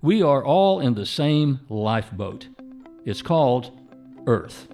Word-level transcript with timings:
We 0.00 0.22
are 0.22 0.44
all 0.44 0.78
in 0.78 0.94
the 0.94 1.04
same 1.04 1.58
lifeboat. 1.68 2.46
It's 3.04 3.20
called 3.20 3.72
Earth. 4.28 4.68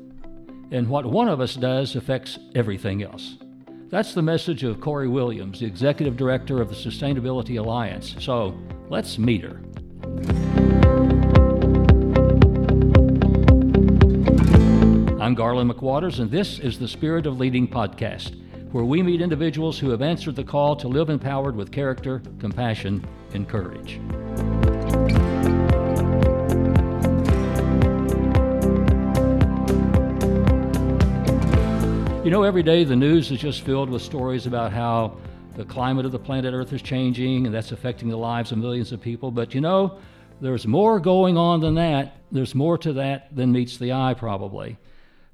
And 0.71 0.87
what 0.87 1.07
one 1.07 1.29
of 1.29 1.41
us 1.41 1.55
does 1.55 1.97
affects 1.97 2.39
everything 2.55 3.03
else. 3.03 3.39
That's 3.89 4.13
the 4.13 4.21
message 4.21 4.65
of 4.65 4.83
Corey 4.83 5.09
Williams, 5.09 5.61
the 5.61 5.67
Executive 5.67 6.19
Director 6.19 6.61
of 6.61 6.69
the 6.69 6.75
Sustainability 6.75 7.59
Alliance. 7.59 8.17
So 8.19 8.61
let's 8.91 9.17
meet 9.17 9.43
her. 9.45 9.63
I'm 15.19 15.35
Garland 15.35 15.71
McWatters, 15.71 16.21
and 16.21 16.31
this 16.31 16.59
is 16.59 16.79
the 16.79 16.89
Spirit 16.89 17.25
of 17.25 17.39
Leading 17.39 17.67
podcast, 17.67 18.35
where 18.73 18.85
we 18.85 19.03
meet 19.03 19.23
individuals 19.23 19.79
who 19.79 19.89
have 19.89 20.03
answered 20.03 20.37
the 20.37 20.45
call 20.45 20.77
to 20.77 20.87
live 20.87 21.09
empowered 21.09 21.57
with 21.57 21.73
character, 21.73 22.21
compassion, 22.41 23.03
and 23.33 23.49
courage. 23.49 23.99
You 32.25 32.31
know, 32.31 32.43
every 32.43 32.63
day 32.63 32.85
the 32.85 32.97
news 32.97 33.31
is 33.31 33.39
just 33.39 33.67
filled 33.67 33.91
with 33.91 34.01
stories 34.01 34.47
about 34.47 34.73
how 34.73 35.19
the 35.57 35.65
climate 35.67 36.07
of 36.07 36.13
the 36.13 36.19
planet 36.19 36.55
Earth 36.55 36.73
is 36.73 36.81
changing 36.81 37.45
and 37.45 37.55
that's 37.55 37.71
affecting 37.71 38.09
the 38.09 38.17
lives 38.17 38.51
of 38.51 38.57
millions 38.57 38.93
of 38.93 39.03
people. 39.03 39.31
But 39.31 39.55
you 39.55 39.61
know, 39.61 39.99
there's 40.41 40.67
more 40.67 40.99
going 40.99 41.37
on 41.37 41.61
than 41.61 41.75
that. 41.75 42.17
There's 42.33 42.55
more 42.55 42.79
to 42.79 42.95
that 42.95 43.37
than 43.37 43.53
meets 43.53 43.77
the 43.77 43.93
eye, 43.93 44.15
probably. 44.15 44.79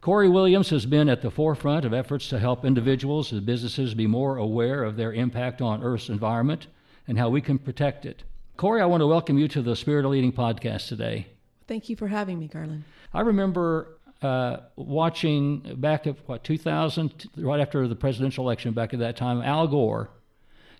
Corey 0.01 0.29
Williams 0.29 0.71
has 0.71 0.85
been 0.85 1.09
at 1.09 1.23
the 1.23 1.30
forefront 1.30 1.85
of 1.85 1.95
efforts 1.95 2.29
to 2.30 2.41
help 2.41 2.65
individuals 2.65 3.30
and 3.30 3.47
businesses 3.47 3.95
be 3.95 4.09
more 4.09 4.38
aware 4.38 4.83
of 4.83 4.97
their 4.97 5.13
impact 5.13 5.63
on 5.63 5.85
Earth's 5.85 6.09
environment 6.09 6.66
and 7.07 7.16
how 7.16 7.29
we 7.29 7.41
can 7.41 7.61
protect 7.61 8.05
it. 8.05 8.25
Corey, 8.57 8.83
I 8.83 8.87
want 8.87 9.01
to 9.01 9.07
welcome 9.07 9.38
you 9.38 9.47
to 9.47 9.63
the 9.63 9.77
Spirit 9.77 10.05
of 10.05 10.11
Leading 10.11 10.33
podcast 10.33 10.88
today. 10.88 11.29
Thank 11.69 11.88
you 11.88 11.95
for 11.95 12.09
having 12.09 12.41
me, 12.41 12.49
Garland. 12.49 12.83
I 13.15 13.21
remember 13.21 13.99
uh, 14.23 14.59
watching 14.76 15.76
back 15.76 16.07
at 16.07 16.16
what 16.29 16.45
2000, 16.45 17.29
right 17.37 17.60
after 17.60 17.87
the 17.88 17.96
presidential 17.96 18.45
election, 18.45 18.73
back 18.73 18.93
at 18.93 19.01
that 19.01 19.16
time, 19.16 19.40
Al 19.43 19.66
Gore 19.66 20.10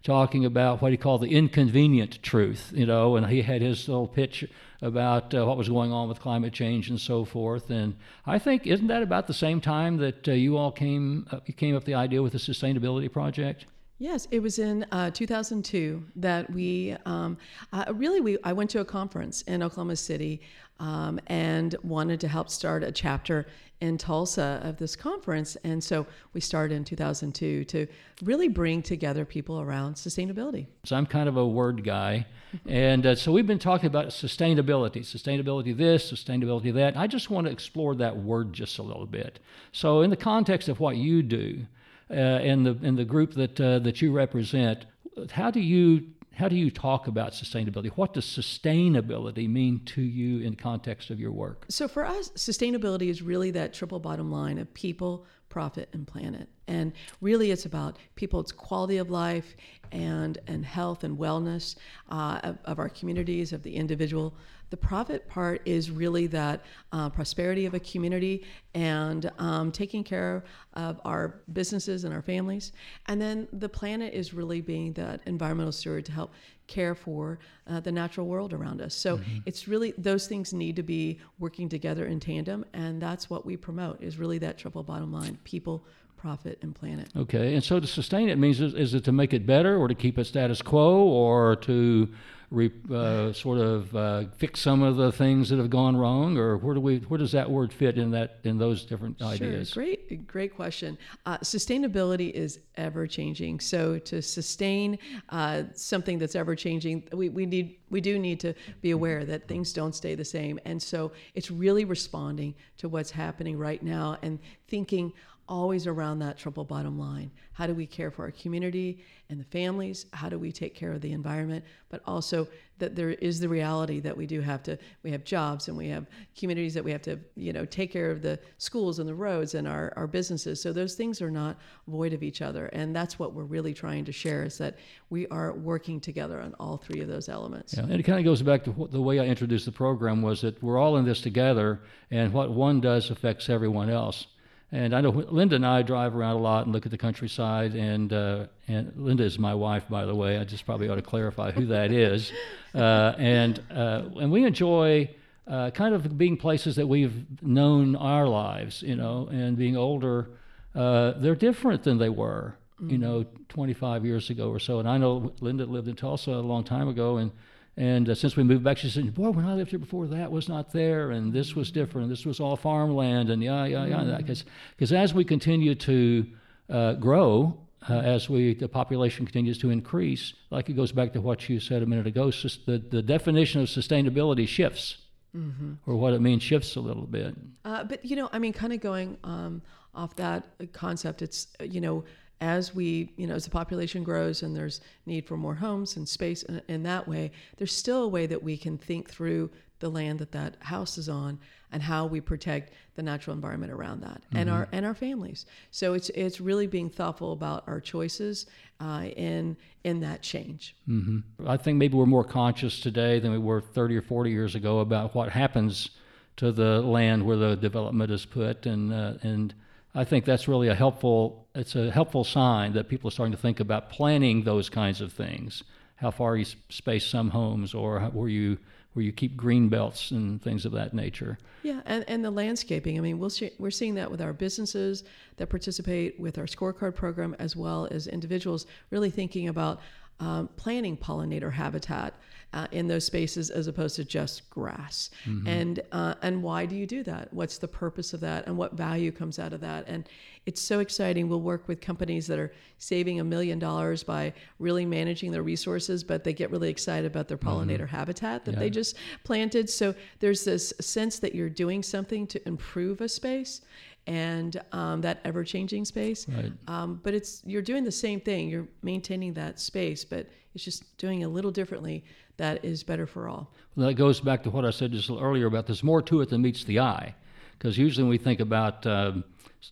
talking 0.03 0.45
about 0.45 0.81
what 0.81 0.93
he 0.93 0.97
called 0.97 1.21
the 1.21 1.35
inconvenient 1.35 2.23
truth, 2.23 2.73
you 2.75 2.87
know, 2.87 3.17
and 3.17 3.27
he 3.27 3.43
had 3.43 3.61
his 3.61 3.87
little 3.87 4.09
pitch 4.09 4.45
about 4.81 5.35
uh, 5.35 5.45
what 5.45 5.59
was 5.59 5.69
going 5.69 5.93
on 5.93 6.09
with 6.09 6.19
climate 6.21 6.53
change 6.53 6.89
and 6.89 6.99
so 6.99 7.25
forth. 7.25 7.69
And 7.71 7.97
I 8.25 8.39
think 8.39 8.67
isn't 8.67 8.87
that 8.87 9.03
about 9.03 9.27
the 9.27 9.35
same 9.35 9.61
time 9.61 9.99
that 9.99 10.27
uh, 10.27 10.33
you 10.33 10.57
all 10.57 10.73
came 10.73 11.27
up, 11.31 11.47
you 11.47 11.55
came 11.55 11.75
up 11.75 11.81
with 11.81 11.87
the 11.87 11.95
idea 11.95 12.23
with 12.23 12.33
the 12.33 12.39
sustainability 12.39 13.13
project? 13.13 13.67
Yes, 14.01 14.27
it 14.31 14.41
was 14.41 14.59
in 14.59 14.87
uh, 14.93 15.11
2002 15.11 16.03
that 16.17 16.51
we 16.51 16.97
um, 17.05 17.37
uh, 17.71 17.85
really 17.95 18.23
we 18.23 18.39
I 18.43 18.55
went 18.55 18.71
to 18.71 18.81
a 18.81 18.85
conference 18.85 19.43
in 19.43 19.63
Oklahoma 19.63 19.95
City 19.95 20.41
um, 20.79 21.21
and 21.27 21.77
wanted 21.83 22.19
to 22.21 22.29
help 22.29 22.49
start 22.49 22.83
a 22.83 22.91
chapter 22.91 23.47
in 23.83 23.99
Tulsa 23.99 24.63
of 24.65 24.79
this 24.79 24.97
conference, 24.97 25.59
and 25.65 25.85
so 25.85 26.07
we 26.33 26.41
started 26.41 26.75
in 26.77 26.85
2002 26.85 27.65
to 27.67 27.87
really 28.23 28.49
bring 28.49 28.83
together 28.83 29.27
people 29.27 29.61
around 29.61 29.97
sustainability. 29.97 30.67
So 30.85 30.97
I'm 30.97 31.05
kind 31.05 31.29
of 31.29 31.37
a 31.37 31.47
word 31.47 31.85
guy, 31.85 32.25
and 32.67 33.05
uh, 33.05 33.15
so 33.15 33.31
we've 33.33 33.47
been 33.47 33.59
talking 33.59 33.87
about 33.87 34.07
sustainability, 34.07 35.01
sustainability 35.01 35.77
this, 35.77 36.11
sustainability 36.11 36.73
that. 36.73 36.97
I 36.97 37.07
just 37.07 37.29
want 37.29 37.49
to 37.49 37.53
explore 37.53 37.95
that 37.97 38.17
word 38.17 38.55
just 38.55 38.79
a 38.79 38.83
little 38.83 39.07
bit. 39.07 39.41
So 39.73 40.01
in 40.01 40.09
the 40.09 40.17
context 40.17 40.71
of 40.71 40.81
what 40.81 40.97
you 40.97 41.23
do 41.23 41.67
uh, 42.11 42.15
and 42.15 42.67
the 42.67 42.79
and 42.83 42.99
the 42.99 43.05
group 43.05 43.35
that 43.35 43.61
uh, 43.61 43.79
that 43.81 44.03
you 44.03 44.13
represent, 44.13 44.87
how 45.31 45.51
do 45.51 45.61
you 45.61 46.07
how 46.33 46.49
do 46.49 46.57
you 46.57 46.71
talk 46.71 47.07
about 47.07 47.33
sustainability? 47.33 47.89
What 47.97 48.15
does 48.15 48.25
sustainability 48.25 49.49
mean 49.49 49.85
to 49.87 50.01
you 50.01 50.41
in 50.41 50.57
context 50.57 51.11
of 51.11 51.21
your 51.21 51.33
work? 51.33 51.67
So 51.69 51.87
for 51.87 52.05
us, 52.05 52.31
sustainability 52.31 53.11
is 53.11 53.21
really 53.21 53.51
that 53.53 53.75
triple 53.75 54.01
bottom 54.01 54.31
line 54.31 54.59
of 54.59 54.73
people, 54.73 55.27
profit, 55.51 55.91
and 55.93 56.07
planet. 56.07 56.49
And 56.67 56.93
really, 57.21 57.51
it's 57.51 57.67
about 57.67 57.99
people's 58.15 58.51
quality 58.51 58.97
of 58.97 59.11
life 59.11 59.55
and 59.93 60.39
and 60.47 60.65
health 60.65 61.05
and 61.05 61.19
wellness 61.19 61.77
uh, 62.11 62.41
of, 62.43 62.59
of 62.65 62.79
our 62.79 62.89
communities, 62.89 63.53
of 63.53 63.63
the 63.63 63.77
individual 63.77 64.35
the 64.71 64.77
profit 64.77 65.29
part 65.29 65.61
is 65.65 65.91
really 65.91 66.29
that 66.29 66.65
uh, 66.93 67.11
prosperity 67.11 67.67
of 67.67 67.75
a 67.75 67.81
community 67.81 68.45
and 68.75 69.31
um, 69.39 69.73
taking 69.73 70.05
care 70.05 70.45
of 70.75 71.01
our 71.05 71.41
businesses 71.53 72.05
and 72.05 72.15
our 72.15 72.23
families. 72.23 72.73
And 73.07 73.21
then 73.21 73.49
the 73.53 73.69
planet 73.69 74.15
is 74.15 74.33
really 74.33 74.61
being 74.61 74.93
that 74.95 75.21
environmental 75.27 75.73
steward 75.73 76.05
to 76.07 76.13
help 76.13 76.33
care 76.71 76.95
for 76.95 77.39
uh, 77.67 77.81
the 77.81 77.93
natural 77.93 78.27
world 78.27 78.55
around 78.55 78.81
us. 78.81 78.95
So 78.95 79.19
mm-hmm. 79.19 79.39
it's 79.45 79.69
really 79.69 79.93
those 79.99 80.27
things 80.27 80.55
need 80.55 80.77
to 80.77 80.83
be 80.83 81.19
working 81.39 81.69
together 81.69 82.07
in 82.07 82.19
tandem, 82.21 82.65
and 82.73 83.03
that's 83.03 83.29
what 83.29 83.45
we 83.45 83.59
promote 83.59 84.03
is 84.03 84.17
really 84.17 84.39
that 84.39 84.57
triple 84.57 84.83
bottom 84.83 85.13
line: 85.13 85.37
people, 85.45 85.85
profit, 86.21 86.59
and 86.63 86.75
planet. 86.75 87.09
Okay, 87.17 87.55
and 87.55 87.65
so 87.65 87.81
to 87.81 87.87
sustain 87.87 88.29
it 88.29 88.39
means 88.39 88.61
is, 88.61 88.75
is 88.75 88.95
it 88.95 89.05
to 89.05 89.13
make 89.13 89.33
it 89.33 89.47
better, 89.47 89.77
or 89.77 89.89
to 89.89 89.95
keep 89.95 90.19
it 90.19 90.27
status 90.27 90.61
quo, 90.61 91.03
or 91.03 91.57
to 91.57 92.09
re, 92.51 92.71
uh, 92.93 93.33
sort 93.33 93.59
of 93.59 93.95
uh, 93.97 94.25
fix 94.37 94.61
some 94.61 94.83
of 94.83 94.97
the 94.97 95.13
things 95.13 95.49
that 95.49 95.59
have 95.59 95.71
gone 95.71 95.97
wrong, 95.97 96.37
or 96.37 96.57
where 96.59 96.75
do 96.75 96.81
we 96.81 96.99
where 96.99 97.19
does 97.19 97.33
that 97.33 97.51
word 97.51 97.73
fit 97.73 97.97
in 97.97 98.11
that 98.11 98.39
in 98.45 98.59
those 98.59 98.85
different 98.85 99.19
sure. 99.19 99.29
ideas? 99.29 99.73
Great, 99.73 100.27
great 100.27 100.55
question. 100.55 100.99
Uh, 101.27 101.39
sustainability 101.39 102.31
is 102.33 102.61
ever 102.77 103.07
changing. 103.07 103.61
So 103.61 103.99
to 103.99 104.21
sustain 104.21 104.99
uh, 105.31 105.65
something 105.75 106.19
that's 106.19 106.35
ever 106.35 106.55
changing, 106.55 107.05
we, 107.13 107.29
we 107.29 107.47
need 107.47 107.77
we 107.91 108.01
do 108.01 108.19
need 108.19 108.41
to 108.41 108.55
be 108.83 108.91
aware 108.91 109.25
that 109.25 109.49
things 109.49 109.73
don't 109.73 109.95
stay 109.95 110.15
the 110.15 110.25
same, 110.25 110.59
and 110.65 110.83
so 110.83 111.13
it's 111.35 111.51
really 111.51 111.85
responding 111.85 112.55
to 112.79 112.89
what's 112.89 113.11
happening 113.11 113.59
right 113.59 113.83
now 113.83 114.19
and 114.23 114.39
thinking 114.69 115.13
always 115.51 115.89
around 115.89 116.21
that 116.21 116.39
triple 116.39 116.65
bottom 116.65 116.99
line. 116.99 117.31
How 117.53 117.67
do 117.67 117.75
we 117.75 117.85
care 117.85 118.11
for 118.11 118.25
our 118.25 118.31
community 118.31 119.05
and 119.29 119.39
the 119.39 119.45
families? 119.45 120.07
How 120.13 120.29
do 120.29 120.39
we 120.39 120.53
take 120.53 120.75
care 120.75 120.93
of 120.93 121.01
the 121.01 121.13
environment? 121.13 121.65
But 121.91 122.01
also 122.07 122.47
that 122.79 122.95
there 122.95 123.11
is 123.11 123.41
the 123.41 123.49
reality 123.49 124.01
that 124.01 124.17
we 124.17 124.27
do 124.27 124.41
have 124.41 124.63
to 124.63 124.79
we 125.03 125.11
have 125.11 125.25
jobs 125.25 125.69
and 125.69 125.77
we 125.77 125.89
have 125.89 126.07
communities 126.39 126.73
that 126.75 126.85
we 126.85 126.93
have 126.93 127.03
to, 127.03 127.19
you 127.35 127.53
know, 127.53 127.65
take 127.67 127.93
care 127.93 128.11
of 128.11 128.23
the 128.23 128.39
schools 128.59 129.01
and 129.01 129.09
the 129.09 129.15
roads 129.15 129.55
and 129.55 129.67
our, 129.67 129.93
our 129.97 130.07
businesses. 130.07 130.63
So 130.63 130.73
those 130.73 130.95
things 130.95 131.21
are 131.21 131.31
not 131.31 131.59
void 131.89 132.13
of 132.13 132.23
each 132.23 132.41
other. 132.41 132.67
And 132.67 132.95
that's 132.95 133.19
what 133.19 133.35
we're 133.35 133.43
really 133.43 133.75
trying 133.75 134.05
to 134.05 134.13
share 134.13 134.45
is 134.45 134.57
that 134.59 134.79
we 135.11 135.27
are 135.29 135.53
working 135.53 136.01
together 136.01 136.41
on 136.41 136.55
all 136.61 136.77
three 136.77 137.01
of 137.01 137.09
those 137.09 137.29
elements. 137.29 137.75
Yeah, 137.77 137.83
and 137.83 137.93
it 137.93 138.05
kind 138.05 138.21
of 138.21 138.25
goes 138.25 138.41
back 138.41 138.65
to 138.65 138.89
the 138.91 139.03
way 139.03 139.19
I 139.19 139.27
introduced 139.27 139.67
the 139.67 139.73
program 139.73 140.23
was 140.23 140.41
that 140.43 140.63
we're 140.63 140.79
all 140.79 140.97
in 140.97 141.05
this 141.05 141.21
together 141.21 141.81
and 142.11 142.33
what 142.33 142.53
one 142.53 142.81
does 142.81 143.11
affects 143.11 143.51
everyone 143.51 143.91
else. 143.91 144.29
And 144.73 144.95
I 144.95 145.01
know 145.01 145.11
Linda 145.11 145.57
and 145.57 145.67
I 145.67 145.83
drive 145.83 146.15
around 146.15 146.37
a 146.37 146.39
lot 146.39 146.65
and 146.65 146.73
look 146.73 146.87
at 146.87 146.93
the 146.93 146.99
countryside. 146.99 147.75
And 147.75 148.13
uh, 148.13 148.47
and 148.69 148.93
Linda 148.97 149.25
is 149.25 149.39
my 149.39 149.55
wife, 149.55 149.89
by 149.89 150.05
the 150.05 150.15
way. 150.15 150.39
I 150.39 150.45
just 150.45 150.65
probably 150.65 150.89
ought 150.89 150.97
to 150.97 151.03
clarify 151.03 151.51
who 151.51 151.67
that 151.67 151.93
is. 151.93 152.33
Uh, 152.73 153.13
and 153.19 153.61
uh, 153.69 154.05
and 154.21 154.31
we 154.31 154.45
enjoy 154.45 155.11
uh, 155.49 155.71
kind 155.73 155.93
of 155.93 156.17
being 156.17 156.37
places 156.37 156.77
that 156.77 156.87
we've 156.87 157.27
known 157.43 157.97
our 157.97 158.29
lives, 158.29 158.83
you 158.83 158.95
know, 158.95 159.29
and 159.33 159.57
being 159.57 159.77
older. 159.77 160.29
Uh, 160.73 161.15
they're 161.17 161.35
different 161.35 161.83
than 161.83 161.99
they 161.99 162.09
were, 162.09 162.55
mm-hmm. 162.77 162.91
you 162.91 162.99
know, 162.99 163.27
25 163.49 164.05
years 164.05 164.31
ago 164.31 164.51
or 164.51 164.61
so. 164.61 164.79
And 164.79 164.89
I 164.89 164.99
know 164.99 165.33
Linda 165.41 165.67
lived 165.67 165.89
in 165.89 165.97
Tulsa 165.97 166.31
a 166.31 166.35
long 166.35 166.63
time 166.63 166.87
ago, 166.87 167.17
and 167.17 167.33
and 167.77 168.09
uh, 168.09 168.15
since 168.15 168.37
we 168.37 168.43
moved 168.43 168.65
back, 168.65 168.79
she 168.79 168.91
said, 168.91 169.15
"Boy, 169.15 169.31
when 169.31 169.45
I 169.45 169.55
lived 169.55 169.71
here 169.71 169.79
before, 169.79 170.07
that 170.09 170.31
was 170.31 170.49
not 170.49 170.73
there, 170.73 171.11
and 171.13 171.33
this 171.33 171.55
was 171.55 171.71
different. 171.71 172.09
This 172.09 172.27
was 172.27 172.41
all 172.41 172.57
farmland, 172.57 173.31
and 173.31 173.43
yeah, 173.43 173.65
yeah, 173.65 173.87
yeah." 173.87 174.17
Because 174.17 174.45
because 174.77 174.93
as 174.93 175.15
we 175.15 175.25
continue 175.25 175.75
to 175.77 176.27
uh, 176.69 176.93
grow, 176.95 177.59
uh, 177.89 177.95
as 177.95 178.29
we 178.29 178.55
the 178.55 178.69
population 178.69 179.25
continues 179.25 179.59
to 179.59 179.71
increase, 179.71 180.35
like 180.51 180.69
it 180.69 180.75
goes 180.75 180.93
back 180.93 181.13
to 181.13 181.21
what 181.21 181.49
you 181.49 181.61
said 181.61 181.83
a 181.83 181.87
minute 181.87 182.07
ago, 182.07 182.31
the 182.31 182.83
the 182.91 183.03
definition 183.03 183.61
of 183.61 183.69
sustainability 183.69 184.47
shifts, 184.49 184.99
mm-hmm. 185.35 185.75
or 185.87 185.97
what 185.97 186.13
it 186.13 186.21
means 186.21 186.43
shifts 186.43 186.77
a 186.77 186.81
little 186.81 187.07
bit. 187.07 187.35
Uh, 187.65 187.85
but 187.85 188.05
you 188.05 188.17
know, 188.17 188.29
I 188.33 188.39
mean, 188.41 188.53
kind 188.53 188.73
of 188.73 188.81
going 188.81 189.17
um, 189.25 189.63
off 189.95 190.17
that 190.17 190.47
concept, 190.73 191.23
it's 191.23 191.47
you 191.63 191.81
know 191.81 192.05
as 192.41 192.75
we, 192.75 193.13
you 193.17 193.27
know, 193.27 193.35
as 193.35 193.45
the 193.45 193.51
population 193.51 194.03
grows 194.03 194.43
and 194.43 194.57
there's 194.57 194.81
need 195.07 195.27
for 195.27 195.37
more 195.37 195.55
homes 195.55 195.97
and 195.97 196.09
space 196.09 196.43
in, 196.45 196.63
in, 196.69 196.83
that 196.85 197.07
way, 197.07 197.31
there's 197.59 197.75
still 197.75 198.03
a 198.05 198.09
way 198.09 198.27
that 198.27 198.43
we 198.43 198.57
can 198.57 198.79
think 198.79 199.11
through 199.11 199.51
the 199.81 199.89
land 199.89 200.19
that 200.19 200.33
that 200.33 200.57
house 200.61 200.99
is 200.99 201.09
on 201.09 201.39
and 201.73 201.83
how 201.83 202.07
we 202.07 202.21
protect 202.21 202.73
the 202.95 203.03
natural 203.03 203.35
environment 203.35 203.73
around 203.73 204.03
that 204.03 204.23
mm-hmm. 204.23 204.37
and 204.39 204.51
our 204.51 204.69
and 204.73 204.85
our 204.85 204.95
families. 204.95 205.47
So 205.71 205.95
it's 205.95 206.09
it's 206.11 206.41
really 206.41 206.67
being 206.67 206.91
thoughtful 206.91 207.33
about 207.33 207.65
our 207.67 207.81
choices 207.81 208.47
uh, 208.81 209.09
in 209.17 209.57
in 209.85 210.01
that 210.01 210.23
change. 210.23 210.77
Mm-hmm. 210.89 211.49
I 211.49 211.57
think 211.57 211.79
maybe 211.79 211.97
we're 211.97 212.07
more 212.07 212.25
conscious 212.25 212.81
today 212.81 213.19
than 213.19 213.33
we 213.33 213.39
were 213.39 213.61
30 213.61 213.97
or 213.97 214.03
40 214.03 214.31
years 214.31 214.55
ago 214.55 214.81
about 214.81 215.15
what 215.15 215.31
happens 215.31 215.91
to 216.37 216.53
the 216.53 216.81
land 216.81 217.25
where 217.25 217.37
the 217.37 217.57
development 217.57 218.11
is 218.11 218.25
put 218.25 218.67
and 218.67 218.93
uh, 218.93 219.15
and 219.23 219.55
I 219.95 220.05
think 220.05 220.25
that's 220.25 220.47
really 220.47 220.69
a 220.69 220.75
helpful 220.75 221.49
it's 221.55 221.75
a 221.75 221.91
helpful 221.91 222.25
sign 222.25 222.75
that 222.75 222.89
people 222.89 223.09
are 223.09 223.11
starting 223.11 223.33
to 223.33 223.39
think 223.39 223.59
about 223.59 223.91
planning 223.91 224.45
those 224.45 224.69
kinds 224.69 225.01
of 225.01 225.13
things. 225.13 225.65
How 225.97 226.11
far 226.11 226.37
you 226.37 226.47
space 226.69 227.07
some 227.07 227.31
homes, 227.31 227.75
or 227.75 228.01
where 228.01 228.29
you 228.29 228.59
where 228.93 229.05
you 229.05 229.13
keep 229.13 229.37
green 229.37 229.69
belts 229.69 230.11
and 230.11 230.43
things 230.43 230.65
of 230.65 230.73
that 230.73 230.93
nature. 230.93 231.39
Yeah, 231.63 231.81
and, 231.87 232.05
and 232.09 232.25
the 232.25 232.31
landscaping. 232.31 232.99
I 232.99 233.01
mean, 233.01 233.19
we'll 233.19 233.31
see, 233.31 233.51
we're 233.59 233.71
seeing 233.71 233.95
that 233.95 234.11
with 234.11 234.21
our 234.21 234.33
businesses 234.33 235.05
that 235.37 235.49
participate 235.49 236.19
with 236.19 236.39
our 236.39 236.47
scorecard 236.47 236.97
program, 236.97 237.37
as 237.39 237.55
well 237.55 237.87
as 237.91 238.09
individuals 238.09 238.67
really 238.91 239.11
thinking 239.11 239.49
about 239.49 239.81
um, 240.21 240.49
planting 240.57 240.97
pollinator 240.97 241.53
habitat 241.53 242.15
uh, 242.53 242.67
in 242.73 242.89
those 242.89 243.05
spaces 243.05 243.51
as 243.51 243.67
opposed 243.69 243.97
to 243.97 244.05
just 244.05 244.49
grass. 244.51 245.11
Mm-hmm. 245.25 245.47
And 245.47 245.81
uh, 245.93 246.15
and 246.23 246.43
why 246.43 246.67
do 246.67 246.77
you 246.77 246.87
do 246.87 247.03
that? 247.05 247.33
What's 247.33 247.59
the 247.59 247.69
purpose 247.69 248.13
of 248.13 248.21
that? 248.21 248.47
And 248.47 248.57
what 248.57 248.73
value 248.75 249.13
comes 249.13 249.39
out 249.39 249.53
of 249.53 249.61
that? 249.61 249.85
And 249.87 250.09
it's 250.47 250.61
so 250.61 250.81
exciting. 250.81 251.29
We'll 251.29 251.43
work 251.43 251.69
with 251.69 251.81
companies 251.81 252.27
that 252.27 252.39
are 252.39 252.53
saving 252.79 253.21
a 253.21 253.25
million 253.25 253.59
dollars 253.59 254.03
by 254.03 254.33
really 254.59 254.85
managing 254.85 255.31
their 255.31 255.43
resources, 255.43 256.03
but 256.03 256.25
they 256.25 256.33
get 256.33 256.51
really 256.51 256.71
excited 256.71 257.07
about 257.07 257.29
their 257.29 257.39
mm-hmm. 257.39 257.49
pollinator 257.49 257.83
mm-hmm. 257.83 257.97
habitat 257.97 258.45
that 258.47 258.55
yeah. 258.55 258.59
they 258.61 258.71
just 258.71 258.97
planted. 259.23 259.71
So 259.71 259.95
there's 260.19 260.45
this 260.45 260.73
sense 260.81 261.19
that 261.21 261.35
you're 261.35 261.51
doing 261.51 261.83
something 261.83 262.27
to 262.29 262.49
improve 262.49 263.01
a 263.01 263.09
space 263.09 263.61
and 264.07 264.61
um, 264.73 265.01
that 265.01 265.21
ever-changing 265.25 265.85
space. 265.85 266.27
Right. 266.29 266.53
Um, 266.67 267.01
but 267.03 267.15
it's 267.15 267.43
you're 267.45 267.63
doing 267.63 267.85
the 267.85 267.93
same 267.93 268.21
thing. 268.21 268.49
You're 268.49 268.69
maintaining 268.83 269.35
that 269.35 269.61
space, 269.61 270.05
but 270.05 270.27
it's 270.55 270.65
just 270.65 270.97
doing 270.97 271.25
a 271.25 271.29
little 271.29 271.51
differently. 271.51 272.05
That 272.37 272.65
is 272.65 272.83
better 272.83 273.07
for 273.07 273.29
all. 273.29 273.53
Well, 273.77 273.87
that 273.89 273.95
goes 273.95 274.21
back 274.21 274.43
to 274.45 274.51
what 274.51 274.65
I 274.65 274.71
said 274.71 274.93
just 274.93 275.11
earlier 275.11 275.47
about 275.47 275.67
there's 275.67 275.85
more 275.85 276.03
to 276.03 276.21
it 276.23 276.31
than 276.31 276.43
meets 276.43 276.65
the 276.65 276.81
eye, 276.81 277.15
because 277.59 277.79
usually 277.79 278.05
when 278.05 278.11
we 278.11 278.19
think 278.19 278.41
about 278.41 278.87
um, 278.87 279.25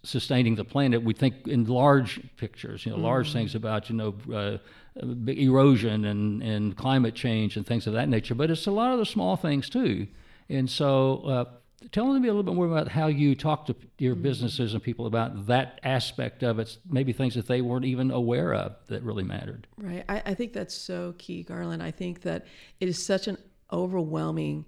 sustaining 0.02 0.54
the 0.54 0.64
planet, 0.64 1.02
we 1.02 1.14
think 1.14 1.48
in 1.48 1.64
large 1.64 2.20
pictures, 2.36 2.84
you 2.84 2.90
know, 2.90 2.96
mm-hmm. 2.96 3.06
large 3.06 3.32
things 3.32 3.54
about 3.54 3.90
you 3.90 3.96
know. 3.96 4.14
Uh, 4.32 4.58
erosion 5.28 6.06
and, 6.06 6.42
and 6.42 6.76
climate 6.76 7.14
change 7.14 7.56
and 7.56 7.64
things 7.64 7.86
of 7.86 7.92
that 7.92 8.08
nature, 8.08 8.34
but 8.34 8.50
it's 8.50 8.66
a 8.66 8.70
lot 8.72 8.92
of 8.92 8.98
the 8.98 9.06
small 9.06 9.36
things 9.36 9.70
too. 9.70 10.08
And 10.48 10.68
so, 10.68 11.22
uh, 11.24 11.44
tell 11.92 12.06
me 12.06 12.28
a 12.28 12.32
little 12.32 12.42
bit 12.42 12.54
more 12.54 12.66
about 12.66 12.88
how 12.88 13.06
you 13.06 13.34
talk 13.34 13.66
to 13.66 13.76
your 13.98 14.14
mm-hmm. 14.14 14.22
businesses 14.22 14.74
and 14.74 14.82
people 14.82 15.06
about 15.06 15.46
that 15.46 15.80
aspect 15.82 16.42
of 16.42 16.58
it, 16.58 16.76
maybe 16.88 17.12
things 17.12 17.34
that 17.34 17.46
they 17.46 17.60
weren't 17.60 17.84
even 17.84 18.10
aware 18.10 18.54
of 18.54 18.76
that 18.88 19.02
really 19.02 19.24
mattered. 19.24 19.66
Right. 19.76 20.04
I, 20.08 20.22
I 20.26 20.34
think 20.34 20.52
that's 20.52 20.74
so 20.74 21.14
key, 21.18 21.42
Garland. 21.42 21.82
I 21.82 21.90
think 21.90 22.22
that 22.22 22.46
it 22.80 22.88
is 22.88 23.04
such 23.04 23.28
an 23.28 23.38
overwhelming 23.72 24.64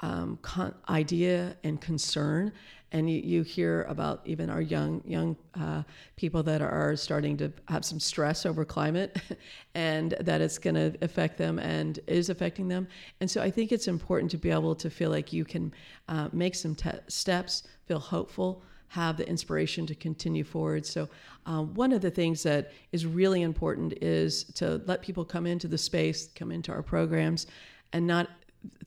um, 0.00 0.38
con- 0.42 0.74
idea 0.88 1.56
and 1.64 1.80
concern 1.80 2.52
and 2.92 3.10
you, 3.10 3.20
you 3.20 3.42
hear 3.42 3.82
about 3.88 4.20
even 4.24 4.48
our 4.50 4.60
young 4.60 5.02
young 5.04 5.36
uh, 5.58 5.82
people 6.16 6.42
that 6.42 6.62
are 6.62 6.94
starting 6.96 7.36
to 7.38 7.52
have 7.68 7.84
some 7.84 7.98
stress 7.98 8.46
over 8.46 8.64
climate 8.64 9.18
and 9.74 10.14
that 10.20 10.40
it's 10.40 10.58
going 10.58 10.74
to 10.74 10.96
affect 11.02 11.38
them 11.38 11.58
and 11.58 12.00
is 12.06 12.28
affecting 12.28 12.68
them. 12.68 12.86
And 13.20 13.30
so 13.30 13.42
i 13.42 13.50
think 13.50 13.72
it's 13.72 13.88
important 13.88 14.30
to 14.32 14.38
be 14.38 14.50
able 14.50 14.74
to 14.76 14.90
feel 14.90 15.10
like 15.10 15.32
you 15.32 15.44
can 15.44 15.72
uh, 16.08 16.28
make 16.32 16.54
some 16.54 16.74
te- 16.74 16.90
steps 17.08 17.64
feel 17.86 17.98
hopeful 17.98 18.62
have 18.92 19.16
the 19.16 19.26
inspiration 19.26 19.86
to 19.86 19.94
continue 19.94 20.44
forward. 20.44 20.84
So 20.84 21.08
um, 21.46 21.72
one 21.72 21.92
of 21.92 22.02
the 22.02 22.10
things 22.10 22.42
that 22.42 22.72
is 22.92 23.06
really 23.06 23.40
important 23.40 23.94
is 24.02 24.44
to 24.60 24.82
let 24.84 25.00
people 25.00 25.24
come 25.24 25.46
into 25.46 25.66
the 25.66 25.78
space 25.78 26.28
come 26.34 26.52
into 26.52 26.70
our 26.72 26.82
programs 26.82 27.46
and 27.94 28.06
not 28.06 28.28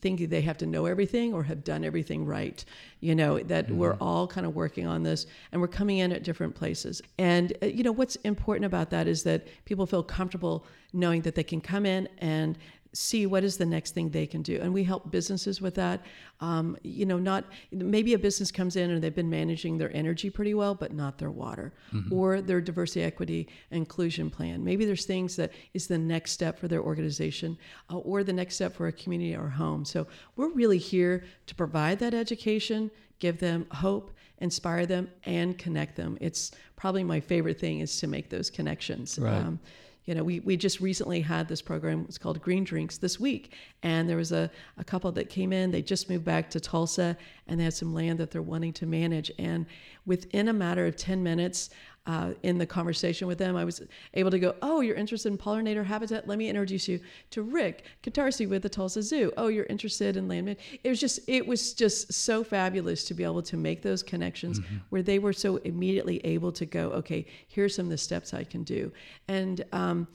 thinking 0.00 0.28
they 0.28 0.40
have 0.42 0.58
to 0.58 0.66
know 0.66 0.86
everything 0.86 1.32
or 1.32 1.42
have 1.42 1.64
done 1.64 1.84
everything 1.84 2.24
right. 2.24 2.64
You 3.00 3.14
know, 3.14 3.38
that 3.38 3.66
mm-hmm. 3.66 3.76
we're 3.76 3.96
all 4.00 4.26
kind 4.26 4.46
of 4.46 4.54
working 4.54 4.86
on 4.86 5.02
this 5.02 5.26
and 5.52 5.60
we're 5.60 5.68
coming 5.68 5.98
in 5.98 6.12
at 6.12 6.22
different 6.22 6.54
places. 6.54 7.02
And, 7.18 7.52
uh, 7.62 7.66
you 7.66 7.82
know, 7.82 7.92
what's 7.92 8.16
important 8.16 8.66
about 8.66 8.90
that 8.90 9.06
is 9.06 9.22
that 9.24 9.46
people 9.64 9.86
feel 9.86 10.02
comfortable 10.02 10.64
knowing 10.92 11.22
that 11.22 11.34
they 11.34 11.44
can 11.44 11.60
come 11.60 11.84
in 11.86 12.08
and 12.18 12.56
see 12.96 13.26
what 13.26 13.44
is 13.44 13.56
the 13.58 13.66
next 13.66 13.92
thing 13.92 14.08
they 14.08 14.26
can 14.26 14.42
do. 14.42 14.58
And 14.60 14.72
we 14.72 14.82
help 14.82 15.10
businesses 15.10 15.60
with 15.60 15.74
that. 15.74 16.04
Um, 16.40 16.76
you 16.82 17.06
know 17.06 17.18
not 17.18 17.44
maybe 17.70 18.14
a 18.14 18.18
business 18.18 18.50
comes 18.50 18.76
in 18.76 18.90
and 18.90 19.02
they've 19.02 19.14
been 19.14 19.30
managing 19.30 19.78
their 19.78 19.94
energy 19.96 20.28
pretty 20.28 20.52
well 20.52 20.74
but 20.74 20.92
not 20.92 21.16
their 21.16 21.30
water 21.30 21.72
mm-hmm. 21.92 22.12
or 22.12 22.42
their 22.42 22.60
diversity 22.60 23.02
equity 23.02 23.48
inclusion 23.70 24.30
plan. 24.30 24.64
Maybe 24.64 24.84
there's 24.84 25.06
things 25.06 25.36
that 25.36 25.52
is 25.74 25.86
the 25.86 25.98
next 25.98 26.32
step 26.32 26.58
for 26.58 26.68
their 26.68 26.82
organization 26.82 27.58
uh, 27.90 27.98
or 27.98 28.24
the 28.24 28.32
next 28.32 28.56
step 28.56 28.74
for 28.74 28.86
a 28.86 28.92
community 28.92 29.34
or 29.34 29.48
home. 29.48 29.84
So 29.84 30.06
we're 30.36 30.52
really 30.52 30.78
here 30.78 31.24
to 31.46 31.54
provide 31.54 31.98
that 32.00 32.14
education 32.14 32.90
give 33.18 33.38
them 33.38 33.66
hope 33.70 34.12
inspire 34.38 34.84
them 34.84 35.08
and 35.24 35.56
connect 35.56 35.96
them. 35.96 36.18
It's 36.20 36.50
probably 36.76 37.04
my 37.04 37.20
favorite 37.20 37.58
thing 37.58 37.80
is 37.80 37.98
to 38.00 38.06
make 38.06 38.28
those 38.28 38.50
connections. 38.50 39.18
Right. 39.18 39.34
Um, 39.34 39.58
you 40.06 40.14
know, 40.14 40.22
we, 40.22 40.40
we 40.40 40.56
just 40.56 40.80
recently 40.80 41.20
had 41.20 41.48
this 41.48 41.60
program, 41.60 42.06
it's 42.08 42.16
called 42.16 42.40
Green 42.40 42.62
Drinks 42.62 42.98
this 42.98 43.18
week. 43.18 43.52
And 43.82 44.08
there 44.08 44.16
was 44.16 44.30
a, 44.32 44.50
a 44.78 44.84
couple 44.84 45.10
that 45.12 45.28
came 45.28 45.52
in, 45.52 45.72
they 45.72 45.82
just 45.82 46.08
moved 46.08 46.24
back 46.24 46.48
to 46.50 46.60
Tulsa 46.60 47.16
and 47.48 47.58
they 47.58 47.64
had 47.64 47.74
some 47.74 47.92
land 47.92 48.18
that 48.18 48.30
they're 48.30 48.40
wanting 48.40 48.72
to 48.74 48.86
manage. 48.86 49.32
And 49.38 49.66
within 50.06 50.48
a 50.48 50.52
matter 50.52 50.86
of 50.86 50.96
10 50.96 51.22
minutes, 51.22 51.70
uh, 52.06 52.32
in 52.42 52.58
the 52.58 52.66
conversation 52.66 53.26
with 53.26 53.38
them, 53.38 53.56
I 53.56 53.64
was 53.64 53.82
able 54.14 54.30
to 54.30 54.38
go, 54.38 54.54
Oh, 54.62 54.80
you're 54.80 54.96
interested 54.96 55.30
in 55.30 55.38
pollinator 55.38 55.84
habitat? 55.84 56.28
Let 56.28 56.38
me 56.38 56.48
introduce 56.48 56.88
you 56.88 57.00
to 57.30 57.42
Rick 57.42 57.84
Katarsi 58.02 58.48
with 58.48 58.62
the 58.62 58.68
Tulsa 58.68 59.02
Zoo. 59.02 59.32
Oh, 59.36 59.48
you're 59.48 59.66
interested 59.66 60.16
in 60.16 60.28
land. 60.28 60.56
It 60.84 60.88
was 60.88 61.00
just, 61.00 61.20
it 61.26 61.46
was 61.46 61.74
just 61.74 62.12
so 62.12 62.44
fabulous 62.44 63.04
to 63.04 63.14
be 63.14 63.24
able 63.24 63.42
to 63.42 63.56
make 63.56 63.82
those 63.82 64.02
connections 64.02 64.60
mm-hmm. 64.60 64.76
where 64.90 65.02
they 65.02 65.18
were 65.18 65.32
so 65.32 65.56
immediately 65.58 66.20
able 66.24 66.52
to 66.52 66.66
go, 66.66 66.90
Okay, 66.92 67.26
here's 67.48 67.74
some 67.74 67.86
of 67.86 67.90
the 67.90 67.98
steps 67.98 68.32
I 68.32 68.44
can 68.44 68.62
do. 68.62 68.92
And, 69.28 69.64
um, 69.72 70.08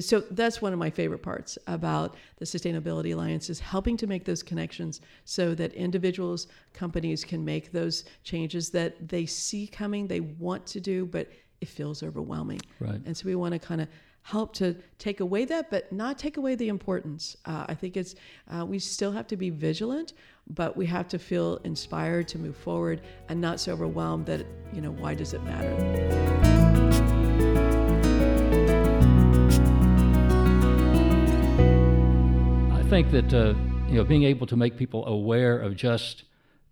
so 0.00 0.20
that's 0.32 0.60
one 0.60 0.72
of 0.72 0.78
my 0.78 0.90
favorite 0.90 1.22
parts 1.22 1.58
about 1.66 2.16
the 2.38 2.44
sustainability 2.44 3.14
alliance 3.14 3.48
is 3.48 3.60
helping 3.60 3.96
to 3.96 4.06
make 4.06 4.24
those 4.24 4.42
connections 4.42 5.00
so 5.24 5.54
that 5.54 5.72
individuals 5.74 6.48
companies 6.72 7.24
can 7.24 7.44
make 7.44 7.72
those 7.72 8.04
changes 8.24 8.70
that 8.70 9.08
they 9.08 9.26
see 9.26 9.66
coming 9.66 10.06
they 10.06 10.20
want 10.20 10.66
to 10.66 10.80
do 10.80 11.06
but 11.06 11.28
it 11.60 11.68
feels 11.68 12.02
overwhelming. 12.02 12.60
Right. 12.80 13.00
And 13.04 13.16
so 13.16 13.26
we 13.26 13.34
want 13.34 13.52
to 13.52 13.58
kind 13.58 13.80
of 13.80 13.88
help 14.22 14.52
to 14.52 14.74
take 14.98 15.20
away 15.20 15.44
that 15.44 15.70
but 15.70 15.90
not 15.92 16.18
take 16.18 16.36
away 16.36 16.56
the 16.56 16.68
importance. 16.68 17.36
Uh, 17.44 17.64
i 17.68 17.74
think 17.74 17.96
it's 17.96 18.16
uh, 18.50 18.64
we 18.66 18.76
still 18.76 19.12
have 19.12 19.28
to 19.28 19.36
be 19.36 19.50
vigilant 19.50 20.14
but 20.48 20.76
we 20.76 20.84
have 20.84 21.06
to 21.06 21.18
feel 21.18 21.60
inspired 21.62 22.26
to 22.26 22.36
move 22.38 22.56
forward 22.56 23.02
and 23.28 23.40
not 23.40 23.60
so 23.60 23.72
overwhelmed 23.72 24.26
that 24.26 24.44
you 24.72 24.80
know 24.80 24.90
why 24.90 25.14
does 25.14 25.32
it 25.32 25.42
matter 25.44 27.15
think 32.88 33.10
that 33.10 33.34
uh, 33.34 33.52
you 33.88 33.96
know 33.96 34.04
being 34.04 34.22
able 34.22 34.46
to 34.46 34.56
make 34.56 34.76
people 34.76 35.04
aware 35.06 35.58
of 35.58 35.74
just 35.74 36.22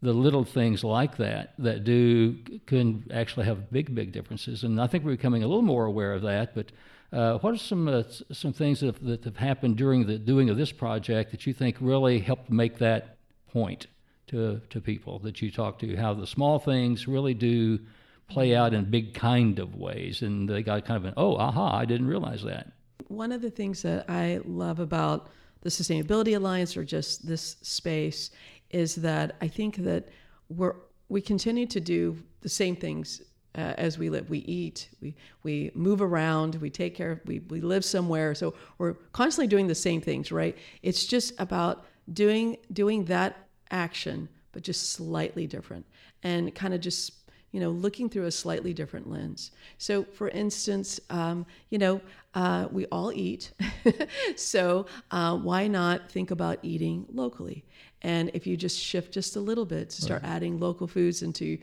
the 0.00 0.12
little 0.12 0.44
things 0.44 0.85
like 0.85 1.16
that 1.16 1.54
that 1.59 1.83
do 1.83 2.35
can 2.66 3.04
actually 3.12 3.47
have 3.47 3.73
big 3.73 3.92
big 3.92 4.12
differences, 4.12 4.62
and 4.62 4.80
I 4.80 4.87
think 4.87 5.04
we're 5.04 5.16
becoming 5.16 5.42
a 5.42 5.49
little 5.49 5.62
more 5.62 5.87
aware 5.87 6.12
of 6.12 6.23
that. 6.23 6.54
But 6.54 6.71
uh, 7.12 7.38
what 7.38 7.52
are 7.54 7.59
some 7.59 7.88
uh, 7.88 8.04
some 8.30 8.52
things 8.52 8.78
that 8.78 8.87
have, 8.87 9.04
that 9.04 9.25
have 9.25 9.37
happened 9.38 9.76
during 9.76 10.06
the 10.06 10.16
doing 10.16 10.50
of 10.50 10.56
this 10.56 10.71
project 10.71 11.33
that 11.33 11.47
you 11.49 11.52
think 11.52 11.76
really 11.80 12.21
helped 12.21 12.49
make 12.49 12.78
that 12.78 13.16
point 13.52 13.88
to 14.28 14.61
to 14.71 14.80
people 14.80 15.18
that 15.21 15.42
you 15.42 15.50
talk 15.50 15.80
to? 15.80 15.97
How 15.97 16.14
the 16.14 16.28
small 16.28 16.61
things 16.61 17.09
really 17.09 17.35
do 17.35 17.80
play 18.28 18.54
out 18.54 18.73
in 18.73 18.85
big 18.88 19.14
kind 19.14 19.59
of 19.59 19.75
ways, 19.75 20.23
and 20.23 20.49
they 20.49 20.62
got 20.62 20.85
kind 20.85 20.97
of 20.97 21.06
an 21.06 21.14
oh 21.16 21.35
aha 21.37 21.76
I 21.76 21.87
didn't 21.87 22.06
realize 22.06 22.44
that. 22.44 22.71
One 23.09 23.33
of 23.33 23.42
the 23.42 23.50
things 23.50 23.83
that 23.83 24.09
I 24.09 24.40
love 24.44 24.78
about 24.78 25.28
the 25.64 25.71
Sustainability 25.71 26.37
Alliance 26.37 26.76
or 26.76 26.85
just 26.85 27.26
this 27.26 27.56
space 27.62 28.30
is 28.71 28.94
that 28.97 29.35
I 29.40 29.49
think 29.49 29.76
that 29.78 30.09
we're 30.49 30.76
we 31.09 31.21
continue 31.21 31.66
to 31.66 31.80
do 31.80 32.16
the 32.40 32.49
same 32.49 32.76
things 32.76 33.23
uh, 33.56 33.75
as 33.78 33.99
we 33.99 34.11
live. 34.11 34.28
We 34.28 34.38
eat, 34.40 34.90
we 35.00 35.16
we 35.42 35.71
move 35.75 36.02
around, 36.02 36.56
we 36.56 36.71
take 36.71 36.94
care, 36.94 37.23
we 37.25 37.40
we 37.49 37.61
live 37.61 37.85
somewhere. 37.85 38.35
So 38.35 38.54
we're 38.78 38.94
constantly 39.12 39.49
doing 39.49 39.66
the 39.66 39.75
same 39.75 40.00
things, 40.00 40.30
right? 40.30 40.56
It's 40.83 41.06
just 41.06 41.33
about 41.40 41.87
doing 42.12 42.59
doing 42.73 43.06
that 43.06 43.49
action, 43.71 44.28
but 44.52 44.62
just 44.62 44.92
slightly 44.92 45.47
different, 45.47 45.87
and 46.23 46.54
kind 46.54 46.75
of 46.75 46.80
just 46.80 47.24
you 47.54 47.61
know, 47.61 47.70
looking 47.70 48.08
through 48.08 48.25
a 48.25 48.32
slightly 48.32 48.75
different 48.75 49.08
lens. 49.08 49.52
So, 49.78 50.02
for 50.02 50.28
instance, 50.30 50.99
um, 51.08 51.46
you 51.70 51.78
know, 51.78 52.00
uh, 52.34 52.66
we 52.73 52.87
all 52.87 53.12
eat. 53.12 53.52
so, 54.37 54.87
uh, 55.12 55.37
why 55.37 55.68
not 55.68 56.11
think 56.11 56.32
about 56.32 56.58
eating 56.64 57.06
locally? 57.12 57.64
And 58.02 58.32
if 58.34 58.44
you 58.44 58.56
just 58.56 58.76
shift 58.76 59.12
just 59.12 59.37
a 59.37 59.40
little 59.40 59.64
bit 59.64 59.90
to 59.90 60.02
start 60.02 60.25
right. 60.25 60.32
adding 60.32 60.58
local 60.58 60.88
foods 60.88 61.23
into 61.23 61.56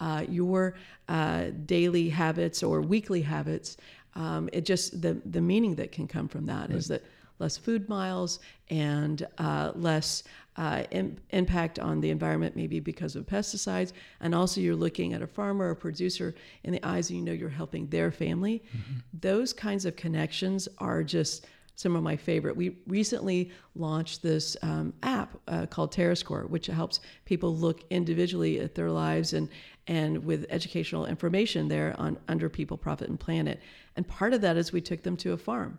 uh, 0.00 0.26
your 0.28 0.74
uh, 1.08 1.46
daily 1.64 2.10
habits 2.10 2.62
or 2.62 2.82
weekly 2.82 3.22
habits, 3.22 3.78
um, 4.16 4.50
it 4.52 4.66
just 4.66 5.00
the 5.00 5.14
the 5.24 5.40
meaning 5.40 5.76
that 5.76 5.92
can 5.92 6.06
come 6.06 6.28
from 6.28 6.44
that 6.44 6.68
right. 6.68 6.76
is 6.76 6.88
that 6.88 7.02
less 7.38 7.56
food 7.56 7.88
miles 7.88 8.40
and 8.70 9.26
uh, 9.38 9.72
less 9.74 10.24
uh, 10.56 10.82
impact 11.30 11.78
on 11.78 12.00
the 12.00 12.10
environment, 12.10 12.56
maybe 12.56 12.80
because 12.80 13.14
of 13.14 13.24
pesticides. 13.26 13.92
And 14.20 14.34
also, 14.34 14.60
you're 14.60 14.74
looking 14.74 15.14
at 15.14 15.22
a 15.22 15.26
farmer 15.26 15.70
or 15.70 15.74
producer 15.76 16.34
in 16.64 16.72
the 16.72 16.84
eyes 16.84 17.10
and 17.10 17.18
you 17.18 17.24
know 17.24 17.32
you're 17.32 17.48
helping 17.48 17.86
their 17.88 18.10
family. 18.10 18.64
Mm-hmm. 18.76 18.98
Those 19.20 19.52
kinds 19.52 19.84
of 19.84 19.94
connections 19.94 20.68
are 20.78 21.04
just 21.04 21.46
some 21.76 21.94
of 21.94 22.02
my 22.02 22.16
favorite. 22.16 22.56
We 22.56 22.76
recently 22.88 23.52
launched 23.76 24.20
this 24.20 24.56
um, 24.62 24.92
app 25.04 25.38
uh, 25.46 25.66
called 25.66 25.92
TerraScore, 25.92 26.50
which 26.50 26.66
helps 26.66 26.98
people 27.24 27.54
look 27.54 27.84
individually 27.90 28.58
at 28.58 28.74
their 28.74 28.90
lives 28.90 29.32
and 29.32 29.48
and 29.86 30.24
with 30.24 30.44
educational 30.50 31.06
information 31.06 31.68
there 31.68 31.94
on 31.98 32.18
under 32.26 32.48
people, 32.48 32.76
profit, 32.76 33.08
and 33.08 33.18
planet. 33.18 33.60
And 33.96 34.06
part 34.06 34.34
of 34.34 34.40
that 34.40 34.56
is 34.56 34.72
we 34.72 34.80
took 34.80 35.02
them 35.02 35.16
to 35.18 35.32
a 35.32 35.36
farm. 35.36 35.78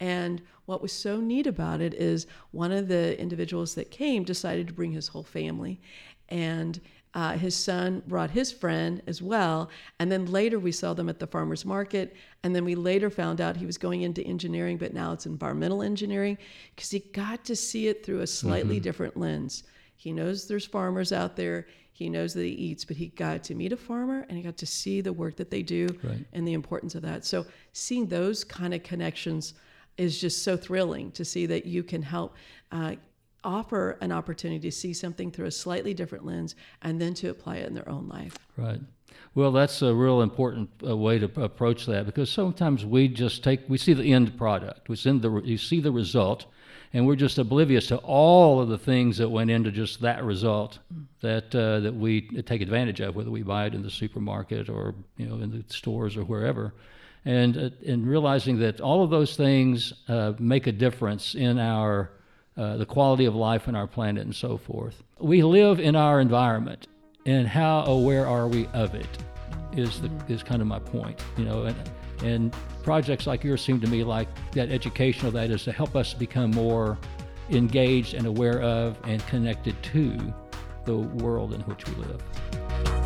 And 0.00 0.42
what 0.66 0.82
was 0.82 0.92
so 0.92 1.18
neat 1.20 1.46
about 1.46 1.80
it 1.80 1.94
is 1.94 2.26
one 2.50 2.72
of 2.72 2.88
the 2.88 3.18
individuals 3.20 3.74
that 3.74 3.90
came 3.90 4.22
decided 4.22 4.66
to 4.68 4.72
bring 4.72 4.92
his 4.92 5.08
whole 5.08 5.22
family. 5.22 5.80
And 6.28 6.80
uh, 7.14 7.36
his 7.38 7.56
son 7.56 8.02
brought 8.06 8.30
his 8.30 8.52
friend 8.52 9.02
as 9.06 9.22
well. 9.22 9.70
And 9.98 10.12
then 10.12 10.26
later 10.26 10.58
we 10.58 10.72
saw 10.72 10.92
them 10.94 11.08
at 11.08 11.18
the 11.18 11.26
farmer's 11.26 11.64
market. 11.64 12.14
And 12.42 12.54
then 12.54 12.64
we 12.64 12.74
later 12.74 13.10
found 13.10 13.40
out 13.40 13.56
he 13.56 13.66
was 13.66 13.78
going 13.78 14.02
into 14.02 14.22
engineering, 14.22 14.76
but 14.76 14.92
now 14.92 15.12
it's 15.12 15.26
environmental 15.26 15.82
engineering 15.82 16.38
because 16.74 16.90
he 16.90 17.00
got 17.00 17.44
to 17.46 17.56
see 17.56 17.88
it 17.88 18.04
through 18.04 18.20
a 18.20 18.26
slightly 18.26 18.76
mm-hmm. 18.76 18.84
different 18.84 19.16
lens. 19.16 19.64
He 19.96 20.12
knows 20.12 20.46
there's 20.46 20.66
farmers 20.66 21.12
out 21.12 21.34
there. 21.34 21.66
He 21.90 22.08
knows 22.08 22.34
that 22.34 22.44
he 22.44 22.50
eats, 22.50 22.84
but 22.84 22.96
he 22.96 23.08
got 23.08 23.42
to 23.44 23.54
meet 23.56 23.72
a 23.72 23.76
farmer 23.76 24.24
and 24.28 24.36
he 24.36 24.44
got 24.44 24.58
to 24.58 24.66
see 24.66 25.00
the 25.00 25.12
work 25.12 25.34
that 25.36 25.50
they 25.50 25.62
do 25.62 25.88
right. 26.04 26.24
and 26.32 26.46
the 26.46 26.52
importance 26.52 26.94
of 26.94 27.02
that. 27.02 27.24
So 27.24 27.46
seeing 27.72 28.06
those 28.06 28.44
kind 28.44 28.72
of 28.72 28.84
connections 28.84 29.54
is 29.98 30.18
just 30.20 30.42
so 30.42 30.56
thrilling 30.56 31.10
to 31.12 31.24
see 31.24 31.44
that 31.46 31.66
you 31.66 31.82
can 31.82 32.02
help 32.02 32.34
uh, 32.72 32.94
offer 33.44 33.98
an 34.00 34.12
opportunity 34.12 34.70
to 34.70 34.72
see 34.72 34.92
something 34.92 35.30
through 35.30 35.46
a 35.46 35.50
slightly 35.50 35.94
different 35.94 36.24
lens 36.24 36.54
and 36.82 37.00
then 37.00 37.14
to 37.14 37.28
apply 37.28 37.56
it 37.56 37.66
in 37.66 37.74
their 37.74 37.88
own 37.88 38.08
life. 38.08 38.36
Right. 38.56 38.80
Well, 39.34 39.52
that's 39.52 39.82
a 39.82 39.94
real 39.94 40.22
important 40.22 40.70
uh, 40.86 40.96
way 40.96 41.18
to 41.18 41.40
approach 41.40 41.86
that 41.86 42.06
because 42.06 42.30
sometimes 42.30 42.84
we 42.84 43.08
just 43.08 43.44
take 43.44 43.60
we 43.68 43.78
see 43.78 43.92
the 43.92 44.12
end 44.12 44.36
product, 44.36 44.88
we 44.88 44.96
see 44.96 45.16
the 45.18 45.40
you 45.44 45.58
see 45.58 45.80
the 45.80 45.92
result, 45.92 46.46
and 46.92 47.06
we're 47.06 47.16
just 47.16 47.38
oblivious 47.38 47.86
to 47.88 47.98
all 47.98 48.60
of 48.60 48.68
the 48.68 48.78
things 48.78 49.16
that 49.18 49.28
went 49.28 49.50
into 49.50 49.70
just 49.70 50.00
that 50.00 50.24
result 50.24 50.78
mm. 50.92 51.04
that 51.20 51.54
uh, 51.54 51.80
that 51.80 51.94
we 51.94 52.22
take 52.42 52.60
advantage 52.60 53.00
of, 53.00 53.14
whether 53.14 53.30
we 53.30 53.42
buy 53.42 53.66
it 53.66 53.74
in 53.74 53.82
the 53.82 53.90
supermarket 53.90 54.68
or 54.68 54.94
you 55.16 55.26
know 55.26 55.36
in 55.36 55.50
the 55.50 55.64
stores 55.72 56.16
or 56.16 56.24
wherever 56.24 56.74
and 57.24 57.56
uh, 57.56 57.70
and 57.86 58.06
realizing 58.06 58.58
that 58.58 58.80
all 58.80 59.02
of 59.02 59.10
those 59.10 59.36
things 59.36 59.92
uh, 60.08 60.32
make 60.38 60.66
a 60.66 60.72
difference 60.72 61.34
in 61.34 61.58
our 61.58 62.10
uh, 62.56 62.76
the 62.76 62.86
quality 62.86 63.24
of 63.24 63.34
life 63.34 63.68
on 63.68 63.76
our 63.76 63.86
planet 63.86 64.24
and 64.24 64.34
so 64.34 64.56
forth. 64.56 65.02
We 65.18 65.42
live 65.42 65.78
in 65.80 65.94
our 65.94 66.20
environment, 66.20 66.88
and 67.26 67.46
how 67.46 67.84
aware 67.84 68.26
are 68.26 68.48
we 68.48 68.66
of 68.68 68.94
it? 68.94 69.18
Is 69.72 70.00
the 70.00 70.10
is 70.28 70.42
kind 70.42 70.60
of 70.60 70.68
my 70.68 70.78
point, 70.78 71.20
you 71.36 71.44
know. 71.44 71.64
And 71.64 71.76
and 72.22 72.56
projects 72.82 73.26
like 73.26 73.44
yours 73.44 73.62
seem 73.62 73.80
to 73.80 73.86
me 73.86 74.02
like 74.02 74.28
that 74.52 74.70
educational 74.70 75.30
that 75.32 75.50
is 75.50 75.64
to 75.64 75.72
help 75.72 75.94
us 75.94 76.14
become 76.14 76.50
more 76.50 76.98
engaged 77.50 78.14
and 78.14 78.26
aware 78.26 78.60
of 78.60 78.98
and 79.04 79.24
connected 79.26 79.80
to 79.82 80.34
the 80.84 80.96
world 80.96 81.52
in 81.52 81.60
which 81.62 81.86
we 81.86 81.94
live. 81.94 82.97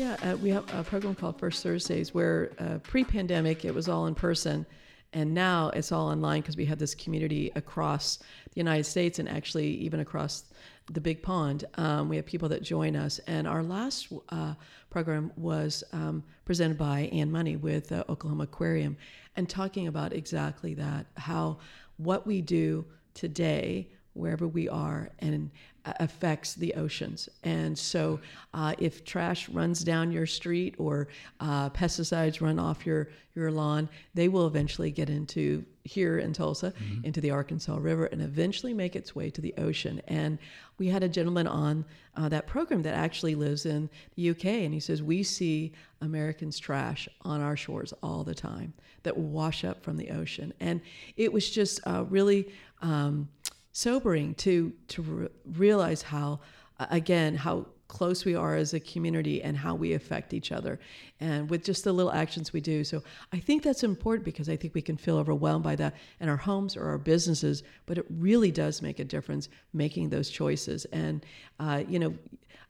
Uh, 0.00 0.36
we 0.36 0.50
have 0.50 0.64
a 0.74 0.82
program 0.82 1.14
called 1.14 1.38
First 1.38 1.62
Thursdays 1.62 2.14
where 2.14 2.52
uh, 2.58 2.78
pre-pandemic 2.78 3.64
it 3.64 3.74
was 3.74 3.88
all 3.88 4.06
in 4.06 4.14
person, 4.14 4.64
and 5.12 5.34
now 5.34 5.70
it's 5.70 5.92
all 5.92 6.08
online 6.08 6.40
because 6.40 6.56
we 6.56 6.64
have 6.66 6.78
this 6.78 6.94
community 6.94 7.52
across 7.54 8.18
the 8.18 8.56
United 8.56 8.84
States 8.84 9.18
and 9.18 9.28
actually 9.28 9.66
even 9.66 10.00
across 10.00 10.44
the 10.90 11.00
big 11.00 11.22
pond. 11.22 11.64
Um, 11.74 12.08
we 12.08 12.16
have 12.16 12.24
people 12.24 12.48
that 12.48 12.62
join 12.62 12.96
us, 12.96 13.18
and 13.26 13.46
our 13.46 13.62
last 13.62 14.12
uh, 14.30 14.54
program 14.88 15.32
was 15.36 15.84
um, 15.92 16.24
presented 16.44 16.78
by 16.78 17.10
Ann 17.12 17.30
Money 17.30 17.56
with 17.56 17.92
uh, 17.92 18.04
Oklahoma 18.08 18.44
Aquarium, 18.44 18.96
and 19.36 19.48
talking 19.48 19.86
about 19.86 20.12
exactly 20.12 20.72
that 20.74 21.06
how 21.16 21.58
what 21.98 22.26
we 22.26 22.40
do 22.40 22.86
today 23.12 23.88
wherever 24.14 24.48
we 24.48 24.68
are 24.68 25.10
and 25.20 25.50
affects 25.84 26.54
the 26.54 26.74
oceans. 26.74 27.28
And 27.44 27.78
so, 27.78 28.20
uh, 28.52 28.74
if 28.78 29.04
trash 29.04 29.48
runs 29.48 29.82
down 29.82 30.12
your 30.12 30.26
street 30.26 30.74
or 30.78 31.08
uh, 31.40 31.70
pesticides 31.70 32.40
run 32.40 32.58
off 32.58 32.84
your, 32.84 33.08
your 33.34 33.50
lawn, 33.50 33.88
they 34.14 34.28
will 34.28 34.46
eventually 34.46 34.90
get 34.90 35.08
into 35.08 35.64
here 35.84 36.18
in 36.18 36.32
Tulsa, 36.32 36.72
mm-hmm. 36.72 37.04
into 37.04 37.20
the 37.20 37.30
Arkansas 37.30 37.76
River, 37.76 38.06
and 38.06 38.20
eventually 38.20 38.74
make 38.74 38.94
its 38.94 39.14
way 39.14 39.30
to 39.30 39.40
the 39.40 39.54
ocean. 39.58 40.00
And 40.08 40.38
we 40.78 40.88
had 40.88 41.02
a 41.02 41.08
gentleman 41.08 41.46
on 41.46 41.84
uh, 42.16 42.28
that 42.28 42.46
program 42.46 42.82
that 42.82 42.94
actually 42.94 43.34
lives 43.34 43.66
in 43.66 43.88
the 44.16 44.30
UK, 44.30 44.44
and 44.44 44.74
he 44.74 44.80
says, 44.80 45.02
We 45.02 45.22
see 45.22 45.72
Americans' 46.00 46.58
trash 46.58 47.08
on 47.22 47.40
our 47.40 47.56
shores 47.56 47.94
all 48.02 48.24
the 48.24 48.34
time 48.34 48.74
that 49.02 49.16
wash 49.16 49.64
up 49.64 49.82
from 49.82 49.96
the 49.96 50.10
ocean. 50.10 50.52
And 50.60 50.80
it 51.16 51.32
was 51.32 51.50
just 51.50 51.80
uh, 51.86 52.04
really. 52.08 52.52
Um, 52.82 53.28
sobering 53.72 54.34
to 54.34 54.72
to 54.88 55.02
re- 55.02 55.28
realize 55.44 56.02
how 56.02 56.40
again 56.78 57.36
how 57.36 57.66
close 57.90 58.24
we 58.24 58.36
are 58.36 58.54
as 58.54 58.72
a 58.72 58.78
community 58.80 59.42
and 59.42 59.56
how 59.56 59.74
we 59.74 59.94
affect 59.94 60.32
each 60.32 60.52
other. 60.52 60.78
And 61.18 61.50
with 61.50 61.64
just 61.64 61.82
the 61.82 61.92
little 61.92 62.12
actions 62.12 62.52
we 62.52 62.60
do. 62.60 62.84
So 62.84 63.02
i 63.32 63.38
think 63.38 63.62
that's 63.62 63.82
important 63.82 64.24
because 64.24 64.48
i 64.48 64.56
think 64.56 64.74
we 64.74 64.82
can 64.82 64.96
feel 64.96 65.18
overwhelmed 65.18 65.64
by 65.64 65.76
that 65.76 65.94
in 66.20 66.28
our 66.28 66.36
homes 66.36 66.76
or 66.76 66.84
our 66.84 66.98
businesses 66.98 67.64
but 67.86 67.98
it 67.98 68.06
really 68.08 68.52
does 68.52 68.80
make 68.80 69.00
a 69.00 69.04
difference 69.04 69.48
making 69.72 70.08
those 70.08 70.30
choices. 70.30 70.86
And 70.92 71.26
uh, 71.58 71.82
you 71.88 71.98
know 71.98 72.14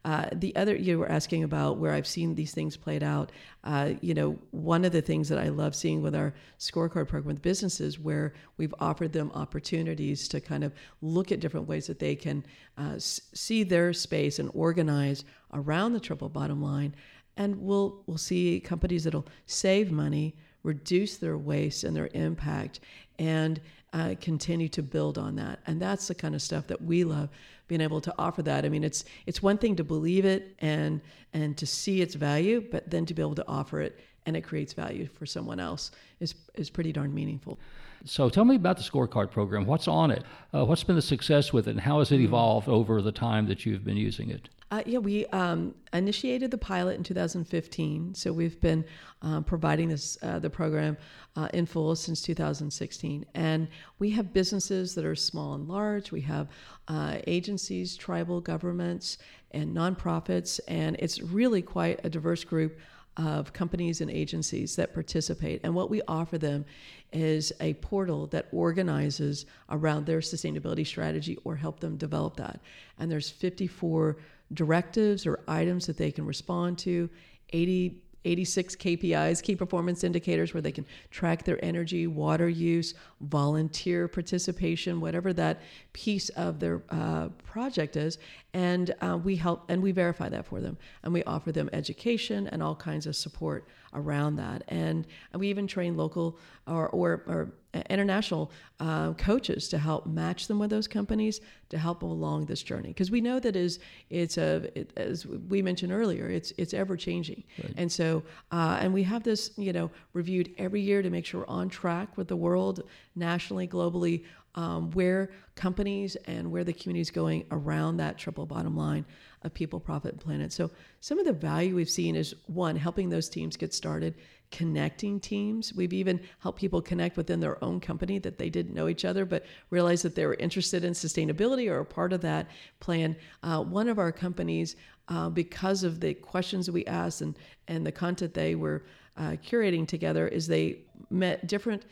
uh, 0.03 0.25
the 0.33 0.55
other 0.55 0.75
you 0.75 0.97
were 0.97 1.09
asking 1.09 1.43
about 1.43 1.77
where 1.77 1.91
I've 1.91 2.07
seen 2.07 2.33
these 2.33 2.53
things 2.53 2.75
played 2.75 3.03
out. 3.03 3.31
Uh, 3.63 3.91
you 4.01 4.15
know, 4.15 4.39
one 4.49 4.83
of 4.83 4.91
the 4.91 5.01
things 5.01 5.29
that 5.29 5.37
I 5.37 5.49
love 5.49 5.75
seeing 5.75 6.01
with 6.01 6.15
our 6.15 6.33
scorecard 6.57 7.07
program 7.07 7.25
with 7.25 7.41
businesses, 7.43 7.99
where 7.99 8.33
we've 8.57 8.73
offered 8.79 9.13
them 9.13 9.31
opportunities 9.35 10.27
to 10.29 10.41
kind 10.41 10.63
of 10.63 10.73
look 11.03 11.31
at 11.31 11.39
different 11.39 11.67
ways 11.67 11.85
that 11.85 11.99
they 11.99 12.15
can 12.15 12.43
uh, 12.79 12.95
see 12.97 13.61
their 13.61 13.93
space 13.93 14.39
and 14.39 14.49
organize 14.55 15.10
around 15.53 15.93
the 15.93 15.99
triple 15.99 16.29
bottom 16.29 16.61
line, 16.61 16.95
and 17.37 17.55
we'll 17.61 18.03
we'll 18.05 18.17
see 18.17 18.59
companies 18.59 19.03
that'll 19.03 19.27
save 19.45 19.91
money, 19.91 20.35
reduce 20.63 21.17
their 21.17 21.37
waste 21.37 21.83
and 21.83 21.95
their 21.95 22.09
impact, 22.13 22.79
and 23.19 23.61
uh, 23.93 24.15
continue 24.21 24.69
to 24.69 24.81
build 24.81 25.17
on 25.17 25.35
that. 25.35 25.59
And 25.67 25.81
that's 25.81 26.07
the 26.07 26.15
kind 26.15 26.35
of 26.35 26.41
stuff 26.41 26.67
that 26.67 26.81
we 26.81 27.03
love 27.03 27.29
being 27.67 27.81
able 27.81 28.01
to 28.01 28.13
offer 28.17 28.41
that. 28.43 28.65
I 28.65 28.69
mean, 28.69 28.83
it's 28.83 29.05
it's 29.25 29.41
one 29.41 29.57
thing 29.57 29.75
to 29.77 29.83
believe 29.83 30.25
it 30.25 30.55
and 30.59 31.01
and 31.33 31.57
to 31.57 31.65
see 31.65 32.01
its 32.01 32.15
value, 32.15 32.65
but 32.71 32.89
then 32.89 33.05
to 33.05 33.13
be 33.13 33.21
able 33.21 33.35
to 33.35 33.47
offer 33.47 33.81
it 33.81 33.99
and 34.25 34.37
it 34.37 34.41
creates 34.41 34.73
value 34.73 35.07
for 35.07 35.25
someone 35.25 35.59
else 35.59 35.91
is 36.19 36.35
is 36.55 36.69
pretty 36.69 36.91
darn 36.91 37.13
meaningful. 37.13 37.59
So 38.05 38.29
tell 38.29 38.45
me 38.45 38.55
about 38.55 38.77
the 38.77 38.83
scorecard 38.83 39.31
program. 39.31 39.65
What's 39.65 39.87
on 39.87 40.11
it? 40.11 40.23
Uh, 40.53 40.65
what's 40.65 40.83
been 40.83 40.95
the 40.95 41.01
success 41.01 41.53
with 41.53 41.67
it, 41.67 41.71
and 41.71 41.79
how 41.79 41.99
has 41.99 42.11
it 42.11 42.15
mm-hmm. 42.15 42.25
evolved 42.25 42.67
over 42.67 43.01
the 43.01 43.11
time 43.11 43.47
that 43.47 43.65
you've 43.65 43.83
been 43.83 43.97
using 43.97 44.29
it? 44.29 44.49
Uh, 44.71 44.81
yeah, 44.85 44.99
we 44.99 45.25
um, 45.27 45.75
initiated 45.91 46.49
the 46.49 46.57
pilot 46.57 46.95
in 46.95 47.03
2015, 47.03 48.15
so 48.15 48.31
we've 48.31 48.59
been 48.61 48.85
uh, 49.21 49.41
providing 49.41 49.89
this 49.89 50.17
uh, 50.21 50.39
the 50.39 50.49
program 50.49 50.95
uh, 51.35 51.49
in 51.53 51.65
full 51.65 51.93
since 51.93 52.21
2016. 52.21 53.25
And 53.35 53.67
we 53.99 54.09
have 54.11 54.31
businesses 54.31 54.95
that 54.95 55.03
are 55.03 55.15
small 55.15 55.55
and 55.55 55.67
large. 55.67 56.13
We 56.13 56.21
have 56.21 56.47
uh, 56.87 57.17
agencies, 57.27 57.97
tribal 57.97 58.39
governments, 58.39 59.17
and 59.51 59.75
nonprofits, 59.75 60.61
and 60.69 60.95
it's 60.99 61.21
really 61.21 61.61
quite 61.61 61.99
a 62.05 62.09
diverse 62.09 62.45
group 62.45 62.79
of 63.17 63.51
companies 63.51 63.99
and 63.99 64.09
agencies 64.09 64.77
that 64.77 64.93
participate. 64.93 65.59
And 65.65 65.75
what 65.75 65.89
we 65.89 66.01
offer 66.07 66.37
them 66.37 66.63
is 67.11 67.51
a 67.59 67.73
portal 67.75 68.27
that 68.27 68.47
organizes 68.51 69.45
around 69.69 70.05
their 70.05 70.19
sustainability 70.19 70.85
strategy 70.85 71.37
or 71.43 71.55
help 71.55 71.79
them 71.79 71.97
develop 71.97 72.37
that. 72.37 72.61
And 72.99 73.11
there's 73.11 73.29
54 73.29 74.17
directives 74.53 75.25
or 75.25 75.41
items 75.47 75.87
that 75.87 75.97
they 75.97 76.11
can 76.11 76.25
respond 76.25 76.77
to, 76.79 77.09
80 77.53 78.01
86 78.25 78.75
KPIs, 78.75 79.41
key 79.41 79.55
performance 79.55 80.03
indicators, 80.03 80.53
where 80.53 80.61
they 80.61 80.71
can 80.71 80.85
track 81.09 81.43
their 81.43 81.63
energy, 81.63 82.07
water 82.07 82.49
use, 82.49 82.93
volunteer 83.21 84.07
participation, 84.07 85.01
whatever 85.01 85.33
that 85.33 85.61
piece 85.93 86.29
of 86.29 86.59
their 86.59 86.83
uh, 86.89 87.29
project 87.43 87.95
is. 87.95 88.17
And 88.53 88.93
uh, 89.01 89.17
we 89.23 89.35
help 89.35 89.69
and 89.69 89.81
we 89.81 89.91
verify 89.91 90.29
that 90.29 90.45
for 90.45 90.61
them. 90.61 90.77
And 91.03 91.13
we 91.13 91.23
offer 91.23 91.51
them 91.51 91.69
education 91.73 92.47
and 92.47 92.61
all 92.61 92.75
kinds 92.75 93.07
of 93.07 93.15
support 93.15 93.67
around 93.93 94.35
that. 94.37 94.63
And, 94.67 95.07
we 95.33 95.49
even 95.49 95.65
train 95.65 95.97
local 95.97 96.37
or, 96.67 96.87
or, 96.89 97.23
or 97.25 97.53
international 97.89 98.51
uh, 98.79 99.13
coaches 99.13 99.69
to 99.69 99.77
help 99.77 100.05
match 100.05 100.47
them 100.47 100.59
with 100.59 100.69
those 100.69 100.87
companies 100.87 101.39
to 101.69 101.77
help 101.77 102.01
them 102.01 102.09
along 102.09 102.45
this 102.45 102.61
journey. 102.63 102.89
Because 102.89 103.11
we 103.11 103.21
know 103.21 103.39
that 103.39 103.55
is 103.55 103.79
it's 104.09 104.37
a 104.37 104.69
it, 104.77 104.91
as 104.97 105.25
we 105.25 105.61
mentioned 105.61 105.91
earlier 105.91 106.27
it's 106.27 106.51
it's 106.57 106.73
ever 106.73 106.97
changing. 106.97 107.43
Right. 107.61 107.73
and 107.77 107.91
so 107.91 108.23
uh, 108.51 108.77
and 108.81 108.93
we 108.93 109.03
have 109.03 109.23
this 109.23 109.51
you 109.57 109.73
know 109.73 109.89
reviewed 110.13 110.53
every 110.57 110.81
year 110.81 111.01
to 111.01 111.09
make 111.09 111.25
sure 111.25 111.41
we're 111.41 111.47
on 111.47 111.69
track 111.69 112.17
with 112.17 112.27
the 112.27 112.35
world 112.35 112.83
nationally 113.15 113.67
globally 113.67 114.25
um, 114.55 114.91
where 114.91 115.31
companies 115.55 116.15
and 116.27 116.51
where 116.51 116.63
the 116.63 116.73
community 116.73 117.01
is 117.01 117.11
going 117.11 117.45
around 117.51 117.97
that 117.97 118.17
triple 118.17 118.45
bottom 118.45 118.75
line 118.75 119.05
of 119.43 119.53
people, 119.53 119.79
profit, 119.79 120.19
planet. 120.19 120.53
So 120.53 120.69
some 120.99 121.19
of 121.19 121.25
the 121.25 121.33
value 121.33 121.75
we've 121.75 121.89
seen 121.89 122.15
is 122.15 122.35
one, 122.47 122.75
helping 122.75 123.09
those 123.09 123.29
teams 123.29 123.57
get 123.57 123.73
started, 123.73 124.15
connecting 124.51 125.19
teams. 125.19 125.73
We've 125.73 125.93
even 125.93 126.19
helped 126.39 126.59
people 126.59 126.81
connect 126.81 127.17
within 127.17 127.39
their 127.39 127.63
own 127.63 127.79
company 127.79 128.19
that 128.19 128.37
they 128.37 128.49
didn't 128.49 128.75
know 128.75 128.87
each 128.87 129.05
other, 129.05 129.25
but 129.25 129.45
realized 129.69 130.03
that 130.03 130.15
they 130.15 130.25
were 130.25 130.35
interested 130.35 130.83
in 130.83 130.93
sustainability 130.93 131.69
or 131.69 131.79
a 131.79 131.85
part 131.85 132.13
of 132.13 132.21
that 132.21 132.47
plan. 132.79 133.15
Uh, 133.41 133.63
one 133.63 133.87
of 133.87 133.97
our 133.97 134.11
companies, 134.11 134.75
uh, 135.07 135.29
because 135.29 135.83
of 135.83 135.99
the 135.99 136.13
questions 136.13 136.69
we 136.69 136.85
asked 136.85 137.21
and, 137.21 137.37
and 137.67 137.85
the 137.85 137.91
content 137.91 138.33
they 138.33 138.55
were 138.55 138.83
uh, 139.17 139.35
curating 139.43 139.87
together, 139.87 140.27
is 140.27 140.47
they 140.47 140.79
met 141.11 141.47
different 141.47 141.85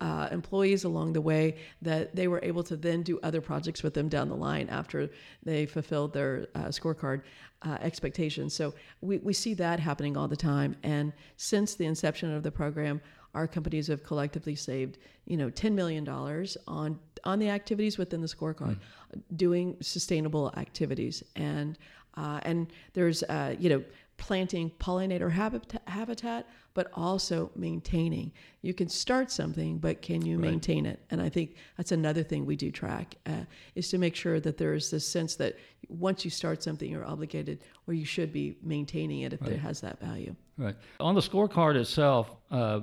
uh, 0.00 0.28
employees 0.30 0.84
along 0.84 1.12
the 1.12 1.20
way 1.20 1.56
that 1.82 2.14
they 2.14 2.28
were 2.28 2.40
able 2.42 2.62
to 2.62 2.76
then 2.76 3.02
do 3.02 3.18
other 3.22 3.40
projects 3.40 3.82
with 3.82 3.94
them 3.94 4.08
down 4.08 4.28
the 4.28 4.36
line 4.36 4.68
after 4.68 5.08
they 5.42 5.66
fulfilled 5.66 6.12
their 6.12 6.48
uh, 6.54 6.64
scorecard 6.64 7.22
uh, 7.62 7.78
expectations. 7.80 8.54
So 8.54 8.74
we, 9.00 9.18
we 9.18 9.32
see 9.32 9.54
that 9.54 9.80
happening 9.80 10.16
all 10.16 10.28
the 10.28 10.36
time. 10.36 10.76
And 10.82 11.12
since 11.36 11.74
the 11.74 11.86
inception 11.86 12.34
of 12.34 12.42
the 12.42 12.50
program, 12.50 13.00
our 13.34 13.48
companies 13.48 13.88
have 13.88 14.04
collectively 14.04 14.54
saved, 14.54 14.98
you 15.26 15.36
know, 15.36 15.50
$10 15.50 15.72
million 15.72 16.08
on 16.08 16.98
on 17.24 17.38
the 17.38 17.48
activities 17.48 17.96
within 17.96 18.20
the 18.20 18.26
scorecard, 18.26 18.76
mm. 18.76 19.22
doing 19.34 19.76
sustainable 19.80 20.52
activities. 20.56 21.22
And 21.36 21.78
uh, 22.16 22.40
and 22.42 22.68
there's, 22.92 23.22
uh, 23.24 23.56
you 23.58 23.68
know, 23.68 23.82
planting 24.16 24.70
pollinator 24.78 25.30
habitat, 25.30 25.82
habitat, 25.88 26.46
but 26.74 26.90
also 26.94 27.50
maintaining. 27.54 28.32
You 28.62 28.74
can 28.74 28.88
start 28.88 29.30
something, 29.30 29.78
but 29.78 30.02
can 30.02 30.26
you 30.26 30.36
right. 30.36 30.50
maintain 30.50 30.86
it? 30.86 31.00
And 31.10 31.22
I 31.22 31.28
think 31.28 31.54
that's 31.76 31.92
another 31.92 32.22
thing 32.22 32.44
we 32.44 32.56
do 32.56 32.70
track 32.70 33.14
uh, 33.26 33.44
is 33.76 33.88
to 33.90 33.98
make 33.98 34.16
sure 34.16 34.40
that 34.40 34.58
there's 34.58 34.90
this 34.90 35.06
sense 35.06 35.36
that 35.36 35.56
once 35.88 36.24
you 36.24 36.30
start 36.30 36.62
something, 36.62 36.90
you're 36.90 37.06
obligated 37.06 37.60
or 37.86 37.94
you 37.94 38.04
should 38.04 38.32
be 38.32 38.56
maintaining 38.62 39.20
it 39.20 39.32
if 39.32 39.40
right. 39.42 39.52
it 39.52 39.58
has 39.58 39.80
that 39.80 40.00
value. 40.00 40.34
Right. 40.58 40.76
On 40.98 41.14
the 41.14 41.20
scorecard 41.20 41.76
itself, 41.76 42.30
uh, 42.50 42.80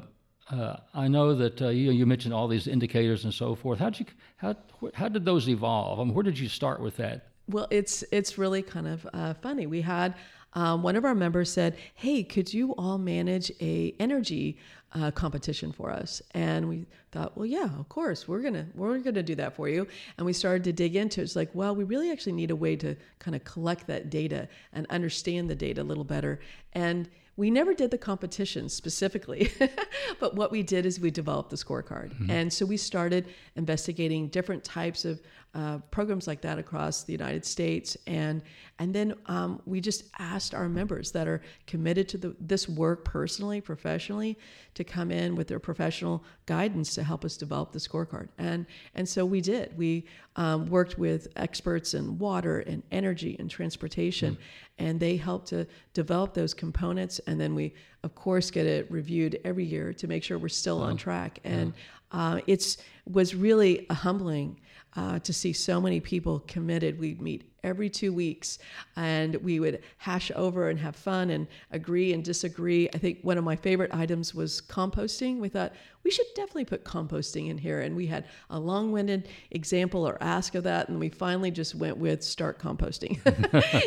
uh, 0.50 0.78
I 0.94 1.08
know 1.08 1.34
that 1.36 1.62
uh, 1.62 1.70
you, 1.70 1.92
you 1.92 2.06
mentioned 2.06 2.34
all 2.34 2.48
these 2.48 2.68
indicators 2.68 3.26
and 3.26 3.34
so 3.34 3.56
forth. 3.56 3.80
How 3.80 3.90
did 3.90 4.00
you 4.02 4.06
how 4.38 4.56
how 4.94 5.08
did 5.08 5.24
those 5.24 5.48
evolve? 5.48 6.00
I 6.00 6.04
mean, 6.04 6.14
where 6.14 6.24
did 6.24 6.38
you 6.38 6.50
start 6.50 6.82
with 6.82 6.98
that? 6.98 7.28
Well, 7.48 7.68
it's 7.70 8.04
it's 8.12 8.38
really 8.38 8.62
kind 8.62 8.88
of 8.88 9.08
uh, 9.14 9.34
funny. 9.36 9.66
We 9.66 9.82
had 9.82 10.16
um, 10.54 10.84
one 10.84 10.96
of 10.96 11.06
our 11.06 11.16
members 11.16 11.52
said, 11.52 11.78
"Hey, 11.94 12.24
could 12.24 12.54
you 12.54 12.74
all 12.76 12.98
manage 12.98 13.52
a 13.62 13.96
energy 14.00 14.58
uh, 14.94 15.12
competition 15.12 15.72
for 15.72 15.90
us?" 15.90 16.22
And 16.32 16.68
we 16.68 16.86
thought, 17.12 17.38
"Well, 17.38 17.46
yeah, 17.46 17.70
of 17.80 17.88
course, 17.90 18.28
we're 18.28 18.42
gonna 18.42 18.68
we're 18.76 19.00
gonna 19.00 19.24
do 19.24 19.36
that 19.36 19.56
for 19.56 19.70
you." 19.70 19.88
And 20.18 20.26
we 20.26 20.34
started 20.34 20.64
to 20.66 20.74
dig 20.74 20.96
into 20.96 21.22
it. 21.22 21.26
It's 21.26 21.36
like, 21.36 21.50
well, 21.54 21.76
we 21.76 21.84
really 21.84 22.12
actually 22.12 22.34
need 22.34 22.52
a 22.52 22.56
way 22.56 22.76
to 22.78 22.96
kind 23.20 23.36
of 23.36 23.44
collect 23.44 23.88
that 23.88 24.10
data 24.10 24.48
and 24.74 24.86
understand 24.88 25.50
the 25.50 25.56
data 25.56 25.82
a 25.82 25.84
little 25.84 26.04
better. 26.04 26.40
And 26.74 27.10
we 27.38 27.50
never 27.50 27.74
did 27.74 27.92
the 27.92 27.98
competition 27.98 28.68
specifically, 28.70 29.52
but 30.20 30.36
what 30.36 30.52
we 30.52 30.64
did 30.64 30.86
is 30.86 31.00
we 31.00 31.12
developed 31.12 31.50
the 31.50 31.56
scorecard. 31.56 32.14
Mm-hmm. 32.14 32.30
And 32.30 32.54
so 32.54 32.66
we 32.66 32.78
started 32.78 33.28
investigating 33.56 34.28
different 34.28 34.64
types 34.64 35.06
of 35.06 35.22
uh, 35.54 35.80
programs 35.92 36.28
like 36.28 36.40
that 36.42 36.58
across 36.58 37.04
the 37.04 37.12
United 37.12 37.46
States. 37.46 37.98
And, 38.08 38.42
and 38.80 38.96
then 38.96 39.14
um, 39.26 39.62
we 39.66 39.82
just 39.82 40.06
asked 40.18 40.56
our 40.56 40.70
members 40.70 41.12
that 41.12 41.28
are 41.28 41.42
committed 41.68 42.08
to 42.10 42.18
the, 42.18 42.36
this 42.40 42.70
work 42.70 43.04
personally, 43.04 43.60
professionally, 43.60 44.38
to 44.76 44.86
come 44.86 45.12
in 45.12 45.36
with 45.36 45.50
their 45.50 45.60
professional 45.60 46.24
guidance 46.46 46.94
to 46.96 47.04
help 47.04 47.26
us 47.26 47.36
develop 47.36 47.74
the 47.74 47.80
scorecard. 47.80 48.30
And, 48.38 48.66
and 48.96 49.08
so 49.08 49.26
we 49.26 49.42
did. 49.42 49.78
We 49.78 50.06
um, 50.38 50.68
worked 50.68 50.98
with 50.98 51.28
experts 51.36 51.94
in 51.96 52.18
water 52.18 52.60
and 52.60 52.82
energy 52.92 53.36
and 53.38 53.50
transportation, 53.50 54.36
mm. 54.36 54.40
and 54.80 55.02
they 55.02 55.18
helped 55.18 55.48
to 55.50 55.68
develop 55.94 56.34
those 56.34 56.54
components. 56.54 57.20
And 57.28 57.40
then 57.40 57.56
we, 57.56 57.74
of 58.04 58.16
course, 58.16 58.52
get 58.52 58.66
it 58.66 58.90
reviewed 58.90 59.38
every 59.44 59.66
year 59.66 59.94
to 59.96 60.08
make 60.08 60.24
sure 60.24 60.40
we're 60.40 60.48
still 60.48 60.80
wow. 60.80 60.86
on 60.86 60.98
track. 60.98 61.40
And 61.44 61.74
yeah. 62.14 62.20
uh, 62.20 62.40
it's 62.48 62.78
was 63.06 63.36
really 63.36 63.86
a 63.90 63.94
humbling 63.94 64.60
uh, 64.96 65.20
to 65.20 65.34
see 65.34 65.54
so 65.54 65.80
many 65.80 66.00
people 66.00 66.40
committed. 66.48 67.00
We'd 67.00 67.22
meet 67.22 67.52
every 67.64 67.90
two 67.90 68.12
weeks 68.12 68.58
and 68.96 69.36
we 69.38 69.60
would 69.60 69.82
hash 69.98 70.32
over 70.36 70.70
and 70.70 70.80
have 70.80 70.96
fun 70.96 71.30
and 71.30 71.48
agree 71.72 72.14
and 72.14 72.24
disagree. 72.24 72.90
I 72.94 72.98
think 72.98 73.20
one 73.22 73.38
of 73.38 73.44
my 73.44 73.56
favorite 73.56 73.94
items 73.94 74.34
was 74.34 74.62
composting. 74.62 75.40
We 75.40 75.50
thought 75.50 75.74
we 76.04 76.12
should 76.12 76.26
definitely 76.36 76.66
put 76.66 76.84
composting 76.84 77.50
in 77.50 77.58
here. 77.58 77.82
And 77.82 77.96
we 77.96 78.08
had 78.08 78.26
a 78.50 78.60
long 78.60 78.92
winded 78.92 79.30
example 79.52 80.08
or 80.08 80.18
ask 80.22 80.56
of 80.56 80.64
that. 80.64 80.90
And 80.90 81.00
we 81.00 81.10
finally 81.10 81.52
just 81.52 81.76
went 81.76 81.98
with 81.98 82.24
start 82.24 82.60
composting. 82.60 83.20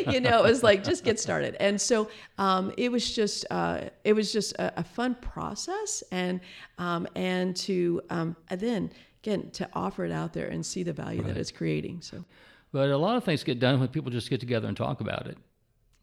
you 0.13 0.21
know, 0.21 0.39
it 0.39 0.43
was 0.43 0.63
like 0.63 0.83
just 0.83 1.03
get 1.03 1.19
started. 1.19 1.57
And 1.59 1.79
so 1.79 2.09
um, 2.37 2.73
it 2.77 2.91
was 2.91 3.13
just, 3.13 3.45
uh, 3.51 3.81
it 4.03 4.13
was 4.13 4.31
just 4.31 4.53
a, 4.53 4.79
a 4.79 4.83
fun 4.83 5.15
process. 5.15 6.03
And, 6.11 6.39
um, 6.77 7.07
and 7.15 7.55
to 7.57 8.01
um, 8.09 8.35
then, 8.49 8.91
again 9.25 9.49
to 9.51 9.67
offer 9.73 10.05
it 10.05 10.11
out 10.11 10.33
there 10.33 10.47
and 10.47 10.65
see 10.65 10.83
the 10.83 10.93
value 10.93 11.21
right. 11.21 11.33
that 11.33 11.37
it's 11.37 11.51
creating. 11.51 12.01
So, 12.01 12.23
but 12.71 12.89
a 12.89 12.97
lot 12.97 13.17
of 13.17 13.23
things 13.23 13.43
get 13.43 13.59
done 13.59 13.79
when 13.79 13.89
people 13.89 14.11
just 14.11 14.29
get 14.29 14.39
together 14.39 14.67
and 14.67 14.77
talk 14.77 15.01
about 15.01 15.27
it. 15.27 15.37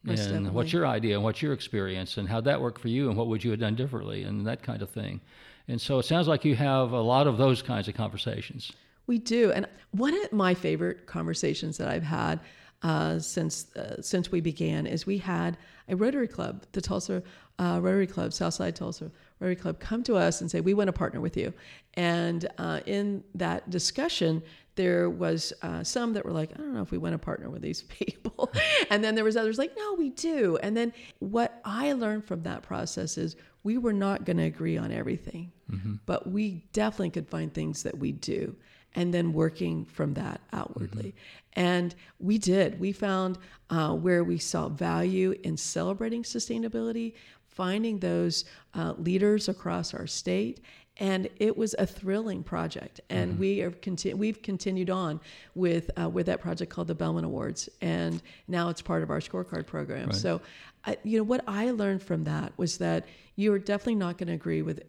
Most 0.05 0.21
and 0.21 0.29
definitely. 0.29 0.51
what's 0.51 0.73
your 0.73 0.87
idea 0.87 1.15
and 1.15 1.23
what's 1.23 1.41
your 1.41 1.53
experience 1.53 2.17
and 2.17 2.29
how 2.29 2.41
that 2.41 2.61
worked 2.61 2.81
for 2.81 2.89
you 2.89 3.09
and 3.09 3.17
what 3.17 3.29
would 3.29 3.45
you 3.45 3.53
have 3.53 3.61
done 3.61 3.77
differently 3.77 4.25
and 4.25 4.45
that 4.47 4.63
kind 4.63 4.83
of 4.83 4.91
thing. 4.91 5.21
And 5.69 5.81
so 5.81 6.01
it 6.01 6.05
sounds 6.05 6.27
like 6.27 6.45
you 6.45 6.57
have 6.57 6.91
a 6.91 7.01
lot 7.01 7.29
of 7.29 7.39
those 7.39 7.63
kinds 7.63 7.87
of 7.87 7.95
conversations. 7.95 8.73
We 9.07 9.19
do. 9.19 9.53
And 9.53 9.69
one 9.93 10.15
of 10.25 10.33
my 10.33 10.55
favorite 10.55 11.07
conversations 11.07 11.79
that 11.79 11.87
I've 11.89 12.03
had 12.03 12.41
uh, 12.83 13.21
since 13.21 13.75
uh, 13.77 14.03
since 14.03 14.33
we 14.33 14.41
began 14.41 14.87
is 14.87 15.07
we 15.07 15.19
had 15.19 15.57
a 15.89 15.95
Rotary 15.95 16.27
Club, 16.27 16.65
the 16.73 16.81
Tulsa 16.81 17.23
uh, 17.59 17.79
Rotary 17.83 18.07
Club, 18.07 18.33
Southside 18.33 18.77
Tulsa 18.77 19.11
Rotary 19.41 19.57
Club, 19.57 19.79
come 19.79 20.03
to 20.05 20.17
us 20.17 20.41
and 20.41 20.51
say 20.51 20.61
we 20.61 20.75
want 20.75 20.88
to 20.88 20.93
partner 20.93 21.21
with 21.21 21.37
you. 21.37 21.53
And 21.95 22.49
uh, 22.59 22.81
in 22.87 23.23
that 23.35 23.69
discussion, 23.71 24.43
there 24.75 25.11
was 25.11 25.53
uh, 25.62 25.85
some 25.85 26.15
that 26.15 26.25
were 26.25 26.33
like, 26.33 26.53
I 26.55 26.59
don't 26.59 26.75
know 26.75 26.83
if 26.83 26.91
we 26.91 26.99
want 26.99 27.12
to 27.12 27.19
partner 27.19 27.51
with 27.51 27.62
these 27.62 27.83
people, 27.83 28.51
and 28.91 29.05
then 29.05 29.15
there 29.15 29.25
was 29.25 29.37
others 29.37 29.59
like, 29.59 29.77
no, 29.77 29.95
we 29.95 30.11
do. 30.11 30.59
And 30.62 30.77
then 30.77 30.93
what 31.19 31.61
I 31.65 31.93
learned 31.93 32.25
from 32.25 32.43
that 32.45 32.62
process 32.62 33.19
is 33.19 33.37
we 33.65 33.79
were 33.79 33.93
not 33.93 34.25
going 34.25 34.38
to 34.38 34.45
agree 34.45 34.79
on 34.79 34.91
everything, 34.91 35.53
mm-hmm. 35.71 35.95
but 36.07 36.31
we 36.31 36.65
definitely 36.73 37.11
could 37.11 37.29
find 37.29 37.53
things 37.53 37.83
that 37.83 37.99
we 37.99 38.12
do 38.12 38.57
and 38.95 39.12
then 39.12 39.33
working 39.33 39.85
from 39.87 40.15
that 40.15 40.41
outwardly. 40.53 41.09
Mm-hmm. 41.11 41.61
And 41.61 41.95
we 42.19 42.38
did. 42.38 42.79
We 42.81 42.93
found 42.93 43.38
uh, 43.71 43.95
where 43.95 44.25
we 44.25 44.38
saw 44.38 44.69
value 44.69 45.35
in 45.43 45.57
celebrating 45.57 46.23
sustainability, 46.23 47.15
finding 47.55 47.99
those 47.99 48.45
uh, 48.75 48.95
leaders 48.99 49.49
across 49.49 49.95
our 49.95 50.07
state. 50.07 50.61
And 50.99 51.29
it 51.37 51.57
was 51.57 51.75
a 51.79 51.87
thrilling 51.87 52.43
project, 52.43 53.01
and 53.09 53.33
mm-hmm. 53.33 53.41
we 53.41 53.62
are 53.62 53.71
conti- 53.71 54.12
we've 54.12 54.43
continued 54.43 54.91
on 54.91 55.21
with 55.55 55.91
uh, 55.99 56.09
with 56.09 56.27
that 56.27 56.43
project 56.43 56.71
called 56.71 56.87
the 56.87 56.95
Bellmon 56.95 57.25
Awards, 57.25 57.71
and 57.81 58.23
now 58.47 58.69
it's 58.69 58.83
part 58.83 59.03
of 59.03 59.09
our 59.09 59.21
scorecard 59.21 59.67
program. 59.67 60.09
Right. 60.09 60.15
So, 60.15 60.43
I, 60.85 60.99
you 61.03 61.17
know, 61.17 61.25
what 61.25 61.45
I 61.49 61.71
learned 61.71 62.03
from 62.03 62.25
that 62.25 62.53
was 62.59 62.77
that 62.79 63.07
you 63.37 63.55
are 63.55 63.59
definitely 63.59 63.95
not 63.95 64.19
going 64.19 64.29
to 64.29 64.35
agree 64.35 64.61
with 64.61 64.83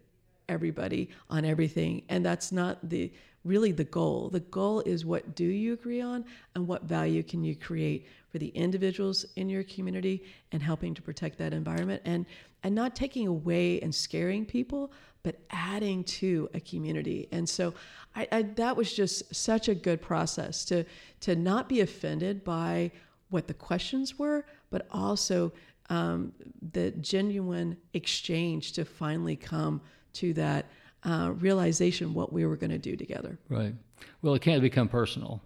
everybody 0.46 1.08
on 1.30 1.46
everything, 1.46 2.02
and 2.10 2.24
that's 2.24 2.52
not 2.52 2.86
the 2.90 3.10
really 3.44 3.72
the 3.72 3.84
goal. 3.84 4.30
The 4.30 4.40
goal 4.40 4.80
is 4.80 5.04
what 5.04 5.34
do 5.34 5.44
you 5.44 5.74
agree 5.74 6.00
on 6.00 6.24
and 6.54 6.66
what 6.66 6.84
value 6.84 7.22
can 7.22 7.44
you 7.44 7.54
create 7.54 8.06
for 8.30 8.38
the 8.38 8.48
individuals 8.48 9.24
in 9.36 9.48
your 9.48 9.62
community 9.64 10.24
and 10.52 10.62
helping 10.62 10.94
to 10.94 11.02
protect 11.02 11.38
that 11.38 11.52
environment 11.52 12.02
and 12.04 12.26
and 12.64 12.74
not 12.74 12.96
taking 12.96 13.28
away 13.28 13.80
and 13.80 13.94
scaring 13.94 14.44
people, 14.44 14.90
but 15.22 15.36
adding 15.50 16.02
to 16.04 16.48
a 16.54 16.60
community. 16.60 17.28
And 17.30 17.48
so 17.48 17.74
I, 18.16 18.26
I 18.32 18.42
that 18.42 18.76
was 18.76 18.92
just 18.92 19.32
such 19.34 19.68
a 19.68 19.74
good 19.74 20.02
process 20.02 20.64
to 20.66 20.84
to 21.20 21.36
not 21.36 21.68
be 21.68 21.80
offended 21.80 22.42
by 22.42 22.90
what 23.28 23.46
the 23.46 23.54
questions 23.54 24.18
were, 24.18 24.44
but 24.70 24.86
also 24.90 25.52
um, 25.90 26.32
the 26.72 26.90
genuine 26.92 27.76
exchange 27.92 28.72
to 28.72 28.84
finally 28.84 29.36
come 29.36 29.80
to 30.14 30.32
that 30.34 30.66
uh, 31.04 31.32
realization 31.38 32.14
what 32.14 32.32
we 32.32 32.46
were 32.46 32.56
going 32.56 32.70
to 32.70 32.78
do 32.78 32.96
together. 32.96 33.38
Right. 33.48 33.74
Well, 34.22 34.34
it 34.34 34.42
can't 34.42 34.62
become 34.62 34.88
personal. 34.88 35.42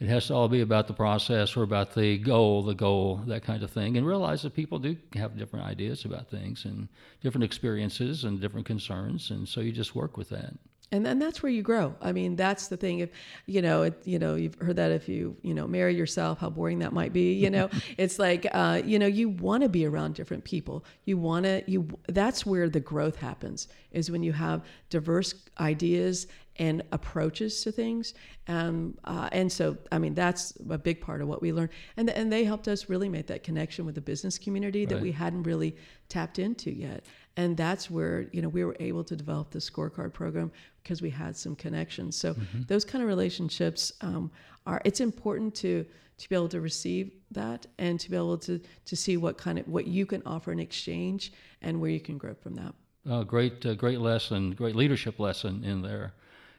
It 0.00 0.08
has 0.08 0.26
to 0.26 0.34
all 0.34 0.48
be 0.48 0.60
about 0.60 0.88
the 0.88 0.92
process 0.92 1.56
or 1.56 1.62
about 1.62 1.94
the 1.94 2.18
goal, 2.18 2.62
the 2.62 2.74
goal, 2.74 3.22
that 3.26 3.44
kind 3.44 3.62
of 3.62 3.70
thing, 3.70 3.96
and 3.96 4.06
realize 4.06 4.42
that 4.42 4.54
people 4.54 4.78
do 4.78 4.96
have 5.14 5.38
different 5.38 5.66
ideas 5.66 6.04
about 6.04 6.28
things 6.28 6.64
and 6.64 6.88
different 7.22 7.44
experiences 7.44 8.24
and 8.24 8.40
different 8.40 8.66
concerns, 8.66 9.30
and 9.30 9.48
so 9.48 9.60
you 9.60 9.72
just 9.72 9.94
work 9.94 10.16
with 10.16 10.28
that. 10.30 10.54
And 10.94 11.04
then 11.04 11.18
that's 11.18 11.42
where 11.42 11.50
you 11.50 11.62
grow. 11.62 11.92
I 12.00 12.12
mean, 12.12 12.36
that's 12.36 12.68
the 12.68 12.76
thing. 12.76 13.00
If 13.00 13.10
you 13.46 13.60
know, 13.60 13.82
it, 13.82 14.00
you 14.04 14.20
know, 14.20 14.36
you've 14.36 14.54
heard 14.60 14.76
that 14.76 14.92
if 14.92 15.08
you 15.08 15.36
you 15.42 15.52
know 15.52 15.66
marry 15.66 15.96
yourself, 15.96 16.38
how 16.38 16.50
boring 16.50 16.78
that 16.78 16.92
might 16.92 17.12
be. 17.12 17.32
You 17.32 17.50
know, 17.50 17.68
it's 17.98 18.20
like 18.20 18.46
uh, 18.52 18.80
you 18.84 19.00
know 19.00 19.06
you 19.06 19.28
want 19.28 19.64
to 19.64 19.68
be 19.68 19.86
around 19.86 20.14
different 20.14 20.44
people. 20.44 20.84
You 21.04 21.18
want 21.18 21.46
to 21.46 21.64
you. 21.66 21.88
That's 22.06 22.46
where 22.46 22.68
the 22.68 22.78
growth 22.78 23.16
happens. 23.16 23.66
Is 23.90 24.08
when 24.08 24.22
you 24.22 24.32
have 24.32 24.62
diverse 24.88 25.34
ideas 25.58 26.28
and 26.56 26.82
approaches 26.92 27.62
to 27.62 27.72
things. 27.72 28.14
Um, 28.46 28.96
uh, 29.04 29.28
and 29.32 29.50
so, 29.50 29.76
I 29.90 29.98
mean, 29.98 30.14
that's 30.14 30.52
a 30.70 30.78
big 30.78 31.00
part 31.00 31.20
of 31.20 31.26
what 31.26 31.42
we 31.42 31.52
learned. 31.52 31.70
And, 31.96 32.08
and 32.10 32.32
they 32.32 32.44
helped 32.44 32.68
us 32.68 32.88
really 32.88 33.08
make 33.08 33.26
that 33.26 33.42
connection 33.42 33.84
with 33.84 33.96
the 33.96 34.00
business 34.00 34.38
community 34.38 34.80
right. 34.80 34.90
that 34.90 35.00
we 35.00 35.10
hadn't 35.10 35.42
really 35.42 35.76
tapped 36.08 36.38
into 36.38 36.70
yet. 36.70 37.04
And 37.36 37.56
that's 37.56 37.90
where, 37.90 38.28
you 38.32 38.40
know, 38.40 38.48
we 38.48 38.64
were 38.64 38.76
able 38.78 39.02
to 39.04 39.16
develop 39.16 39.50
the 39.50 39.58
scorecard 39.58 40.12
program 40.12 40.52
because 40.84 41.02
we 41.02 41.10
had 41.10 41.36
some 41.36 41.56
connections. 41.56 42.16
So 42.16 42.34
mm-hmm. 42.34 42.62
those 42.68 42.84
kind 42.84 43.02
of 43.02 43.08
relationships 43.08 43.92
um, 44.00 44.30
are, 44.66 44.80
it's 44.84 45.00
important 45.00 45.56
to, 45.56 45.84
to 46.18 46.28
be 46.28 46.36
able 46.36 46.48
to 46.50 46.60
receive 46.60 47.10
that 47.32 47.66
and 47.78 47.98
to 47.98 48.08
be 48.08 48.16
able 48.16 48.38
to, 48.38 48.60
to 48.84 48.96
see 48.96 49.16
what 49.16 49.36
kind 49.36 49.58
of, 49.58 49.66
what 49.66 49.88
you 49.88 50.06
can 50.06 50.22
offer 50.24 50.52
in 50.52 50.60
exchange 50.60 51.32
and 51.62 51.80
where 51.80 51.90
you 51.90 52.00
can 52.00 52.18
grow 52.18 52.34
from 52.34 52.54
that. 52.54 52.74
Uh, 53.10 53.24
great, 53.24 53.66
uh, 53.66 53.74
great 53.74 54.00
lesson, 54.00 54.52
great 54.52 54.76
leadership 54.76 55.18
lesson 55.18 55.64
in 55.64 55.82
there 55.82 56.14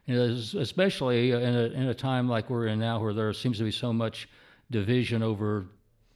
know, 0.08 0.24
especially 0.60 1.32
in 1.32 1.56
a, 1.56 1.64
in 1.66 1.88
a 1.88 1.94
time 1.94 2.30
like 2.30 2.50
we're 2.50 2.68
in 2.68 2.80
now 2.80 3.00
where 3.00 3.14
there 3.14 3.34
seems 3.34 3.58
to 3.58 3.64
be 3.64 3.72
so 3.72 3.92
much 3.92 4.30
division 4.70 5.24
over 5.24 5.66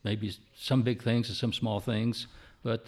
maybe 0.04 0.34
some 0.56 0.82
big 0.82 1.02
things 1.02 1.28
and 1.30 1.38
some 1.38 1.54
small 1.54 1.80
things. 1.80 2.28
But 2.62 2.88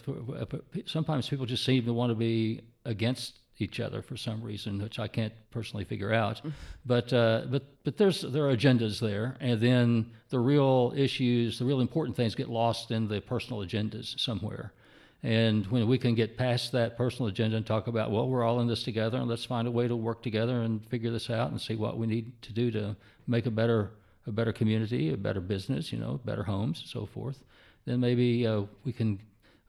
sometimes 0.86 1.30
people 1.30 1.46
just 1.46 1.64
seem 1.64 1.86
to 1.86 1.94
want 1.94 2.12
to 2.12 2.16
be 2.16 2.62
against 2.86 3.40
each 3.62 3.80
other 3.80 4.02
for 4.02 4.18
some 4.18 4.42
reason, 4.42 4.82
which 4.82 5.00
I 5.00 5.08
can't 5.08 5.34
personally 5.52 5.86
figure 5.86 6.14
out. 6.14 6.42
But 6.84 7.14
uh, 7.14 7.44
but 7.48 7.64
but 7.84 7.98
there's 7.98 8.22
there 8.22 8.50
are 8.50 8.56
agendas 8.56 9.00
there, 9.00 9.38
and 9.40 9.62
then 9.62 10.12
the 10.30 10.40
real 10.40 10.94
issues, 10.96 11.60
the 11.60 11.66
real 11.66 11.80
important 11.80 12.18
things, 12.18 12.34
get 12.34 12.50
lost 12.50 12.90
in 12.90 13.08
the 13.08 13.22
personal 13.22 13.64
agendas 13.64 14.20
somewhere. 14.20 14.74
And 15.24 15.68
when 15.68 15.88
we 15.88 16.00
can 16.00 16.16
get 16.16 16.38
past 16.38 16.72
that 16.72 16.98
personal 16.98 17.28
agenda 17.28 17.58
and 17.58 17.66
talk 17.66 17.86
about, 17.86 18.10
well, 18.10 18.28
we're 18.28 18.44
all 18.44 18.60
in 18.62 18.68
this 18.68 18.82
together, 18.82 19.20
and 19.20 19.28
let's 19.28 19.46
find 19.46 19.68
a 19.68 19.72
way 19.72 19.88
to 19.88 19.96
work 19.96 20.24
together 20.24 20.64
and 20.64 20.84
figure 20.88 21.12
this 21.12 21.30
out 21.30 21.52
and 21.52 21.62
see 21.62 21.76
what 21.76 22.00
we 22.00 22.08
need 22.08 22.42
to 22.42 22.52
do 22.52 22.72
to 22.72 22.96
make 23.28 23.46
a 23.46 23.52
better 23.52 23.92
a 24.28 24.32
better 24.32 24.54
community, 24.54 25.14
a 25.14 25.18
better 25.18 25.42
business, 25.42 25.92
you 25.92 26.00
know, 26.00 26.20
better 26.26 26.44
homes, 26.44 26.80
and 26.80 26.90
so 26.90 27.06
forth. 27.06 27.44
Then 27.86 28.00
maybe 28.00 28.46
uh, 28.46 28.64
we 28.84 28.94
can 28.94 29.20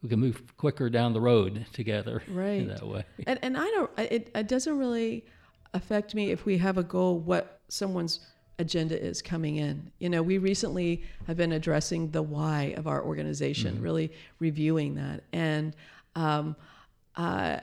we 0.03 0.09
can 0.09 0.19
move 0.19 0.43
quicker 0.57 0.91
down 0.91 1.13
the 1.13 1.21
road 1.21 1.67
together 1.73 2.23
right. 2.29 2.61
in 2.61 2.69
that 2.69 2.87
way. 2.87 3.05
And 3.27 3.39
and 3.43 3.57
I 3.57 3.67
don't 3.71 3.91
it, 3.99 4.31
it 4.35 4.49
doesn't 4.49 4.77
really 4.77 5.25
affect 5.75 6.15
me 6.15 6.31
if 6.31 6.45
we 6.45 6.59
have 6.59 6.79
a 6.79 6.83
goal 6.83 7.19
what 7.19 7.61
someone's 7.69 8.21
agenda 8.59 9.01
is 9.01 9.23
coming 9.23 9.57
in. 9.57 9.91
You 9.99 10.11
know, 10.11 10.23
we 10.23 10.39
recently 10.39 11.03
have 11.27 11.37
been 11.37 11.53
addressing 11.53 12.11
the 12.11 12.23
why 12.23 12.75
of 12.77 12.87
our 12.87 13.03
organization, 13.03 13.75
mm-hmm. 13.75 13.83
really 13.83 14.13
reviewing 14.39 14.95
that. 14.97 15.25
And 15.33 15.75
um, 16.15 16.57
uh, 17.17 17.59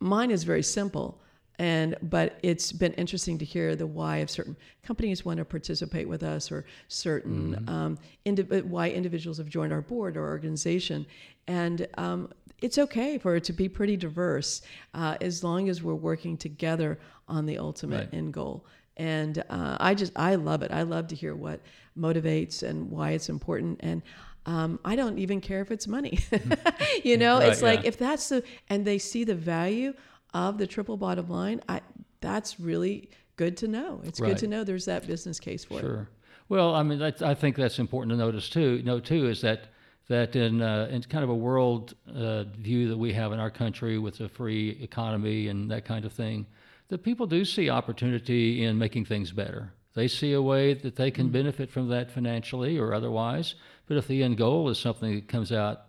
mine 0.00 0.30
is 0.30 0.44
very 0.44 0.62
simple. 0.62 1.20
And 1.58 1.96
but 2.02 2.38
it's 2.42 2.70
been 2.70 2.92
interesting 2.94 3.38
to 3.38 3.44
hear 3.44 3.74
the 3.74 3.86
why 3.86 4.18
of 4.18 4.30
certain 4.30 4.56
companies 4.82 5.24
want 5.24 5.38
to 5.38 5.44
participate 5.44 6.08
with 6.08 6.22
us, 6.22 6.52
or 6.52 6.64
certain 6.86 7.56
mm-hmm. 7.66 7.68
um, 7.68 8.68
why 8.70 8.90
individuals 8.90 9.38
have 9.38 9.48
joined 9.48 9.72
our 9.72 9.82
board 9.82 10.16
or 10.16 10.26
organization. 10.26 11.06
And 11.48 11.88
um, 11.96 12.30
it's 12.60 12.78
okay 12.78 13.18
for 13.18 13.36
it 13.36 13.44
to 13.44 13.52
be 13.52 13.68
pretty 13.68 13.96
diverse 13.96 14.62
uh, 14.94 15.16
as 15.20 15.42
long 15.42 15.68
as 15.68 15.82
we're 15.82 15.94
working 15.94 16.36
together 16.36 16.98
on 17.28 17.46
the 17.46 17.58
ultimate 17.58 18.10
right. 18.10 18.14
end 18.14 18.32
goal 18.32 18.64
and 18.98 19.44
uh, 19.48 19.76
I 19.78 19.94
just 19.94 20.12
I 20.16 20.34
love 20.34 20.62
it. 20.62 20.72
I 20.72 20.82
love 20.82 21.08
to 21.08 21.14
hear 21.14 21.34
what 21.34 21.60
motivates 21.96 22.62
and 22.62 22.90
why 22.90 23.12
it's 23.12 23.28
important, 23.28 23.80
and 23.80 24.02
um, 24.46 24.80
I 24.84 24.96
don't 24.96 25.18
even 25.18 25.40
care 25.40 25.60
if 25.60 25.70
it's 25.70 25.86
money. 25.86 26.18
you 27.04 27.16
know, 27.16 27.38
right, 27.38 27.48
it's 27.48 27.62
like 27.62 27.82
yeah. 27.82 27.88
if 27.88 27.98
that's 27.98 28.28
the 28.28 28.42
and 28.68 28.84
they 28.84 28.98
see 28.98 29.24
the 29.24 29.34
value 29.34 29.94
of 30.34 30.58
the 30.58 30.66
triple 30.66 30.96
bottom 30.96 31.28
line. 31.28 31.60
I 31.68 31.80
that's 32.20 32.58
really 32.58 33.10
good 33.36 33.56
to 33.58 33.68
know. 33.68 34.00
It's 34.04 34.20
right. 34.20 34.28
good 34.28 34.38
to 34.38 34.48
know 34.48 34.64
there's 34.64 34.86
that 34.86 35.06
business 35.06 35.38
case 35.38 35.64
for 35.64 35.80
sure. 35.80 35.80
it. 35.80 35.82
Sure. 35.82 36.08
Well, 36.48 36.74
I 36.74 36.82
mean, 36.82 37.02
I 37.02 37.34
think 37.34 37.56
that's 37.56 37.78
important 37.78 38.10
to 38.12 38.16
notice 38.16 38.48
too. 38.48 38.82
Note 38.82 39.04
too 39.04 39.28
is 39.28 39.42
that 39.42 39.68
that 40.08 40.34
in 40.34 40.62
uh, 40.62 40.88
in 40.90 41.02
kind 41.02 41.22
of 41.22 41.30
a 41.30 41.34
world 41.34 41.94
uh, 42.14 42.44
view 42.44 42.88
that 42.88 42.96
we 42.96 43.12
have 43.12 43.32
in 43.32 43.38
our 43.38 43.50
country 43.50 43.98
with 43.98 44.20
a 44.20 44.28
free 44.28 44.78
economy 44.80 45.48
and 45.48 45.70
that 45.70 45.84
kind 45.84 46.04
of 46.04 46.12
thing 46.12 46.46
that 46.88 47.02
people 47.02 47.26
do 47.26 47.44
see 47.44 47.68
opportunity 47.68 48.64
in 48.64 48.78
making 48.78 49.04
things 49.04 49.30
better. 49.30 49.72
They 49.94 50.08
see 50.08 50.32
a 50.32 50.42
way 50.42 50.74
that 50.74 50.96
they 50.96 51.10
can 51.10 51.28
mm. 51.28 51.32
benefit 51.32 51.70
from 51.70 51.88
that 51.88 52.10
financially 52.10 52.78
or 52.78 52.94
otherwise. 52.94 53.54
But 53.86 53.96
if 53.96 54.06
the 54.06 54.22
end 54.22 54.38
goal 54.38 54.68
is 54.68 54.78
something 54.78 55.14
that 55.14 55.28
comes 55.28 55.52
out 55.52 55.82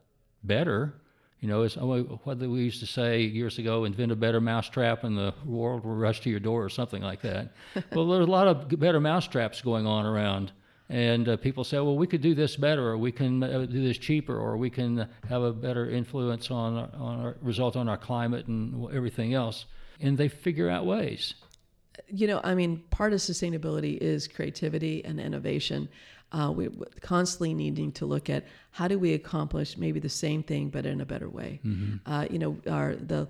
better, 0.44 0.96
you 1.40 1.48
know, 1.48 1.64
it's 1.64 1.78
oh, 1.78 2.20
what 2.24 2.38
we 2.38 2.60
used 2.60 2.80
to 2.82 2.86
say 2.86 3.22
years 3.22 3.58
ago: 3.60 3.86
invent 3.86 4.12
a 4.12 4.16
better 4.16 4.42
mousetrap, 4.42 5.04
and 5.04 5.18
the 5.18 5.34
world 5.46 5.86
will 5.86 5.96
rush 5.96 6.22
to 6.22 6.30
your 6.30 6.40
door, 6.40 6.64
or 6.64 6.70
something 6.70 7.02
like 7.02 7.22
that. 7.22 7.54
well, 7.94 8.08
there's 8.08 8.28
a 8.28 8.32
lot 8.32 8.48
of 8.48 8.80
better 8.80 9.00
mousetraps 9.00 9.62
going 9.62 9.88
on 9.88 10.06
around, 10.06 10.52
and 10.90 11.30
uh, 11.30 11.38
people 11.38 11.64
say, 11.64 11.78
well, 11.78 11.98
we 11.98 12.08
could 12.08 12.22
do 12.22 12.36
this 12.36 12.56
better, 12.56 12.88
or 12.90 12.98
we 12.98 13.12
can 13.12 13.42
uh, 13.44 13.66
do 13.66 13.82
this 13.82 13.98
cheaper, 13.98 14.38
or 14.38 14.58
we 14.58 14.70
can 14.70 15.08
have 15.28 15.42
a 15.42 15.54
better 15.54 15.90
influence 15.90 16.52
on 16.52 16.78
on 16.78 17.22
our 17.22 17.38
result 17.42 17.76
on 17.76 17.88
our 17.88 17.98
climate 17.98 18.48
and 18.48 18.94
everything 18.94 19.34
else 19.34 19.66
and 20.00 20.18
they 20.18 20.28
figure 20.28 20.70
out 20.70 20.86
ways. 20.86 21.34
You 22.08 22.28
know, 22.28 22.42
I 22.44 22.56
mean, 22.56 22.84
part 22.90 23.14
of 23.14 23.20
sustainability 23.20 23.98
is 23.98 24.28
creativity 24.28 25.04
and 25.04 25.20
innovation. 25.20 25.90
Uh, 26.32 26.52
we're 26.56 26.72
constantly 27.02 27.54
needing 27.54 27.92
to 27.92 28.06
look 28.06 28.30
at 28.30 28.46
how 28.72 28.88
do 28.88 29.00
we 29.00 29.14
accomplish 29.14 29.78
maybe 29.78 30.00
the 30.00 30.10
same 30.10 30.44
thing 30.44 30.70
but 30.70 30.86
in 30.86 31.02
a 31.02 31.06
better 31.06 31.30
way. 31.30 31.60
Mm-hmm. 31.66 32.12
Uh, 32.12 32.26
you 32.30 32.40
know, 32.40 32.58
our 32.70 32.96
the 32.96 33.28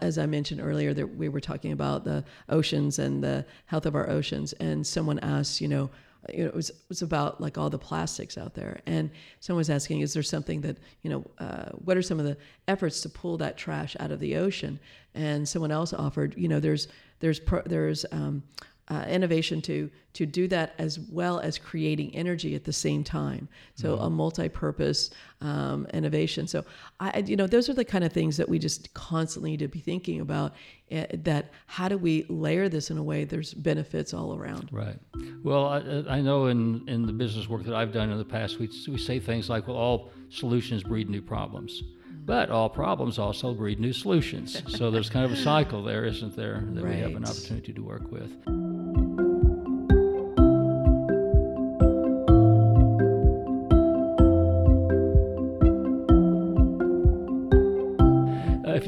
as 0.00 0.16
I 0.16 0.26
mentioned 0.26 0.60
earlier 0.60 0.94
that 0.94 1.16
we 1.16 1.28
were 1.28 1.40
talking 1.40 1.72
about 1.72 2.04
the 2.04 2.24
oceans 2.48 2.98
and 2.98 3.22
the 3.22 3.44
health 3.66 3.86
of 3.86 3.94
our 3.94 4.08
oceans, 4.08 4.52
and 4.54 4.86
someone 4.86 5.18
asked, 5.20 5.60
you 5.60 5.68
know, 5.68 5.90
you 6.32 6.44
know, 6.44 6.48
it 6.48 6.54
was, 6.54 6.70
it 6.70 6.76
was 6.88 7.02
about 7.02 7.40
like 7.40 7.58
all 7.58 7.70
the 7.70 7.78
plastics 7.78 8.36
out 8.38 8.54
there. 8.54 8.80
And 8.86 9.10
someone 9.40 9.58
was 9.58 9.70
asking, 9.70 10.00
is 10.00 10.12
there 10.12 10.22
something 10.22 10.60
that, 10.62 10.78
you 11.02 11.10
know, 11.10 11.24
uh, 11.38 11.70
what 11.72 11.96
are 11.96 12.02
some 12.02 12.18
of 12.18 12.26
the 12.26 12.36
efforts 12.66 13.00
to 13.02 13.08
pull 13.08 13.36
that 13.38 13.56
trash 13.56 13.96
out 14.00 14.10
of 14.10 14.20
the 14.20 14.36
ocean? 14.36 14.80
And 15.14 15.48
someone 15.48 15.70
else 15.70 15.92
offered, 15.92 16.34
you 16.36 16.48
know, 16.48 16.60
there's, 16.60 16.88
there's, 17.20 17.38
pro, 17.38 17.62
there's 17.62 18.04
um, 18.12 18.42
uh, 18.88 19.04
innovation 19.08 19.60
to 19.62 19.90
to 20.12 20.24
do 20.24 20.48
that 20.48 20.74
as 20.78 20.98
well 20.98 21.40
as 21.40 21.58
creating 21.58 22.14
energy 22.14 22.54
at 22.54 22.64
the 22.64 22.72
same 22.72 23.04
time. 23.04 23.48
So 23.74 23.94
mm-hmm. 23.94 24.04
a 24.04 24.10
multi-purpose 24.10 25.10
um, 25.42 25.86
innovation. 25.92 26.46
So 26.46 26.64
I, 27.00 27.18
you 27.18 27.36
know, 27.36 27.46
those 27.46 27.68
are 27.68 27.74
the 27.74 27.84
kind 27.84 28.02
of 28.02 28.14
things 28.14 28.38
that 28.38 28.48
we 28.48 28.58
just 28.58 28.94
constantly 28.94 29.50
need 29.50 29.58
to 29.58 29.68
be 29.68 29.80
thinking 29.80 30.20
about. 30.20 30.54
Uh, 30.90 31.04
that 31.12 31.50
how 31.66 31.88
do 31.88 31.98
we 31.98 32.24
layer 32.28 32.68
this 32.68 32.90
in 32.90 32.96
a 32.96 33.02
way 33.02 33.24
there's 33.24 33.52
benefits 33.52 34.14
all 34.14 34.34
around. 34.34 34.70
Right. 34.72 34.98
Well, 35.42 35.66
I, 35.66 35.78
I 36.08 36.20
know 36.20 36.46
in 36.46 36.88
in 36.88 37.06
the 37.06 37.12
business 37.12 37.48
work 37.48 37.64
that 37.64 37.74
I've 37.74 37.92
done 37.92 38.10
in 38.10 38.18
the 38.18 38.24
past, 38.24 38.58
we 38.58 38.68
we 38.88 38.96
say 38.96 39.18
things 39.18 39.50
like, 39.50 39.66
"Well, 39.66 39.76
all 39.76 40.12
solutions 40.30 40.82
breed 40.82 41.10
new 41.10 41.22
problems." 41.22 41.82
But 42.24 42.50
all 42.50 42.68
problems 42.68 43.20
also 43.20 43.54
breed 43.54 43.78
new 43.78 43.92
solutions. 43.92 44.60
so 44.76 44.90
there's 44.90 45.08
kind 45.08 45.24
of 45.24 45.30
a 45.30 45.36
cycle 45.36 45.84
there, 45.84 46.04
isn't 46.04 46.34
there, 46.34 46.64
that 46.72 46.82
right. 46.82 46.96
we 46.96 47.00
have 47.00 47.14
an 47.14 47.24
opportunity 47.24 47.72
to 47.72 47.82
work 47.82 48.10
with. 48.10 48.32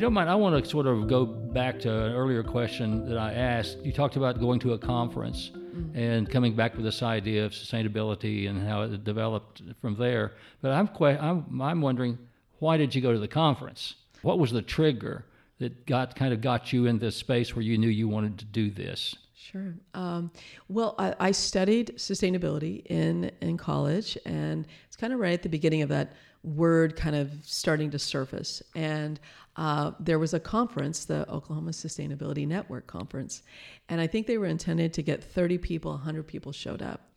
Don't 0.08 0.14
mind, 0.14 0.30
I 0.30 0.36
want 0.36 0.64
to 0.64 0.70
sort 0.70 0.86
of 0.86 1.06
go 1.06 1.26
back 1.26 1.78
to 1.80 1.90
an 1.90 2.14
earlier 2.14 2.42
question 2.42 3.06
that 3.10 3.18
I 3.18 3.34
asked. 3.34 3.76
You 3.82 3.92
talked 3.92 4.16
about 4.16 4.40
going 4.40 4.58
to 4.60 4.72
a 4.72 4.78
conference 4.78 5.50
mm-hmm. 5.54 5.98
and 5.98 6.30
coming 6.30 6.54
back 6.56 6.74
with 6.76 6.84
this 6.86 7.02
idea 7.02 7.44
of 7.44 7.52
sustainability 7.52 8.48
and 8.48 8.66
how 8.66 8.80
it 8.82 9.04
developed 9.04 9.60
from 9.82 9.96
there. 9.96 10.32
But 10.62 10.70
I'm, 10.70 10.88
quite, 10.88 11.22
I'm, 11.22 11.60
I'm 11.60 11.82
wondering 11.82 12.18
why 12.58 12.78
did 12.78 12.94
you 12.94 13.02
go 13.02 13.12
to 13.12 13.18
the 13.18 13.28
conference? 13.28 13.96
What 14.22 14.38
was 14.38 14.50
the 14.50 14.62
trigger 14.62 15.26
that 15.58 15.84
got 15.84 16.16
kind 16.16 16.32
of 16.32 16.40
got 16.40 16.72
you 16.72 16.86
in 16.86 16.98
this 16.98 17.14
space 17.14 17.54
where 17.54 17.62
you 17.62 17.76
knew 17.76 17.88
you 17.88 18.08
wanted 18.08 18.38
to 18.38 18.46
do 18.46 18.70
this? 18.70 19.14
Sure. 19.36 19.74
Um, 19.92 20.30
well, 20.68 20.94
I, 20.98 21.14
I, 21.20 21.30
studied 21.32 21.94
sustainability 21.96 22.84
in 22.86 23.30
in 23.40 23.56
college, 23.56 24.18
and 24.26 24.66
kind 24.98 25.12
of 25.12 25.20
right 25.20 25.32
at 25.32 25.42
the 25.42 25.48
beginning 25.48 25.82
of 25.82 25.88
that 25.88 26.12
word 26.42 26.96
kind 26.96 27.16
of 27.16 27.32
starting 27.42 27.90
to 27.90 27.98
surface. 27.98 28.62
And 28.74 29.18
uh, 29.56 29.92
there 29.98 30.18
was 30.18 30.34
a 30.34 30.40
conference, 30.40 31.04
the 31.04 31.28
Oklahoma 31.30 31.70
Sustainability 31.70 32.46
Network 32.46 32.86
conference, 32.86 33.42
and 33.88 34.00
I 34.00 34.06
think 34.06 34.26
they 34.26 34.38
were 34.38 34.46
intended 34.46 34.92
to 34.94 35.02
get 35.02 35.22
30 35.22 35.58
people, 35.58 35.92
100 35.92 36.26
people 36.26 36.52
showed 36.52 36.82
up. 36.82 37.08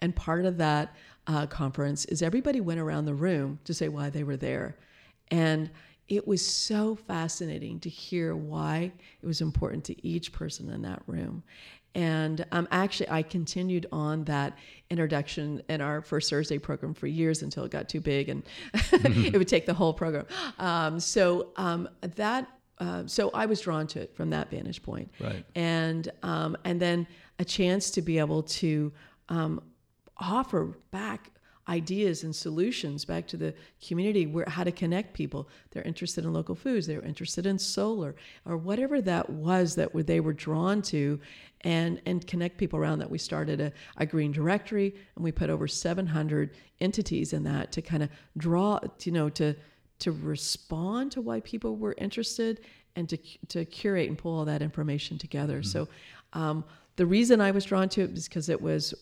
And 0.00 0.14
part 0.14 0.44
of 0.44 0.58
that 0.58 0.94
uh, 1.26 1.46
conference 1.46 2.04
is 2.06 2.22
everybody 2.22 2.60
went 2.60 2.80
around 2.80 3.04
the 3.04 3.14
room 3.14 3.58
to 3.64 3.74
say 3.74 3.88
why 3.88 4.10
they 4.10 4.24
were 4.24 4.36
there. 4.36 4.76
And 5.30 5.70
it 6.08 6.26
was 6.26 6.44
so 6.44 6.96
fascinating 6.96 7.80
to 7.80 7.88
hear 7.88 8.36
why 8.36 8.92
it 9.22 9.26
was 9.26 9.40
important 9.40 9.84
to 9.84 10.06
each 10.06 10.32
person 10.32 10.68
in 10.70 10.82
that 10.82 11.02
room. 11.06 11.42
And 11.94 12.44
um, 12.50 12.66
actually, 12.70 13.08
I 13.10 13.22
continued 13.22 13.86
on 13.92 14.24
that 14.24 14.58
introduction 14.90 15.62
in 15.68 15.80
our 15.80 16.02
first 16.02 16.28
Thursday 16.28 16.58
program 16.58 16.94
for 16.94 17.06
years 17.06 17.42
until 17.42 17.64
it 17.64 17.70
got 17.70 17.88
too 17.88 18.00
big 18.00 18.28
and 18.28 18.42
it 18.92 19.36
would 19.36 19.48
take 19.48 19.66
the 19.66 19.74
whole 19.74 19.94
program. 19.94 20.26
Um, 20.58 20.98
so 20.98 21.50
um, 21.56 21.88
that, 22.00 22.48
uh, 22.78 23.04
so 23.06 23.30
I 23.32 23.46
was 23.46 23.60
drawn 23.60 23.86
to 23.88 24.00
it 24.00 24.16
from 24.16 24.30
that 24.30 24.50
vantage 24.50 24.82
point. 24.82 25.10
Right. 25.20 25.44
And 25.54 26.10
um, 26.22 26.56
and 26.64 26.80
then 26.80 27.06
a 27.38 27.44
chance 27.44 27.90
to 27.92 28.02
be 28.02 28.18
able 28.18 28.42
to 28.42 28.92
um, 29.28 29.62
offer 30.16 30.76
back 30.90 31.30
ideas 31.68 32.24
and 32.24 32.34
solutions 32.34 33.04
back 33.04 33.26
to 33.26 33.36
the 33.36 33.54
community 33.86 34.26
where 34.26 34.44
how 34.48 34.64
to 34.64 34.72
connect 34.72 35.14
people. 35.14 35.48
They're 35.70 35.82
interested 35.82 36.24
in 36.24 36.32
local 36.32 36.54
foods 36.54 36.86
they're 36.86 37.02
interested 37.02 37.46
in 37.46 37.58
solar 37.58 38.14
or 38.44 38.56
whatever 38.56 39.00
that 39.02 39.30
was 39.30 39.74
that 39.76 39.90
they 40.06 40.20
were 40.20 40.32
drawn 40.32 40.82
to 40.82 41.18
and 41.62 42.00
and 42.04 42.26
connect 42.26 42.58
people 42.58 42.78
around 42.78 42.98
that. 42.98 43.10
We 43.10 43.18
started 43.18 43.60
a, 43.60 43.72
a 43.96 44.04
green 44.04 44.32
directory 44.32 44.94
and 45.16 45.24
we 45.24 45.32
put 45.32 45.50
over 45.50 45.66
700 45.66 46.50
entities 46.80 47.32
in 47.32 47.44
that 47.44 47.72
to 47.72 47.82
kind 47.82 48.02
of 48.02 48.10
draw 48.36 48.80
you 49.02 49.12
know 49.12 49.28
to 49.30 49.54
to 50.00 50.12
respond 50.12 51.12
to 51.12 51.22
why 51.22 51.40
people 51.40 51.76
were 51.76 51.94
interested 51.98 52.60
and 52.96 53.08
to 53.08 53.16
to 53.48 53.64
curate 53.64 54.08
and 54.08 54.18
pull 54.18 54.38
all 54.38 54.44
that 54.44 54.62
information 54.62 55.18
together. 55.18 55.60
Mm-hmm. 55.60 55.68
so 55.68 55.88
um, 56.34 56.64
the 56.96 57.06
reason 57.06 57.40
I 57.40 57.50
was 57.50 57.64
drawn 57.64 57.88
to 57.90 58.02
it 58.02 58.12
was 58.12 58.28
because 58.28 58.48
it 58.48 58.60
was 58.60 58.94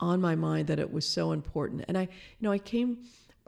on 0.00 0.20
my 0.20 0.34
mind 0.34 0.68
that 0.68 0.78
it 0.78 0.92
was 0.92 1.06
so 1.06 1.32
important. 1.32 1.84
And 1.88 1.96
I, 1.96 2.02
you 2.02 2.08
know, 2.40 2.52
I 2.52 2.58
came 2.58 2.98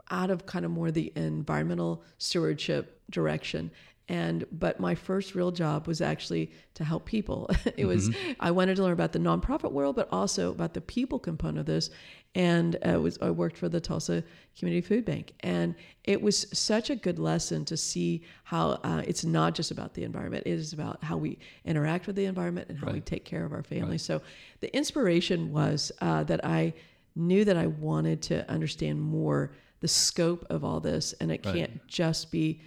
out 0.09 0.29
of 0.29 0.45
kind 0.45 0.65
of 0.65 0.71
more 0.71 0.91
the 0.91 1.11
environmental 1.15 2.03
stewardship 2.17 3.01
direction 3.09 3.71
and 4.09 4.45
but 4.51 4.79
my 4.79 4.95
first 4.95 5.35
real 5.35 5.51
job 5.51 5.87
was 5.87 6.01
actually 6.01 6.51
to 6.73 6.83
help 6.83 7.05
people 7.05 7.49
it 7.77 7.85
was 7.85 8.09
mm-hmm. 8.09 8.31
i 8.39 8.51
wanted 8.51 8.75
to 8.75 8.83
learn 8.83 8.93
about 8.93 9.11
the 9.11 9.19
nonprofit 9.19 9.71
world 9.71 9.95
but 9.95 10.07
also 10.11 10.51
about 10.51 10.73
the 10.73 10.81
people 10.81 11.19
component 11.19 11.59
of 11.59 11.65
this 11.65 11.89
and 12.37 12.77
uh, 12.87 13.01
was 13.01 13.17
I 13.19 13.31
worked 13.31 13.57
for 13.57 13.67
the 13.67 13.81
Tulsa 13.81 14.23
Community 14.57 14.85
Food 14.85 15.05
Bank, 15.05 15.33
and 15.39 15.73
it 16.03 16.21
was 16.21 16.45
such 16.53 16.91
a 16.91 16.95
good 16.95 17.17
lesson 17.17 17.65
to 17.65 17.75
see 17.75 18.23
how 18.43 18.79
uh, 18.83 19.01
it's 19.07 19.25
not 19.25 19.55
just 19.55 19.71
about 19.71 19.95
the 19.95 20.03
environment; 20.03 20.43
it 20.45 20.51
is 20.51 20.71
about 20.71 21.03
how 21.03 21.17
we 21.17 21.39
interact 21.65 22.05
with 22.05 22.15
the 22.15 22.25
environment 22.25 22.69
and 22.69 22.77
how 22.77 22.85
right. 22.85 22.95
we 22.95 23.01
take 23.01 23.25
care 23.25 23.43
of 23.43 23.53
our 23.53 23.63
families. 23.63 24.07
Right. 24.07 24.19
So, 24.19 24.21
the 24.59 24.73
inspiration 24.75 25.51
was 25.51 25.91
uh, 25.99 26.25
that 26.25 26.45
I 26.45 26.75
knew 27.15 27.43
that 27.43 27.57
I 27.57 27.65
wanted 27.65 28.21
to 28.23 28.47
understand 28.49 29.01
more 29.01 29.53
the 29.79 29.87
scope 29.87 30.45
of 30.51 30.63
all 30.63 30.79
this, 30.79 31.13
and 31.19 31.31
it 31.31 31.43
right. 31.43 31.55
can't 31.55 31.87
just 31.87 32.31
be 32.31 32.61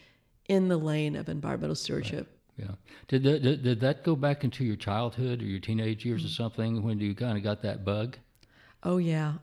in 0.49 0.69
the 0.69 0.77
lane 0.77 1.17
of 1.17 1.29
environmental 1.29 1.77
stewardship. 1.77 2.29
Yeah. 2.57 2.73
Did, 3.09 3.23
did, 3.23 3.63
did 3.63 3.81
that 3.81 4.05
go 4.05 4.15
back 4.15 4.45
into 4.45 4.65
your 4.65 4.77
childhood 4.77 5.41
or 5.41 5.47
your 5.47 5.61
teenage 5.61 6.05
years 6.05 6.21
mm-hmm. 6.21 6.27
or 6.27 6.31
something 6.31 6.83
when 6.83 6.99
you 6.99 7.15
kind 7.15 7.39
of 7.39 7.45
got 7.45 7.63
that 7.63 7.85
bug? 7.85 8.19
Oh, 8.83 8.99
yeah. 8.99 9.35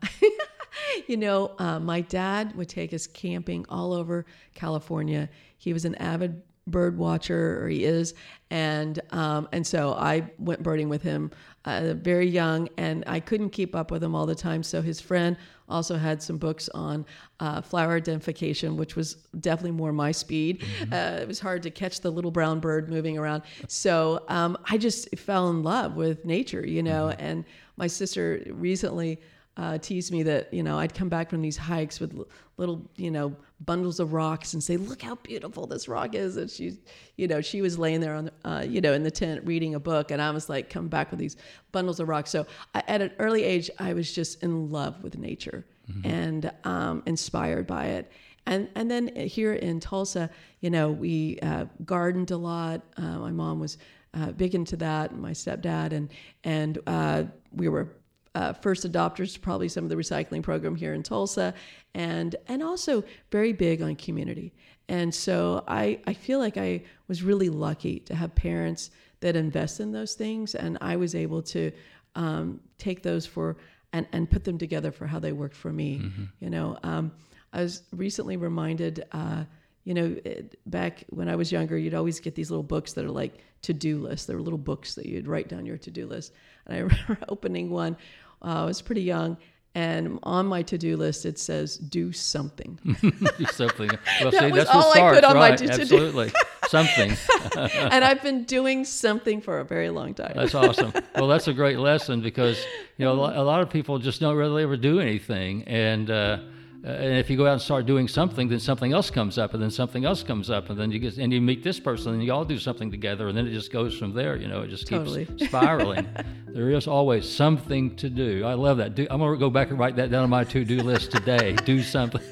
you 1.06 1.16
know, 1.16 1.52
uh, 1.58 1.80
my 1.80 2.00
dad 2.00 2.54
would 2.56 2.68
take 2.68 2.92
us 2.92 3.06
camping 3.06 3.64
all 3.68 3.92
over 3.92 4.26
California. 4.54 5.28
He 5.56 5.72
was 5.72 5.84
an 5.84 5.94
avid 5.96 6.42
bird 6.66 6.98
watcher, 6.98 7.62
or 7.62 7.68
he 7.68 7.84
is, 7.84 8.14
and 8.50 9.00
um, 9.10 9.48
and 9.52 9.66
so 9.66 9.94
I 9.94 10.30
went 10.38 10.62
birding 10.62 10.88
with 10.88 11.02
him 11.02 11.30
uh, 11.64 11.94
very 11.94 12.28
young, 12.28 12.68
and 12.76 13.04
I 13.06 13.20
couldn't 13.20 13.50
keep 13.50 13.74
up 13.74 13.90
with 13.90 14.02
him 14.02 14.14
all 14.14 14.26
the 14.26 14.34
time. 14.34 14.62
So 14.62 14.82
his 14.82 15.00
friend 15.00 15.36
also 15.68 15.96
had 15.96 16.22
some 16.22 16.38
books 16.38 16.68
on 16.74 17.04
uh, 17.40 17.60
flower 17.60 17.96
identification, 17.96 18.76
which 18.76 18.96
was 18.96 19.14
definitely 19.40 19.72
more 19.72 19.92
my 19.92 20.12
speed. 20.12 20.60
Mm-hmm. 20.60 20.92
Uh, 20.92 21.22
it 21.22 21.28
was 21.28 21.40
hard 21.40 21.62
to 21.64 21.70
catch 21.70 22.00
the 22.00 22.10
little 22.10 22.30
brown 22.30 22.60
bird 22.60 22.88
moving 22.88 23.18
around. 23.18 23.42
So 23.66 24.24
um, 24.28 24.56
I 24.70 24.78
just 24.78 25.16
fell 25.18 25.50
in 25.50 25.62
love 25.62 25.94
with 25.94 26.24
nature, 26.24 26.66
you 26.66 26.82
know, 26.82 27.06
mm-hmm. 27.06 27.20
and 27.24 27.44
my 27.76 27.86
sister 27.86 28.42
recently 28.50 29.20
uh, 29.58 29.76
teased 29.76 30.12
me 30.12 30.22
that 30.22 30.54
you 30.54 30.62
know 30.62 30.78
I'd 30.78 30.94
come 30.94 31.08
back 31.08 31.28
from 31.28 31.42
these 31.42 31.56
hikes 31.56 31.98
with 31.98 32.16
little 32.56 32.88
you 32.96 33.10
know 33.10 33.34
bundles 33.60 33.98
of 33.98 34.12
rocks 34.12 34.54
and 34.54 34.62
say, 34.62 34.76
"Look 34.76 35.02
how 35.02 35.16
beautiful 35.16 35.66
this 35.66 35.88
rock 35.88 36.14
is." 36.14 36.36
And 36.36 36.48
she's, 36.48 36.78
you 37.16 37.26
know, 37.26 37.40
she 37.40 37.60
was 37.60 37.76
laying 37.76 38.00
there 38.00 38.14
on, 38.14 38.26
the, 38.26 38.48
uh, 38.48 38.62
you 38.62 38.80
know, 38.80 38.92
in 38.92 39.02
the 39.02 39.10
tent 39.10 39.44
reading 39.44 39.74
a 39.74 39.80
book, 39.80 40.12
and 40.12 40.22
I 40.22 40.30
was 40.30 40.48
like, 40.48 40.70
come 40.70 40.86
back 40.86 41.10
with 41.10 41.18
these 41.18 41.36
bundles 41.72 41.98
of 41.98 42.08
rocks. 42.08 42.30
So 42.30 42.46
I, 42.74 42.84
at 42.86 43.02
an 43.02 43.10
early 43.18 43.42
age, 43.42 43.68
I 43.80 43.94
was 43.94 44.12
just 44.12 44.42
in 44.44 44.70
love 44.70 45.02
with 45.02 45.18
nature 45.18 45.66
mm-hmm. 45.90 46.08
and 46.08 46.52
um, 46.64 47.02
inspired 47.06 47.66
by 47.66 47.86
it. 47.86 48.12
And 48.46 48.68
and 48.76 48.88
then 48.90 49.14
here 49.14 49.54
in 49.54 49.80
Tulsa, 49.80 50.30
you 50.60 50.70
know, 50.70 50.90
we 50.90 51.38
uh, 51.42 51.66
gardened 51.84 52.30
a 52.30 52.36
lot. 52.36 52.82
Uh, 52.96 53.18
my 53.18 53.32
mom 53.32 53.58
was 53.58 53.76
uh, 54.14 54.30
big 54.32 54.54
into 54.54 54.76
that, 54.76 55.10
and 55.10 55.20
my 55.20 55.32
stepdad, 55.32 55.92
and 55.92 56.08
and 56.44 56.78
uh, 56.86 57.24
we 57.52 57.68
were 57.68 57.88
uh, 58.34 58.52
first 58.52 58.90
adopters 58.90 59.34
to 59.34 59.40
probably 59.40 59.68
some 59.68 59.84
of 59.84 59.90
the 59.90 59.96
recycling 59.96 60.42
program 60.42 60.76
here 60.76 60.94
in 60.94 61.02
Tulsa, 61.02 61.54
and 61.94 62.36
and 62.46 62.62
also 62.62 63.04
very 63.30 63.52
big 63.52 63.82
on 63.82 63.96
community. 63.96 64.52
And 64.88 65.14
so 65.14 65.64
I 65.68 66.00
I 66.06 66.14
feel 66.14 66.38
like 66.38 66.56
I 66.56 66.82
was 67.08 67.22
really 67.22 67.48
lucky 67.48 68.00
to 68.00 68.14
have 68.14 68.34
parents 68.34 68.90
that 69.20 69.36
invest 69.36 69.80
in 69.80 69.92
those 69.92 70.14
things, 70.14 70.54
and 70.54 70.78
I 70.80 70.96
was 70.96 71.14
able 71.14 71.42
to 71.42 71.72
um, 72.14 72.60
take 72.78 73.02
those 73.02 73.26
for 73.26 73.56
and 73.92 74.06
and 74.12 74.30
put 74.30 74.44
them 74.44 74.58
together 74.58 74.92
for 74.92 75.06
how 75.06 75.18
they 75.18 75.32
worked 75.32 75.56
for 75.56 75.72
me. 75.72 75.98
Mm-hmm. 75.98 76.24
You 76.40 76.50
know, 76.50 76.78
um, 76.82 77.12
I 77.52 77.62
was 77.62 77.82
recently 77.92 78.36
reminded. 78.36 79.04
Uh, 79.12 79.44
you 79.84 79.94
know, 79.94 80.16
it, 80.22 80.58
back 80.66 81.04
when 81.08 81.30
I 81.30 81.36
was 81.36 81.50
younger, 81.50 81.78
you'd 81.78 81.94
always 81.94 82.20
get 82.20 82.34
these 82.34 82.50
little 82.50 82.62
books 82.62 82.92
that 82.92 83.06
are 83.06 83.10
like 83.10 83.38
to 83.62 83.72
do 83.72 83.96
lists. 83.98 84.26
There 84.26 84.36
were 84.36 84.42
little 84.42 84.58
books 84.58 84.94
that 84.96 85.06
you'd 85.06 85.26
write 85.26 85.48
down 85.48 85.64
your 85.64 85.78
to 85.78 85.90
do 85.90 86.06
list. 86.06 86.34
And 86.68 86.76
I 86.76 86.80
remember 86.82 87.18
opening 87.28 87.70
one. 87.70 87.96
Uh, 88.42 88.62
I 88.62 88.64
was 88.64 88.82
pretty 88.82 89.02
young. 89.02 89.36
And 89.74 90.18
on 90.22 90.46
my 90.46 90.62
to-do 90.62 90.96
list, 90.96 91.24
it 91.26 91.38
says 91.38 91.76
"do 91.76 92.10
something." 92.10 92.80
do 93.38 93.44
something. 93.46 93.90
Well, 94.20 94.30
that 94.30 94.40
see, 94.40 94.46
was 94.46 94.54
that's 94.54 94.70
all 94.70 94.92
I 94.92 95.14
put 95.14 95.24
on 95.24 95.36
right? 95.36 95.50
my 95.50 95.56
to-do. 95.56 95.82
Absolutely, 95.82 96.32
something. 96.68 97.12
and 97.54 98.02
I've 98.02 98.22
been 98.22 98.44
doing 98.44 98.84
something 98.84 99.40
for 99.40 99.60
a 99.60 99.64
very 99.64 99.90
long 99.90 100.14
time. 100.14 100.32
that's 100.34 100.54
awesome. 100.54 100.92
Well, 101.14 101.28
that's 101.28 101.48
a 101.48 101.52
great 101.52 101.78
lesson 101.78 102.22
because 102.22 102.58
you 102.96 103.04
know 103.04 103.12
a 103.12 103.44
lot 103.44 103.60
of 103.60 103.70
people 103.70 103.98
just 103.98 104.20
don't 104.20 104.36
really 104.36 104.62
ever 104.64 104.76
do 104.76 105.00
anything, 105.00 105.64
and. 105.64 106.10
Uh, 106.10 106.38
uh, 106.84 106.88
and 106.88 107.18
if 107.18 107.28
you 107.28 107.36
go 107.36 107.46
out 107.46 107.54
and 107.54 107.60
start 107.60 107.86
doing 107.86 108.06
something, 108.06 108.48
then 108.48 108.60
something 108.60 108.92
else 108.92 109.10
comes 109.10 109.36
up, 109.36 109.52
and 109.52 109.62
then 109.62 109.70
something 109.70 110.04
else 110.04 110.22
comes 110.22 110.48
up, 110.48 110.70
and 110.70 110.78
then 110.78 110.92
you 110.92 110.98
get 110.98 111.16
and 111.18 111.32
you 111.32 111.40
meet 111.40 111.64
this 111.64 111.80
person, 111.80 112.14
and 112.14 112.22
you 112.22 112.32
all 112.32 112.44
do 112.44 112.58
something 112.58 112.90
together, 112.90 113.28
and 113.28 113.36
then 113.36 113.46
it 113.46 113.52
just 113.52 113.72
goes 113.72 113.98
from 113.98 114.12
there. 114.12 114.36
You 114.36 114.46
know, 114.46 114.62
it 114.62 114.68
just 114.68 114.88
keeps 114.88 115.16
spiraling. 115.44 116.06
there 116.46 116.70
is 116.70 116.86
always 116.86 117.28
something 117.28 117.96
to 117.96 118.08
do. 118.08 118.44
I 118.44 118.54
love 118.54 118.76
that. 118.78 118.94
Do, 118.94 119.06
I'm 119.10 119.18
gonna 119.18 119.36
go 119.36 119.50
back 119.50 119.70
and 119.70 119.78
write 119.78 119.96
that 119.96 120.10
down 120.10 120.22
on 120.22 120.30
my 120.30 120.44
to-do 120.44 120.82
list 120.82 121.10
today. 121.10 121.52
do 121.64 121.82
something. 121.82 122.22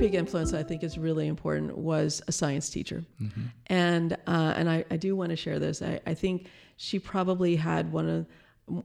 big 0.00 0.14
influence 0.14 0.52
I 0.52 0.62
think 0.62 0.82
is 0.82 0.98
really 0.98 1.28
important 1.28 1.76
was 1.76 2.22
a 2.26 2.32
science 2.32 2.70
teacher, 2.70 3.04
mm-hmm. 3.20 3.42
and 3.66 4.14
uh, 4.26 4.54
and 4.56 4.68
I, 4.68 4.84
I 4.90 4.96
do 4.96 5.14
want 5.14 5.30
to 5.30 5.36
share 5.36 5.58
this. 5.58 5.82
I, 5.82 6.00
I 6.06 6.14
think 6.14 6.48
she 6.76 6.98
probably 6.98 7.56
had 7.56 7.92
one 7.92 8.08
of 8.08 8.26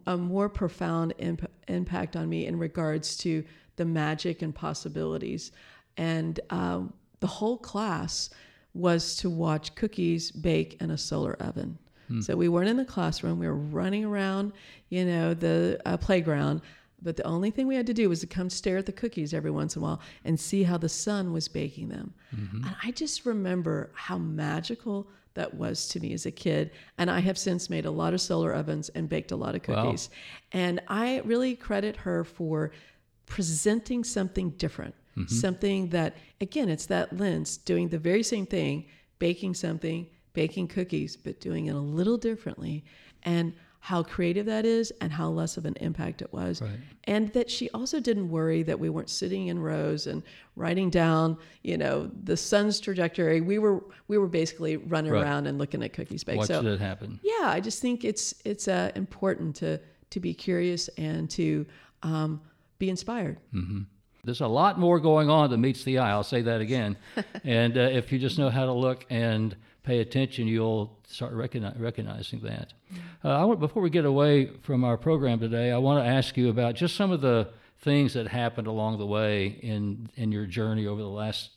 a 0.08 0.18
more 0.18 0.50
profound 0.50 1.14
imp- 1.18 1.52
impact 1.68 2.16
on 2.16 2.28
me 2.28 2.46
in 2.46 2.58
regards 2.58 3.18
to 3.18 3.44
the 3.76 3.86
magic 3.86 4.42
and 4.42 4.54
possibilities, 4.54 5.52
and 5.98 6.40
um, 6.50 6.94
the 7.20 7.28
whole 7.28 7.58
class 7.58 8.30
was 8.74 9.16
to 9.18 9.30
watch 9.30 9.74
cookies 9.76 10.32
bake 10.32 10.82
in 10.82 10.92
a 10.92 10.98
solar 10.98 11.36
oven. 11.36 11.78
Hmm. 12.08 12.22
So 12.22 12.36
we 12.36 12.50
weren't 12.50 12.70
in 12.70 12.78
the 12.78 12.86
classroom; 12.86 13.40
we 13.40 13.48
were 13.48 13.56
running 13.56 14.06
around, 14.06 14.54
you 14.90 15.06
know, 15.06 15.34
the 15.34 15.80
uh, 15.86 15.98
playground 15.98 16.62
but 17.06 17.16
the 17.16 17.24
only 17.24 17.52
thing 17.52 17.68
we 17.68 17.76
had 17.76 17.86
to 17.86 17.94
do 17.94 18.10
was 18.10 18.20
to 18.22 18.28
come 18.28 18.50
stare 18.50 18.78
at 18.78 18.88
the 18.88 18.92
cookies 18.92 19.34
every 19.34 19.52
once 19.52 19.76
in 19.76 19.82
a 19.82 19.86
while 19.86 20.02
and 20.26 20.38
see 20.40 20.64
how 20.64 20.78
the 20.78 20.90
sun 20.90 21.32
was 21.32 21.48
baking 21.48 21.88
them. 21.88 22.14
Mm-hmm. 22.36 22.66
And 22.66 22.76
I 22.84 22.92
just 22.92 23.26
remember 23.26 23.92
how 23.94 24.18
magical 24.18 25.08
that 25.36 25.54
was 25.54 25.88
to 25.90 26.00
me 26.00 26.14
as 26.14 26.26
a 26.26 26.32
kid. 26.32 26.72
And 26.98 27.12
I 27.12 27.20
have 27.20 27.38
since 27.38 27.70
made 27.70 27.86
a 27.86 27.92
lot 27.92 28.14
of 28.16 28.22
solar 28.22 28.54
ovens 28.54 28.90
and 28.90 29.08
baked 29.08 29.32
a 29.32 29.36
lot 29.36 29.54
of 29.54 29.62
cookies. 29.62 30.10
Wow. 30.12 30.60
And 30.60 30.82
I 30.88 31.22
really 31.26 31.56
credit 31.56 31.96
her 31.98 32.24
for 32.24 32.72
presenting 33.28 34.04
something 34.04 34.50
different, 34.52 34.96
mm-hmm. 35.16 35.28
something 35.28 35.90
that, 35.90 36.18
again, 36.42 36.70
it's 36.70 36.88
that 36.88 37.16
lens 37.18 37.58
doing 37.58 37.90
the 37.90 38.00
very 38.00 38.24
same 38.24 38.48
thing, 38.48 38.86
baking 39.20 39.54
something, 39.54 40.08
baking 40.34 40.70
cookies, 40.70 41.16
but 41.16 41.40
doing 41.40 41.68
it 41.68 41.76
a 41.76 41.80
little 41.80 42.18
differently. 42.18 42.84
And 43.24 43.54
how 43.86 44.02
creative 44.02 44.48
that 44.48 44.66
is 44.66 44.92
and 45.00 45.12
how 45.12 45.30
less 45.30 45.58
of 45.58 45.66
an 45.66 45.76
impact 45.80 46.24
it 46.24 46.34
was. 46.34 46.60
Right. 46.60 46.72
And 47.04 47.32
that 47.34 47.52
she 47.52 47.70
also 47.70 48.00
didn't 48.00 48.30
worry 48.32 48.64
that 48.64 48.80
we 48.80 48.90
weren't 48.90 49.12
sitting 49.12 49.46
in 49.46 49.60
rows 49.60 50.08
and 50.08 50.24
writing 50.56 50.90
down, 50.90 51.38
you 51.62 51.78
know, 51.78 52.10
the 52.24 52.36
sun's 52.36 52.80
trajectory. 52.80 53.42
We 53.42 53.60
were 53.60 53.84
we 54.08 54.18
were 54.18 54.28
basically 54.28 54.78
running 54.78 55.12
Right. 55.12 55.22
around 55.22 55.46
and 55.46 55.60
looking 55.60 55.84
at 55.84 55.94
cookies 55.94 56.24
baked. 56.24 56.38
Watch 56.40 56.48
so 56.48 56.66
it 56.66 56.80
happen. 56.80 57.20
yeah, 57.22 57.48
I 57.58 57.60
just 57.60 57.80
think 57.80 58.04
it's 58.04 58.34
it's 58.44 58.68
uh, 58.68 58.90
important 58.96 59.56
to 59.58 59.80
to 60.10 60.20
be 60.20 60.34
curious 60.34 60.88
and 60.98 61.30
to 61.32 61.68
um, 62.02 62.42
be 62.80 62.90
inspired. 62.90 63.38
There's 64.26 64.42
a 64.42 64.48
lot 64.48 64.80
more 64.80 65.00
going 65.00 65.30
on 65.30 65.50
than 65.50 65.62
meets 65.62 65.84
the 65.84 66.00
eye. 66.00 66.12
I'll 66.12 66.24
say 66.24 66.42
that 66.42 66.62
again. 66.62 66.98
and 67.44 67.78
uh, 67.78 67.82
if 67.82 68.12
you 68.12 68.20
just 68.20 68.38
know 68.38 68.50
how 68.50 68.66
to 68.66 68.74
look 68.74 69.06
and 69.10 69.56
pay 69.84 70.00
attention, 70.00 70.48
you'll 70.48 70.98
start 71.08 71.34
recogni- 71.34 71.80
recognizing 71.80 72.42
that. 72.42 72.74
Uh, 73.24 73.30
I 73.30 73.44
want, 73.46 73.60
before 73.60 73.82
we 73.82 73.90
get 73.90 74.06
away 74.06 74.48
from 74.64 74.84
our 74.84 74.98
program 74.98 75.40
today, 75.40 75.72
I 75.72 75.78
want 75.78 76.04
to 76.04 76.10
ask 76.10 76.36
you 76.36 76.50
about 76.50 76.76
just 76.76 76.96
some 76.96 77.12
of 77.12 77.22
the 77.22 77.50
things 77.82 78.14
that 78.14 78.28
happened 78.28 78.68
along 78.68 78.98
the 78.98 79.06
way 79.06 79.48
in 79.48 80.10
in 80.16 80.32
your 80.32 80.46
journey 80.46 80.88
over 80.88 81.02
the 81.02 81.08
last 81.08 81.52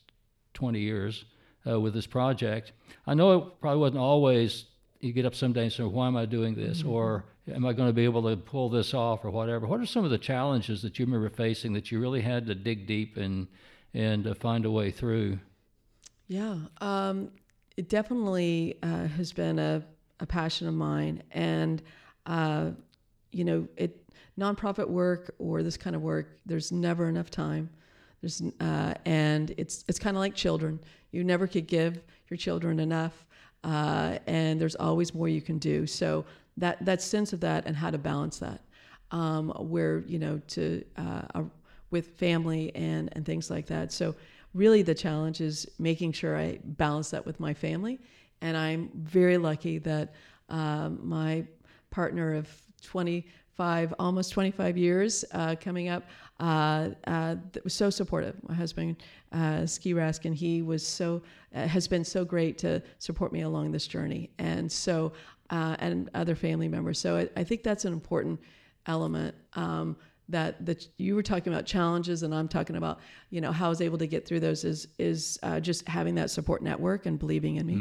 20 0.55 0.79
years 0.79 1.25
uh, 1.67 1.81
with 1.81 1.95
this 1.95 2.07
project. 2.07 2.73
I 3.07 3.15
know 3.15 3.33
it 3.39 3.61
probably 3.61 3.81
wasn't 3.81 4.01
always. 4.01 4.67
You 5.01 5.13
get 5.13 5.25
up 5.25 5.35
some 5.35 5.53
day 5.53 5.63
and 5.63 5.73
say, 5.73 5.85
"Why 5.85 6.07
am 6.07 6.17
I 6.17 6.27
doing 6.27 6.55
this?" 6.55 6.83
or 6.83 7.25
"Am 7.49 7.67
I 7.67 7.73
going 7.73 7.89
to 7.89 7.93
be 7.93 8.05
able 8.05 8.23
to 8.29 8.37
pull 8.37 8.69
this 8.69 8.95
off?" 8.95 9.25
or 9.25 9.31
whatever. 9.31 9.67
What 9.67 9.81
are 9.81 9.87
some 9.87 10.05
of 10.05 10.11
the 10.11 10.19
challenges 10.19 10.83
that 10.83 10.99
you 10.99 11.07
remember 11.07 11.29
facing 11.29 11.73
that 11.75 11.91
you 11.91 12.01
really 12.01 12.21
had 12.21 12.47
to 12.47 12.55
dig 12.55 12.87
deep 12.87 13.17
and 13.17 13.47
and 13.95 14.27
uh, 14.27 14.35
find 14.35 14.65
a 14.65 14.71
way 14.71 14.91
through? 14.91 15.39
Yeah, 16.29 16.59
um, 16.81 17.31
it 17.77 17.89
definitely 17.89 18.77
uh, 18.83 19.07
has 19.07 19.33
been 19.33 19.59
a, 19.59 19.83
a 20.21 20.27
passion 20.27 20.69
of 20.69 20.75
mine, 20.75 21.23
and 21.31 21.83
uh, 22.27 22.71
you 23.33 23.45
know, 23.45 23.67
it 23.77 24.05
nonprofit 24.39 24.89
work 24.89 25.35
or 25.39 25.63
this 25.63 25.77
kind 25.77 25.97
of 25.97 26.03
work. 26.03 26.39
There's 26.47 26.71
never 26.71 27.09
enough 27.09 27.31
time. 27.31 27.71
There's 28.21 28.43
uh, 28.61 28.95
and 29.05 29.55
it's 29.57 29.85
it's 29.89 29.99
kind 29.99 30.17
of 30.17 30.21
like 30.21 30.35
children. 30.35 30.81
You 31.13 31.25
never 31.25 31.47
could 31.47 31.67
give 31.67 32.03
your 32.29 32.37
children 32.37 32.81
enough, 32.81 33.25
uh, 33.65 34.19
and 34.27 34.61
there's 34.61 34.77
always 34.77 35.15
more 35.15 35.29
you 35.29 35.41
can 35.41 35.59
do. 35.59 35.87
So 35.87 36.25
that 36.59 36.85
that 36.85 37.03
sense 37.03 37.33
of 37.33 37.41
that 37.41 37.67
and 37.67 37.77
how 37.77 37.91
to 37.91 37.99
balance 37.99 38.39
that, 38.39 38.61
um, 39.11 39.51
where 39.59 40.01
you 40.07 40.19
know 40.19 40.41
to 40.49 40.85
uh, 40.97 41.23
uh, 41.35 41.43
with 41.91 42.09
family 42.19 42.75
and 42.75 43.09
and 43.13 43.25
things 43.25 43.51
like 43.51 43.67
that. 43.67 43.93
So 43.93 44.15
really 44.55 44.83
the 44.83 44.95
challenge 44.95 45.41
is 45.41 45.67
making 45.79 46.13
sure 46.13 46.37
I 46.37 46.59
balance 46.65 47.11
that 47.11 47.25
with 47.25 47.41
my 47.41 47.55
family. 47.55 47.99
And 48.41 48.57
I'm 48.57 48.91
very 48.95 49.37
lucky 49.37 49.79
that 49.79 50.15
um, 50.49 51.01
my 51.03 51.45
partner 51.91 52.35
of 52.35 52.49
25, 52.83 53.95
almost 53.99 54.33
25 54.33 54.77
years 54.77 55.25
uh, 55.33 55.57
coming 55.61 55.89
up, 55.89 56.05
uh, 56.41 56.91
uh, 57.07 57.37
was 57.65 57.75
so 57.75 57.91
supportive. 57.91 58.37
My 58.49 58.55
husband, 58.55 58.97
Ski 59.67 59.93
Raskin, 59.95 60.35
he 60.35 60.63
was 60.63 60.87
so, 60.87 61.23
has 61.53 61.89
been 61.89 62.05
so 62.05 62.25
great 62.25 62.59
to 62.59 62.81
support 62.99 63.33
me 63.33 63.43
along 63.43 63.73
this 63.73 63.87
journey. 63.87 64.31
And 64.39 64.71
so, 64.71 65.13
uh, 65.51 65.77
and 65.79 66.11
other 66.15 66.35
family 66.35 66.69
members. 66.69 66.99
So 66.99 67.17
I, 67.17 67.29
I 67.37 67.45
think 67.45 67.63
that's 67.63 67.85
an 67.85 67.93
important 67.93 68.41
element. 68.87 69.35
Um, 69.55 69.97
that 70.29 70.65
that 70.67 70.87
you 70.99 71.15
were 71.15 71.23
talking 71.23 71.53
about 71.53 71.65
challenges 71.65 72.23
and 72.23 72.35
I'm 72.35 72.49
talking 72.49 72.77
about 72.77 73.01
you 73.31 73.41
know 73.41 73.51
how 73.53 73.67
I 73.67 73.69
was 73.71 73.81
able 73.81 73.99
to 73.99 74.07
get 74.07 74.27
through 74.27 74.41
those 74.41 74.65
is 74.65 74.89
is 74.99 75.39
uh, 75.43 75.59
just 75.61 75.89
having 75.89 76.15
that 76.17 76.31
support 76.31 76.63
network 76.63 77.07
and 77.07 77.19
believing 77.19 77.57
in 77.57 77.67
me, 77.67 77.75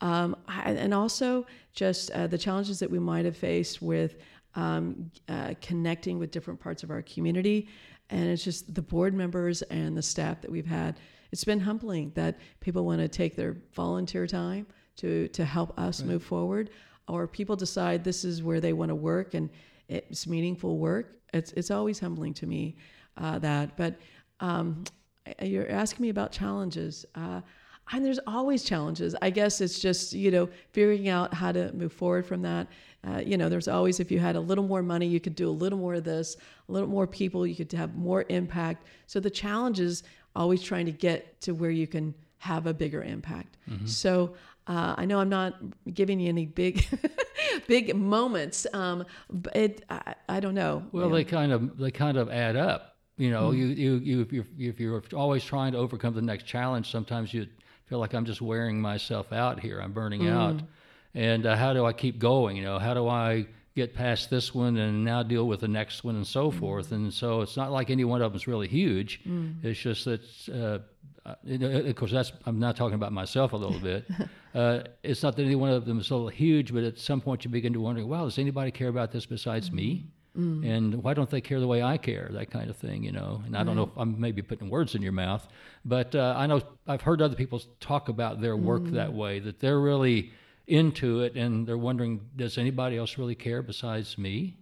um, 0.00 0.36
I, 0.48 0.72
and 0.72 0.94
also 0.94 1.46
just 1.74 2.10
uh, 2.12 2.26
the 2.26 2.38
challenges 2.38 2.78
that 2.80 2.90
we 2.90 2.98
might 2.98 3.24
have 3.24 3.36
faced 3.36 3.82
with 3.82 4.16
um, 4.54 5.10
uh, 5.28 5.54
connecting 5.60 6.18
with 6.18 6.30
different 6.30 6.60
parts 6.60 6.82
of 6.82 6.90
our 6.90 7.02
community, 7.02 7.68
and 8.10 8.28
it's 8.28 8.42
just 8.44 8.74
the 8.74 8.82
board 8.82 9.14
members 9.14 9.62
and 9.62 9.96
the 9.96 10.02
staff 10.02 10.40
that 10.40 10.50
we've 10.50 10.66
had. 10.66 10.98
It's 11.30 11.44
been 11.44 11.60
humbling 11.60 12.12
that 12.14 12.38
people 12.60 12.84
want 12.84 13.00
to 13.00 13.08
take 13.08 13.36
their 13.36 13.56
volunteer 13.74 14.26
time 14.26 14.66
to 14.96 15.28
to 15.28 15.44
help 15.44 15.78
us 15.78 16.02
move 16.02 16.22
forward, 16.22 16.70
or 17.12 17.26
people 17.26 17.56
decide 17.56 18.02
this 18.04 18.24
is 18.24 18.42
where 18.42 18.60
they 18.60 18.72
want 18.72 18.88
to 18.88 18.94
work 18.94 19.34
and 19.34 19.50
it's 19.88 20.26
meaningful 20.26 20.78
work. 20.78 21.18
It's 21.32 21.52
it's 21.52 21.70
always 21.70 21.98
humbling 21.98 22.34
to 22.34 22.46
me 22.46 22.76
uh, 23.16 23.38
that. 23.40 23.76
But 23.76 23.98
um, 24.40 24.84
you're 25.40 25.70
asking 25.70 26.02
me 26.02 26.08
about 26.08 26.32
challenges. 26.32 27.04
Uh, 27.14 27.40
and 27.92 28.04
there's 28.04 28.20
always 28.26 28.62
challenges. 28.62 29.14
I 29.20 29.30
guess 29.30 29.60
it's 29.60 29.78
just 29.78 30.12
you 30.12 30.30
know 30.30 30.48
figuring 30.72 31.08
out 31.08 31.34
how 31.34 31.52
to 31.52 31.72
move 31.72 31.92
forward 31.92 32.24
from 32.26 32.42
that. 32.42 32.68
Uh, 33.06 33.18
you 33.18 33.36
know, 33.36 33.48
there's 33.48 33.68
always 33.68 34.00
if 34.00 34.10
you 34.10 34.18
had 34.18 34.36
a 34.36 34.40
little 34.40 34.64
more 34.64 34.82
money, 34.82 35.06
you 35.06 35.20
could 35.20 35.34
do 35.34 35.48
a 35.48 35.50
little 35.50 35.78
more 35.78 35.94
of 35.94 36.04
this, 36.04 36.36
a 36.68 36.72
little 36.72 36.88
more 36.88 37.06
people, 37.06 37.46
you 37.46 37.56
could 37.56 37.72
have 37.72 37.96
more 37.96 38.24
impact. 38.28 38.86
So 39.06 39.18
the 39.20 39.30
challenge 39.30 39.80
is 39.80 40.04
always 40.36 40.62
trying 40.62 40.86
to 40.86 40.92
get 40.92 41.40
to 41.42 41.52
where 41.52 41.70
you 41.70 41.86
can 41.86 42.14
have 42.38 42.66
a 42.66 42.72
bigger 42.74 43.02
impact. 43.02 43.56
So 43.86 44.34
uh, 44.66 44.94
I 44.96 45.04
know 45.04 45.18
I'm 45.18 45.28
not 45.28 45.54
giving 45.92 46.20
you 46.20 46.28
any 46.28 46.46
big, 46.46 46.86
big 47.66 47.96
moments, 47.96 48.66
um, 48.72 49.04
but 49.30 49.56
it, 49.56 49.84
I, 49.90 50.14
I 50.28 50.40
don't 50.40 50.54
know. 50.54 50.84
Well, 50.92 51.10
they 51.10 51.24
kind 51.24 51.52
of 51.52 51.76
they 51.78 51.90
kind 51.90 52.16
of 52.16 52.30
add 52.30 52.56
up. 52.56 52.96
You 53.16 53.30
know, 53.30 53.50
you 53.50 53.66
you 53.66 53.94
you 53.96 54.20
if 54.20 54.32
you're, 54.32 54.46
if 54.58 54.80
you're 54.80 55.02
always 55.14 55.44
trying 55.44 55.72
to 55.72 55.78
overcome 55.78 56.14
the 56.14 56.22
next 56.22 56.44
challenge, 56.44 56.90
sometimes 56.90 57.34
you 57.34 57.46
feel 57.86 57.98
like 57.98 58.14
I'm 58.14 58.24
just 58.24 58.40
wearing 58.40 58.80
myself 58.80 59.32
out 59.32 59.60
here. 59.60 59.80
I'm 59.80 59.92
burning 59.92 60.28
out, 60.28 60.62
and 61.14 61.44
uh, 61.44 61.56
how 61.56 61.72
do 61.72 61.84
I 61.84 61.92
keep 61.92 62.18
going? 62.18 62.56
You 62.56 62.62
know, 62.62 62.78
how 62.78 62.94
do 62.94 63.08
I 63.08 63.46
get 63.74 63.94
past 63.94 64.30
this 64.30 64.54
one 64.54 64.76
and 64.76 65.04
now 65.04 65.22
deal 65.22 65.46
with 65.46 65.60
the 65.60 65.68
next 65.68 66.04
one 66.04 66.16
and 66.16 66.26
so 66.26 66.50
forth? 66.50 66.92
And 66.92 67.12
so 67.12 67.40
it's 67.40 67.56
not 67.56 67.70
like 67.72 67.90
any 67.90 68.04
one 68.04 68.22
of 68.22 68.32
them 68.32 68.36
is 68.36 68.46
really 68.46 68.68
huge. 68.68 69.20
It's 69.62 69.80
just 69.80 70.04
that. 70.04 70.20
Uh, 70.52 70.78
uh, 71.24 71.34
of 71.44 71.94
course, 71.94 72.10
that's 72.10 72.32
I'm 72.46 72.58
not 72.58 72.74
talking 72.74 72.96
about 72.96 73.12
myself 73.12 73.52
a 73.52 73.56
little 73.56 73.78
bit. 73.78 74.04
uh, 74.56 74.80
it's 75.04 75.22
not 75.22 75.36
that 75.36 75.44
any 75.44 75.54
one 75.54 75.70
of 75.70 75.84
them 75.84 76.00
is 76.00 76.08
so 76.08 76.26
huge, 76.26 76.74
but 76.74 76.82
at 76.82 76.98
some 76.98 77.20
point 77.20 77.44
you 77.44 77.50
begin 77.50 77.72
to 77.74 77.80
wonder, 77.80 78.04
wow, 78.04 78.24
does 78.24 78.38
anybody 78.38 78.72
care 78.72 78.88
about 78.88 79.12
this 79.12 79.24
besides 79.24 79.70
me? 79.70 80.06
And 80.64 81.02
why 81.02 81.12
don't 81.14 81.28
they 81.28 81.42
care 81.42 81.60
the 81.60 81.66
way 81.66 81.82
I 81.82 81.98
care? 81.98 82.28
That 82.32 82.50
kind 82.50 82.70
of 82.70 82.76
thing, 82.76 83.04
you 83.04 83.12
know. 83.12 83.42
And 83.44 83.54
I 83.56 83.62
don't 83.64 83.76
know 83.76 83.82
if 83.82 83.90
I'm 83.96 84.18
maybe 84.18 84.40
putting 84.40 84.70
words 84.70 84.94
in 84.94 85.02
your 85.02 85.12
mouth, 85.12 85.46
but 85.84 86.14
uh, 86.14 86.34
I 86.36 86.46
know 86.46 86.62
I've 86.86 87.02
heard 87.02 87.20
other 87.20 87.36
people 87.36 87.60
talk 87.80 88.08
about 88.08 88.40
their 88.40 88.56
work 88.56 88.84
that 88.86 89.12
way, 89.12 89.40
that 89.40 89.60
they're 89.60 89.80
really 89.80 90.32
into 90.72 91.20
it 91.20 91.36
and 91.36 91.66
they're 91.66 91.78
wondering, 91.78 92.20
does 92.34 92.56
anybody 92.56 92.96
else 92.96 93.18
really 93.18 93.34
care 93.34 93.62
besides 93.62 94.16
me? 94.16 94.56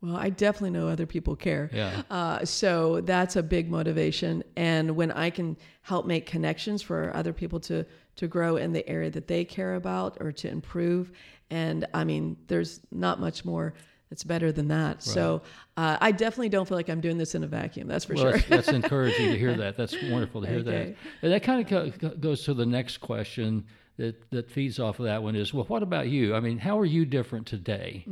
Well, 0.00 0.16
I 0.16 0.30
definitely 0.30 0.70
know 0.70 0.88
other 0.88 1.06
people 1.06 1.36
care. 1.36 1.70
Yeah. 1.72 2.02
Uh, 2.10 2.44
so 2.44 3.00
that's 3.02 3.36
a 3.36 3.42
big 3.42 3.70
motivation. 3.70 4.42
And 4.56 4.96
when 4.96 5.12
I 5.12 5.30
can 5.30 5.56
help 5.82 6.06
make 6.06 6.26
connections 6.26 6.82
for 6.82 7.14
other 7.14 7.32
people 7.32 7.60
to 7.60 7.86
to 8.14 8.28
grow 8.28 8.56
in 8.56 8.72
the 8.72 8.86
area 8.86 9.10
that 9.10 9.26
they 9.26 9.42
care 9.42 9.76
about 9.76 10.18
or 10.20 10.32
to 10.32 10.48
improve, 10.48 11.12
and 11.50 11.86
I 11.94 12.04
mean, 12.04 12.36
there's 12.48 12.80
not 12.90 13.20
much 13.20 13.44
more 13.44 13.72
that's 14.10 14.24
better 14.24 14.52
than 14.52 14.68
that. 14.68 15.02
So 15.02 15.40
uh, 15.78 15.96
I 15.98 16.12
definitely 16.12 16.50
don't 16.50 16.68
feel 16.68 16.76
like 16.76 16.90
I'm 16.90 17.00
doing 17.00 17.16
this 17.16 17.34
in 17.34 17.44
a 17.44 17.46
vacuum. 17.46 17.88
That's 17.88 18.04
for 18.04 18.14
well, 18.14 18.24
sure. 18.24 18.32
that's, 18.32 18.48
that's 18.48 18.68
encouraging 18.68 19.30
to 19.30 19.38
hear 19.38 19.54
that. 19.62 19.78
That's 19.78 19.94
wonderful 20.02 20.42
to 20.42 20.48
hear 20.48 20.58
Okay. 20.58 20.70
that. 20.70 20.96
And 21.22 21.32
that 21.32 21.42
kind 21.42 21.72
of 21.72 22.20
goes 22.20 22.42
to 22.44 22.52
the 22.52 22.66
next 22.66 22.98
question 22.98 23.64
that, 23.96 24.30
that 24.30 24.50
feeds 24.50 24.78
off 24.78 24.98
of 24.98 25.04
that 25.06 25.22
one 25.22 25.36
is, 25.36 25.52
well, 25.52 25.64
what 25.64 25.82
about 25.82 26.08
you? 26.08 26.34
I 26.34 26.40
mean, 26.40 26.58
how 26.58 26.78
are 26.78 26.84
you 26.84 27.04
different 27.04 27.46
today 27.46 28.04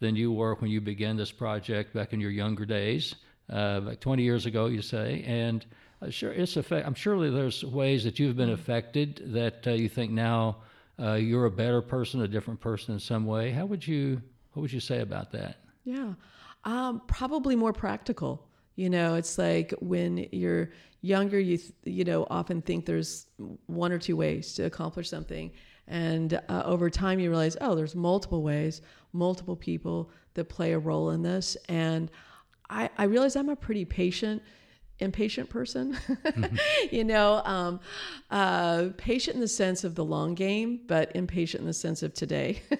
than 0.00 0.16
you 0.16 0.32
were 0.32 0.54
when 0.56 0.70
you 0.70 0.80
began 0.80 1.16
this 1.16 1.32
project 1.32 1.94
back 1.94 2.12
in 2.12 2.20
your 2.20 2.30
younger 2.30 2.64
days, 2.66 3.14
uh, 3.50 3.80
like 3.82 4.00
20 4.00 4.22
years 4.22 4.46
ago, 4.46 4.66
you 4.66 4.82
say? 4.82 5.24
And 5.26 5.64
uh, 6.02 6.10
sure, 6.10 6.32
it's 6.32 6.56
affect- 6.56 6.86
I'm 6.86 6.94
surely 6.94 7.30
there's 7.30 7.64
ways 7.64 8.04
that 8.04 8.18
you've 8.18 8.36
been 8.36 8.50
affected 8.50 9.22
that 9.32 9.66
uh, 9.66 9.70
you 9.70 9.88
think 9.88 10.10
now 10.10 10.58
uh, 11.00 11.14
you're 11.14 11.46
a 11.46 11.50
better 11.50 11.80
person, 11.80 12.20
a 12.22 12.28
different 12.28 12.60
person 12.60 12.94
in 12.94 13.00
some 13.00 13.24
way. 13.24 13.50
How 13.50 13.64
would 13.66 13.86
you, 13.86 14.20
what 14.52 14.62
would 14.62 14.72
you 14.72 14.80
say 14.80 15.00
about 15.00 15.32
that? 15.32 15.56
Yeah, 15.84 16.14
um, 16.64 17.02
probably 17.06 17.56
more 17.56 17.72
practical. 17.72 18.46
You 18.74 18.88
know, 18.88 19.16
it's 19.16 19.36
like 19.38 19.74
when 19.80 20.28
you're 20.32 20.70
younger, 21.02 21.38
you 21.38 21.58
th- 21.58 21.72
you 21.84 22.04
know 22.04 22.26
often 22.30 22.62
think 22.62 22.86
there's 22.86 23.26
one 23.66 23.92
or 23.92 23.98
two 23.98 24.16
ways 24.16 24.54
to 24.54 24.62
accomplish 24.62 25.10
something, 25.10 25.52
and 25.86 26.40
uh, 26.48 26.62
over 26.64 26.88
time 26.88 27.20
you 27.20 27.28
realize, 27.28 27.56
oh, 27.60 27.74
there's 27.74 27.94
multiple 27.94 28.42
ways, 28.42 28.80
multiple 29.12 29.56
people 29.56 30.10
that 30.34 30.48
play 30.48 30.72
a 30.72 30.78
role 30.78 31.10
in 31.10 31.22
this, 31.22 31.56
and 31.68 32.10
I, 32.70 32.88
I 32.96 33.04
realize 33.04 33.36
I'm 33.36 33.50
a 33.50 33.56
pretty 33.56 33.84
patient 33.84 34.42
impatient 34.98 35.50
person 35.50 35.98
you 36.92 37.02
know 37.02 37.42
um, 37.44 37.80
uh, 38.30 38.88
patient 38.96 39.34
in 39.34 39.40
the 39.40 39.48
sense 39.48 39.82
of 39.82 39.96
the 39.96 40.04
long 40.04 40.34
game 40.34 40.80
but 40.86 41.10
impatient 41.16 41.60
in 41.62 41.66
the 41.66 41.72
sense 41.74 42.02
of 42.02 42.14
today. 42.14 42.62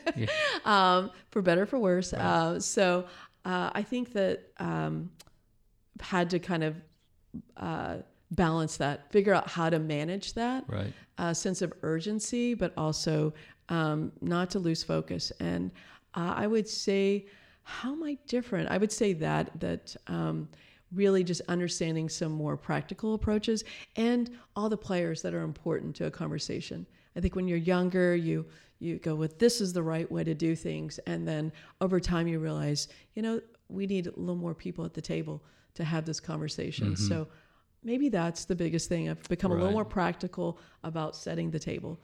Um, 0.65 1.11
for 1.31 1.43
better 1.43 1.63
or 1.63 1.67
for 1.67 1.79
worse. 1.79 2.13
Uh, 2.13 2.61
so 2.61 3.07
uh, 3.45 3.71
i 3.75 3.83
think 3.83 4.13
that 4.13 4.53
um, 4.59 5.11
had 6.01 6.31
to 6.31 6.39
kind 6.39 6.63
of 6.63 6.77
uh, 7.57 7.97
balance 8.33 8.77
that 8.79 9.11
figure 9.13 9.35
out 9.35 9.49
how 9.49 9.71
to 9.71 9.79
manage 9.79 10.35
that 10.35 10.65
Right. 10.67 10.93
uh, 11.19 11.35
sense 11.35 11.63
of 11.63 11.73
urgency, 11.83 12.55
but 12.55 12.73
also 12.77 13.33
um, 13.69 14.13
not 14.21 14.51
to 14.51 14.59
lose 14.59 14.83
focus. 14.83 15.33
And 15.39 15.71
uh, 16.15 16.35
I 16.37 16.47
would 16.47 16.69
say, 16.69 17.27
how 17.63 17.93
am 17.93 18.03
I 18.03 18.19
different? 18.27 18.69
I 18.71 18.79
would 18.79 18.93
say 18.93 19.13
that 19.15 19.61
that 19.61 19.95
um, 20.09 20.49
really 20.93 21.25
just 21.25 21.41
understanding 21.49 22.09
some 22.09 22.33
more 22.33 22.57
practical 22.57 23.15
approaches 23.15 23.65
and 23.97 24.31
all 24.57 24.69
the 24.69 24.77
players 24.77 25.23
that 25.23 25.33
are 25.33 25.43
important 25.43 25.95
to 25.97 26.07
a 26.07 26.11
conversation. 26.11 26.87
I 27.17 27.21
think 27.21 27.37
when 27.37 27.47
you're 27.49 27.59
younger, 27.59 28.17
you 28.17 28.47
you 28.79 28.99
go 28.99 29.15
with 29.15 29.39
this 29.39 29.61
is 29.61 29.73
the 29.73 29.83
right 29.83 30.11
way 30.11 30.25
to 30.25 30.35
do 30.35 30.57
things, 30.57 30.99
and 31.07 31.29
then 31.29 31.53
over 31.81 32.01
time 32.01 32.27
you 32.27 32.41
realize, 32.41 32.89
you 33.15 33.23
know, 33.23 33.41
we 33.69 33.87
need 33.87 34.07
a 34.07 34.11
little 34.17 34.35
more 34.35 34.55
people 34.55 34.85
at 34.85 34.93
the 34.93 35.01
table 35.01 35.45
to 35.75 35.85
have 35.85 36.05
this 36.05 36.21
conversation. 36.21 36.89
Mm-hmm. 36.95 37.09
So 37.09 37.29
maybe 37.85 38.09
that's 38.09 38.45
the 38.45 38.55
biggest 38.55 38.89
thing. 38.89 39.09
I've 39.09 39.23
become 39.29 39.51
right. 39.51 39.59
a 39.59 39.61
little 39.61 39.75
more 39.75 39.85
practical 39.85 40.59
about 40.83 41.17
setting 41.17 41.51
the 41.51 41.59
table. 41.59 41.99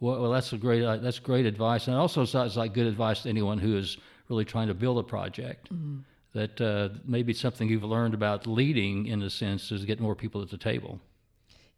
Well, 0.00 0.20
well 0.20 0.30
that's 0.30 0.52
a 0.52 0.58
great 0.58 0.82
uh, 0.82 0.96
that's 0.98 1.18
great 1.18 1.46
advice, 1.46 1.86
and 1.88 1.96
also 1.96 2.24
sounds 2.24 2.56
like 2.56 2.74
good 2.74 2.86
advice 2.86 3.22
to 3.22 3.28
anyone 3.28 3.58
who 3.58 3.76
is 3.76 3.98
really 4.28 4.44
trying 4.44 4.68
to 4.68 4.74
build 4.74 4.98
a 4.98 5.02
project. 5.02 5.72
Mm-hmm. 5.72 5.98
That 6.32 6.60
uh, 6.60 6.90
maybe 7.06 7.32
something 7.32 7.66
you've 7.66 7.82
learned 7.82 8.12
about 8.12 8.46
leading, 8.46 9.06
in 9.06 9.22
a 9.22 9.30
sense, 9.30 9.72
is 9.72 9.86
get 9.86 10.00
more 10.00 10.14
people 10.14 10.42
at 10.42 10.50
the 10.50 10.58
table. 10.58 11.00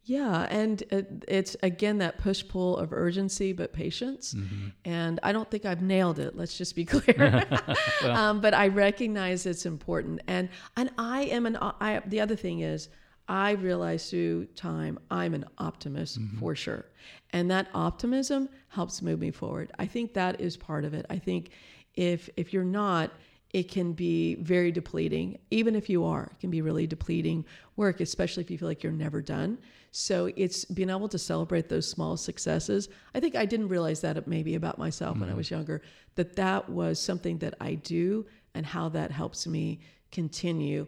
Yeah, 0.09 0.47
and 0.49 0.83
it's 1.29 1.55
again 1.63 1.99
that 1.99 2.17
push 2.19 2.43
pull 2.49 2.79
of 2.79 2.95
urgency 2.95 3.53
but 3.53 3.75
patience. 3.75 4.33
Mm-hmm. 4.33 4.69
And 4.87 5.21
I 5.23 5.33
don't 5.33 5.51
think 5.51 5.67
I've 5.67 5.83
nailed 5.83 6.19
it. 6.19 6.35
Let's 6.35 6.57
just 6.57 6.75
be 6.75 6.85
clear. 6.87 7.45
well. 8.03 8.17
um, 8.17 8.41
but 8.41 8.55
I 8.55 8.69
recognize 8.69 9.45
it's 9.45 9.67
important, 9.67 10.23
and 10.27 10.49
and 10.77 10.91
I 10.97 11.23
am 11.25 11.45
an. 11.45 11.59
I, 11.61 12.01
the 12.07 12.21
other 12.21 12.37
thing 12.37 12.61
is, 12.61 12.89
I 13.29 13.53
realize 13.53 14.11
through 14.11 14.47
time 14.47 14.99
I'm 15.11 15.35
an 15.35 15.45
optimist 15.59 16.21
mm-hmm. 16.21 16.39
for 16.39 16.55
sure, 16.55 16.87
and 17.31 17.51
that 17.51 17.69
optimism 17.75 18.49
helps 18.69 19.03
move 19.03 19.21
me 19.21 19.31
forward. 19.31 19.71
I 19.79 19.87
think 19.87 20.15
that 20.15 20.41
is 20.41 20.57
part 20.57 20.85
of 20.85 20.95
it. 20.95 21.07
I 21.11 21.19
think 21.19 21.51
if 21.95 22.31
if 22.37 22.53
you're 22.53 22.65
not 22.65 23.13
it 23.53 23.71
can 23.71 23.93
be 23.93 24.35
very 24.37 24.71
depleting. 24.71 25.39
Even 25.51 25.75
if 25.75 25.89
you 25.89 26.05
are, 26.05 26.25
it 26.25 26.41
can 26.41 26.51
be 26.51 26.61
really 26.61 26.87
depleting 26.87 27.45
work, 27.77 28.01
especially 28.01 28.43
if 28.43 28.51
you 28.51 28.59
feel 28.59 28.69
like 28.69 28.83
you're 28.83 28.93
never 28.93 29.23
done. 29.23 29.59
So 29.91 30.31
it's 30.37 30.67
being 30.67 30.91
able 30.91 31.09
to 31.09 31.19
celebrate 31.19 31.69
those 31.69 31.89
small 31.89 32.17
successes. 32.17 32.91
I 33.15 33.21
think 33.21 33.37
I 33.37 33.47
didn't 33.47 33.69
realize 33.69 34.03
that 34.03 34.27
maybe 34.29 34.55
about 34.55 34.79
myself 34.79 35.13
mm-hmm. 35.13 35.21
when 35.21 35.29
I 35.29 35.33
mm-hmm. 35.33 35.39
was 35.39 35.51
younger, 35.51 35.83
that 36.17 36.37
that 36.37 36.69
was 36.69 37.01
something 37.01 37.39
that 37.39 37.55
I 37.61 37.75
do 37.75 38.27
and 38.55 38.67
how 38.67 38.91
that 38.91 39.11
helps 39.11 39.47
me 39.47 39.81
continue 40.13 40.87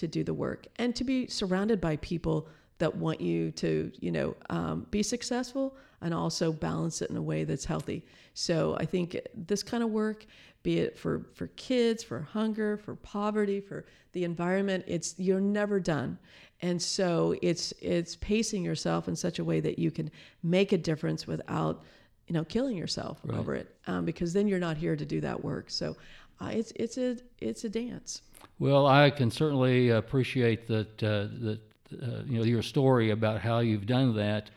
to 0.00 0.08
do 0.08 0.24
the 0.24 0.34
work 0.34 0.66
and 0.76 0.94
to 0.96 1.04
be 1.04 1.26
surrounded 1.26 1.80
by 1.80 1.96
people 1.96 2.48
that 2.78 2.96
want 2.96 3.20
you 3.20 3.50
to, 3.52 3.92
you 4.00 4.10
know, 4.10 4.34
um, 4.48 4.86
be 4.90 5.02
successful 5.02 5.76
and 6.00 6.14
also 6.14 6.50
balance 6.50 7.02
it 7.02 7.10
in 7.10 7.16
a 7.16 7.22
way 7.22 7.44
that's 7.44 7.64
healthy. 7.64 8.04
So 8.34 8.76
I 8.80 8.86
think 8.86 9.18
this 9.34 9.62
kind 9.62 9.82
of 9.82 9.90
work 9.90 10.26
be 10.62 10.78
it 10.78 10.98
for, 10.98 11.26
for 11.34 11.46
kids, 11.48 12.02
for 12.02 12.20
hunger, 12.20 12.76
for 12.76 12.94
poverty, 12.96 13.60
for 13.60 13.86
the 14.12 14.24
environment. 14.24 14.84
It's 14.86 15.14
you're 15.18 15.40
never 15.40 15.80
done. 15.80 16.18
And 16.62 16.80
so 16.80 17.34
it's 17.40 17.72
it's 17.80 18.16
pacing 18.16 18.64
yourself 18.64 19.08
in 19.08 19.16
such 19.16 19.38
a 19.38 19.44
way 19.44 19.60
that 19.60 19.78
you 19.78 19.90
can 19.90 20.10
make 20.42 20.72
a 20.72 20.78
difference 20.78 21.26
without 21.26 21.82
you 22.26 22.34
know 22.34 22.44
killing 22.44 22.76
yourself 22.76 23.18
right. 23.24 23.38
over 23.38 23.54
it 23.54 23.74
um, 23.86 24.04
because 24.04 24.34
then 24.34 24.46
you're 24.46 24.58
not 24.58 24.76
here 24.76 24.96
to 24.96 25.06
do 25.06 25.20
that 25.22 25.42
work. 25.42 25.70
So 25.70 25.96
uh, 26.40 26.50
it's 26.52 26.72
it's 26.76 26.98
a 26.98 27.16
it's 27.38 27.64
a 27.64 27.70
dance. 27.70 28.22
Well, 28.60 28.86
I 28.86 29.10
can 29.10 29.30
certainly 29.30 29.88
appreciate 29.88 30.68
that 30.68 31.02
uh, 31.02 31.28
that 31.46 31.60
uh, 32.00 32.22
you 32.26 32.38
know 32.38 32.44
your 32.44 32.62
story 32.62 33.10
about 33.10 33.40
how 33.40 33.60
you've 33.60 33.86
done 33.86 34.14
that. 34.16 34.50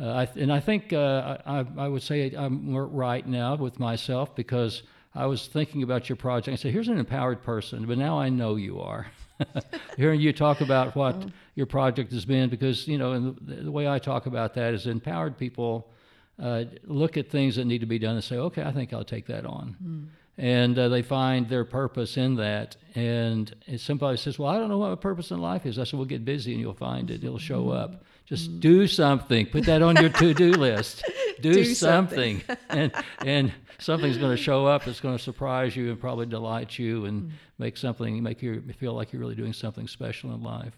Uh, 0.00 0.10
I, 0.10 0.28
and 0.36 0.52
I 0.52 0.60
think 0.60 0.92
uh, 0.92 1.38
I, 1.44 1.66
I 1.76 1.88
would 1.88 2.02
say 2.02 2.32
I'm 2.36 2.72
right 2.72 3.26
now 3.26 3.56
with 3.56 3.80
myself 3.80 4.36
because 4.36 4.84
I 5.12 5.26
was 5.26 5.48
thinking 5.48 5.82
about 5.82 6.08
your 6.08 6.14
project. 6.14 6.52
I 6.52 6.56
said, 6.56 6.72
here's 6.72 6.86
an 6.86 6.98
empowered 6.98 7.42
person, 7.42 7.84
but 7.86 7.98
now 7.98 8.20
I 8.20 8.28
know 8.28 8.54
you 8.54 8.80
are. 8.80 9.08
Hearing 9.96 10.20
you 10.20 10.32
talk 10.32 10.60
about 10.60 10.94
what 10.94 11.16
oh. 11.16 11.26
your 11.56 11.66
project 11.66 12.12
has 12.12 12.24
been, 12.24 12.48
because, 12.48 12.86
you 12.86 12.98
know, 12.98 13.12
and 13.12 13.36
the, 13.40 13.56
the, 13.56 13.72
way 13.72 13.88
I 13.88 13.98
talk 13.98 14.26
about 14.26 14.54
that 14.54 14.74
is 14.74 14.86
empowered 14.86 15.36
people 15.36 15.90
uh, 16.40 16.64
look 16.84 17.16
at 17.16 17.30
things 17.30 17.56
that 17.56 17.64
need 17.64 17.80
to 17.80 17.86
be 17.86 17.98
done 17.98 18.14
and 18.14 18.22
say, 18.22 18.36
okay, 18.36 18.62
I 18.62 18.70
think 18.70 18.92
I'll 18.92 19.04
take 19.04 19.26
that 19.26 19.44
on. 19.44 19.76
Mm. 19.84 20.06
And 20.38 20.78
uh, 20.78 20.88
they 20.88 21.02
find 21.02 21.48
their 21.48 21.64
purpose 21.64 22.16
in 22.16 22.36
that. 22.36 22.76
And 22.94 23.52
somebody 23.76 24.16
says, 24.16 24.38
well, 24.38 24.48
I 24.48 24.56
don't 24.56 24.68
know 24.68 24.78
what 24.78 24.90
my 24.90 24.94
purpose 24.94 25.32
in 25.32 25.40
life 25.40 25.66
is. 25.66 25.78
I 25.78 25.84
said, 25.84 25.98
well, 25.98 26.06
get 26.06 26.24
busy 26.24 26.52
and 26.52 26.60
you'll 26.60 26.74
find 26.74 27.10
it. 27.10 27.24
It'll 27.24 27.38
show 27.38 27.70
up. 27.70 28.04
Just 28.24 28.50
mm. 28.50 28.60
do 28.60 28.86
something. 28.86 29.46
Put 29.46 29.64
that 29.64 29.82
on 29.82 29.96
your 29.96 30.10
to-do 30.10 30.52
list. 30.52 31.02
Do, 31.40 31.52
do 31.52 31.64
something, 31.74 32.40
something. 32.40 32.58
and 32.68 32.92
and 33.24 33.52
something's 33.78 34.18
going 34.18 34.36
to 34.36 34.42
show 34.42 34.66
up. 34.66 34.86
It's 34.86 35.00
going 35.00 35.16
to 35.16 35.22
surprise 35.22 35.74
you 35.74 35.90
and 35.90 36.00
probably 36.00 36.26
delight 36.26 36.78
you 36.78 37.06
and 37.06 37.22
mm. 37.24 37.30
make 37.58 37.76
something 37.76 38.22
make 38.22 38.42
you 38.42 38.62
feel 38.78 38.92
like 38.92 39.12
you're 39.12 39.20
really 39.20 39.34
doing 39.34 39.52
something 39.52 39.88
special 39.88 40.34
in 40.34 40.42
life. 40.42 40.74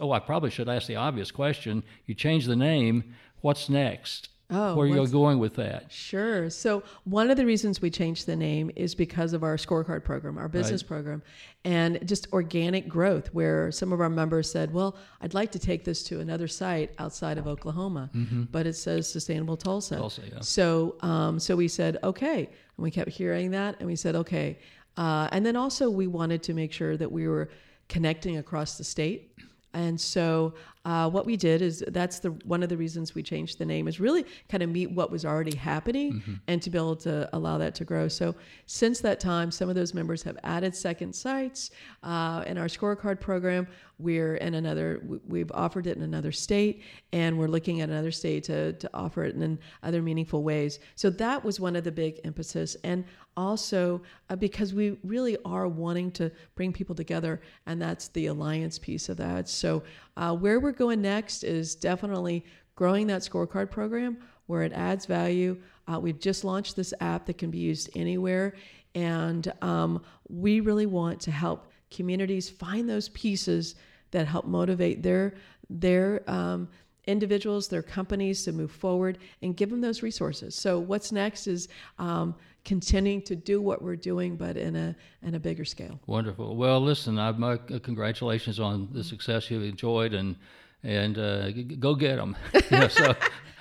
Oh, 0.00 0.12
I 0.12 0.18
probably 0.18 0.50
should 0.50 0.68
ask 0.68 0.86
the 0.86 0.96
obvious 0.96 1.30
question. 1.30 1.82
You 2.06 2.14
change 2.14 2.46
the 2.46 2.56
name. 2.56 3.14
What's 3.42 3.68
next? 3.68 4.30
Oh, 4.50 4.76
where 4.76 4.86
you're 4.86 5.06
going 5.06 5.38
with 5.38 5.54
that. 5.56 5.92
Sure. 5.92 6.48
So 6.48 6.82
one 7.04 7.30
of 7.30 7.36
the 7.36 7.44
reasons 7.44 7.82
we 7.82 7.90
changed 7.90 8.24
the 8.24 8.36
name 8.36 8.70
is 8.76 8.94
because 8.94 9.34
of 9.34 9.42
our 9.42 9.56
scorecard 9.56 10.04
program, 10.04 10.38
our 10.38 10.48
business 10.48 10.82
right. 10.82 10.88
program, 10.88 11.22
and 11.64 11.98
just 12.08 12.32
organic 12.32 12.88
growth. 12.88 13.28
Where 13.34 13.70
some 13.70 13.92
of 13.92 14.00
our 14.00 14.08
members 14.08 14.50
said, 14.50 14.72
"Well, 14.72 14.96
I'd 15.20 15.34
like 15.34 15.52
to 15.52 15.58
take 15.58 15.84
this 15.84 16.02
to 16.04 16.20
another 16.20 16.48
site 16.48 16.94
outside 16.98 17.36
of 17.36 17.46
Oklahoma, 17.46 18.08
mm-hmm. 18.14 18.44
but 18.44 18.66
it 18.66 18.74
says 18.74 19.06
Sustainable 19.06 19.58
Tulsa." 19.58 19.96
Tulsa, 19.96 20.22
yeah. 20.32 20.40
So, 20.40 20.96
um, 21.02 21.38
so 21.38 21.54
we 21.54 21.68
said, 21.68 21.98
"Okay," 22.02 22.46
and 22.46 22.82
we 22.82 22.90
kept 22.90 23.10
hearing 23.10 23.50
that, 23.50 23.76
and 23.80 23.86
we 23.86 23.96
said, 23.96 24.16
"Okay," 24.16 24.58
uh, 24.96 25.28
and 25.30 25.44
then 25.44 25.56
also 25.56 25.90
we 25.90 26.06
wanted 26.06 26.42
to 26.44 26.54
make 26.54 26.72
sure 26.72 26.96
that 26.96 27.12
we 27.12 27.28
were 27.28 27.50
connecting 27.88 28.38
across 28.38 28.78
the 28.78 28.84
state. 28.84 29.34
And 29.74 30.00
so 30.00 30.54
uh, 30.88 31.06
what 31.06 31.26
we 31.26 31.36
did 31.36 31.60
is 31.60 31.84
that's 31.88 32.18
the 32.18 32.30
one 32.46 32.62
of 32.62 32.70
the 32.70 32.76
reasons 32.78 33.14
we 33.14 33.22
changed 33.22 33.58
the 33.58 33.66
name 33.66 33.86
is 33.86 34.00
really 34.00 34.24
kind 34.48 34.62
of 34.62 34.70
meet 34.70 34.90
what 34.90 35.10
was 35.10 35.22
already 35.22 35.54
happening 35.54 36.14
mm-hmm. 36.14 36.34
and 36.46 36.62
to 36.62 36.70
be 36.70 36.78
able 36.78 36.96
to 36.96 37.28
allow 37.36 37.58
that 37.58 37.74
to 37.74 37.84
grow. 37.84 38.08
So 38.08 38.34
since 38.64 38.98
that 39.00 39.20
time, 39.20 39.50
some 39.50 39.68
of 39.68 39.74
those 39.74 39.92
members 39.92 40.22
have 40.22 40.38
added 40.44 40.74
second 40.74 41.14
sites 41.14 41.72
uh, 42.02 42.42
in 42.46 42.56
our 42.56 42.68
scorecard 42.68 43.20
program. 43.20 43.68
We're 43.98 44.36
in 44.36 44.54
another, 44.54 45.02
we've 45.26 45.50
offered 45.52 45.86
it 45.88 45.96
in 45.96 46.04
another 46.04 46.32
state, 46.32 46.82
and 47.12 47.36
we're 47.38 47.48
looking 47.48 47.80
at 47.82 47.90
another 47.90 48.12
state 48.12 48.44
to, 48.44 48.72
to 48.74 48.90
offer 48.94 49.24
it 49.24 49.34
in 49.34 49.58
other 49.82 50.00
meaningful 50.00 50.42
ways. 50.42 50.78
So 50.94 51.10
that 51.10 51.44
was 51.44 51.60
one 51.60 51.76
of 51.76 51.84
the 51.84 51.92
big 51.92 52.20
emphasis. 52.24 52.76
And 52.84 53.04
also 53.38 54.02
uh, 54.30 54.36
because 54.36 54.74
we 54.74 54.98
really 55.04 55.36
are 55.44 55.68
wanting 55.68 56.10
to 56.10 56.30
bring 56.56 56.72
people 56.72 56.94
together, 56.94 57.40
and 57.66 57.80
that's 57.80 58.08
the 58.08 58.26
alliance 58.26 58.78
piece 58.78 59.08
of 59.08 59.16
that. 59.16 59.48
So 59.48 59.84
uh, 60.18 60.34
where 60.34 60.58
we're 60.58 60.72
going 60.72 61.00
next 61.00 61.44
is 61.44 61.74
definitely 61.76 62.44
growing 62.74 63.06
that 63.06 63.22
scorecard 63.22 63.70
program 63.70 64.18
where 64.46 64.62
it 64.62 64.72
adds 64.72 65.06
value. 65.06 65.56
Uh, 65.86 65.98
we've 65.98 66.18
just 66.18 66.44
launched 66.44 66.74
this 66.74 66.92
app 67.00 67.24
that 67.26 67.38
can 67.38 67.50
be 67.50 67.58
used 67.58 67.88
anywhere, 67.94 68.54
and 68.94 69.52
um, 69.62 70.02
we 70.28 70.60
really 70.60 70.86
want 70.86 71.20
to 71.20 71.30
help 71.30 71.70
communities 71.90 72.50
find 72.50 72.90
those 72.90 73.08
pieces 73.10 73.76
that 74.10 74.26
help 74.26 74.44
motivate 74.44 75.02
their 75.02 75.34
their 75.70 76.28
um, 76.28 76.68
individuals, 77.08 77.68
their 77.68 77.82
companies 77.82 78.44
to 78.44 78.52
move 78.52 78.70
forward 78.70 79.18
and 79.42 79.56
give 79.56 79.70
them 79.70 79.80
those 79.80 80.02
resources. 80.02 80.54
So 80.54 80.78
what's 80.78 81.10
next 81.10 81.46
is 81.46 81.68
um, 81.98 82.34
continuing 82.64 83.22
to 83.22 83.34
do 83.34 83.60
what 83.60 83.82
we're 83.82 83.96
doing, 83.96 84.36
but 84.36 84.56
in 84.56 84.76
a 84.76 84.94
in 85.22 85.34
a 85.34 85.40
bigger 85.40 85.64
scale. 85.64 85.98
Wonderful. 86.06 86.54
Well, 86.54 86.80
listen, 86.80 87.18
I've, 87.18 87.42
uh, 87.42 87.56
congratulations 87.82 88.60
on 88.60 88.88
the 88.92 89.02
success 89.02 89.50
you've 89.50 89.64
enjoyed, 89.64 90.14
and 90.14 90.36
and 90.84 91.18
uh, 91.18 91.50
go 91.50 91.94
get 91.94 92.16
them. 92.16 92.36
so. 92.90 93.14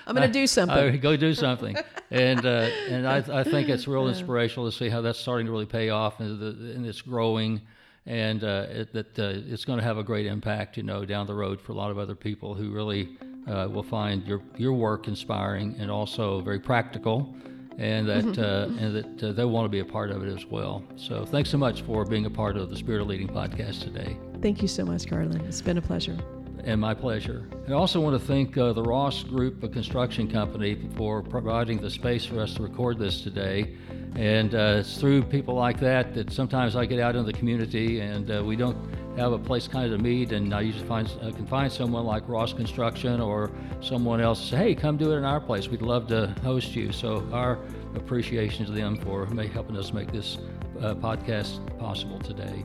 I'm 0.06 0.16
going 0.16 0.26
to 0.26 0.32
do 0.32 0.48
something. 0.48 0.78
I, 0.78 0.95
go 0.95 1.18
do 1.18 1.34
something, 1.34 1.76
and 2.12 2.45
uh, 2.45 2.70
and 2.89 3.06
I, 3.06 3.18
I 3.39 3.43
think 3.43 3.68
it's 3.68 3.89
real 3.89 4.08
inspirational 4.14 4.72
to 4.72 4.78
see 4.78 4.88
how 4.88 5.02
that's 5.02 5.20
starting 5.20 5.48
to 5.48 5.52
really 5.52 5.66
pay 5.66 5.89
off, 5.89 6.22
and, 6.22 6.39
the, 6.39 6.48
and 6.76 6.86
it's 6.86 7.02
growing 7.02 7.62
and 8.08 8.45
uh, 8.45 8.66
it, 8.70 8.93
that 8.93 9.20
uh, 9.20 9.34
it's 9.52 9.66
going 9.66 9.78
to 9.78 9.84
have 9.84 9.98
a 9.98 10.04
great 10.04 10.26
impact, 10.26 10.78
you 10.78 10.84
know, 10.84 11.04
down 11.04 11.28
the 11.28 11.34
road 11.34 11.60
for 11.60 11.74
a 11.74 11.76
lot 11.76 11.91
of 11.91 11.98
other 11.98 12.16
people 12.16 12.56
who 12.56 12.72
really 12.72 13.18
uh, 13.48 13.68
will 13.70 13.84
find 13.84 14.26
your 14.28 14.41
your 14.58 14.74
work 14.74 15.08
inspiring 15.08 15.76
and 15.80 15.89
also 15.89 16.41
very 16.41 16.60
practical, 16.60 17.36
and 17.78 18.08
that 18.08 18.24
mm-hmm. 18.24 18.41
uh, 18.41 18.84
and 18.84 18.95
that 18.95 19.30
uh, 19.30 19.32
they 19.34 19.45
want 19.45 19.66
to 19.66 19.70
be 19.70 19.80
a 19.80 19.86
part 19.86 20.12
of 20.12 20.24
it 20.24 20.36
as 20.36 20.45
well. 20.45 20.84
So 20.95 21.26
thanks 21.26 21.50
so 21.50 21.58
much 21.58 21.82
for 21.82 22.06
being 22.06 22.26
a 22.26 22.30
part 22.30 22.58
of 22.58 22.70
the 22.70 22.76
Spirit 22.76 23.02
of 23.02 23.08
Leading 23.08 23.28
podcast 23.28 23.82
today. 23.82 24.18
Thank 24.41 24.62
you 24.62 24.68
so 24.68 24.86
much, 24.86 25.08
Garland. 25.10 25.41
It's 25.48 25.62
been 25.62 25.78
a 25.78 25.82
pleasure. 25.82 26.18
And 26.64 26.82
my 26.82 26.93
pleasure. 26.93 27.48
I 27.70 27.72
also 27.72 28.02
want 28.02 28.20
to 28.20 28.28
thank 28.28 28.58
uh, 28.58 28.74
the 28.74 28.84
Ross 28.84 29.24
Group, 29.24 29.64
a 29.64 29.70
construction 29.70 30.30
company, 30.30 30.89
for 30.98 31.24
providing 31.24 31.80
the 31.80 31.89
space 31.89 32.26
for 32.26 32.41
us 32.41 32.56
to 32.56 32.64
record 32.64 33.00
this 33.00 33.22
today. 33.22 33.78
And 34.16 34.54
uh, 34.54 34.78
it's 34.80 34.98
through 34.98 35.24
people 35.24 35.54
like 35.54 35.80
that 35.80 36.14
that 36.16 36.34
sometimes 36.34 36.76
I 36.76 36.86
get 36.86 37.00
out 37.00 37.16
in 37.16 37.26
the 37.26 37.32
community 37.32 38.02
and 38.02 38.30
uh, 38.30 38.43
we 38.43 38.56
don't 38.56 38.78
have 39.18 39.34
a 39.34 39.39
place 39.39 39.68
kind 39.68 39.91
of 39.91 39.97
to 39.97 40.03
meet, 40.03 40.32
and 40.32 40.53
I 40.53 40.61
usually 40.61 40.88
find 40.88 41.09
I 41.24 41.32
can 41.32 41.45
find 41.47 41.72
someone 41.72 42.05
like 42.05 42.28
Ross 42.28 42.53
Construction 42.53 43.20
or 43.20 43.51
someone 43.82 44.22
else 44.22 44.43
say, 44.43 44.57
"Hey, 44.57 44.76
come 44.76 44.97
do 44.97 45.11
it 45.13 45.18
in 45.18 45.26
our 45.26 45.39
place. 45.39 45.68
We'd 45.68 45.82
love 45.82 46.07
to 46.07 46.28
host 46.43 46.76
you." 46.76 46.91
So 46.91 47.28
our 47.32 47.59
appreciation 47.95 48.65
to 48.65 48.72
them 48.72 48.95
for 48.97 49.26
helping 49.47 49.76
us 49.78 49.91
make 49.91 50.11
this 50.11 50.38
uh, 50.82 50.93
podcast 50.95 51.59
possible 51.80 52.20
today. 52.20 52.63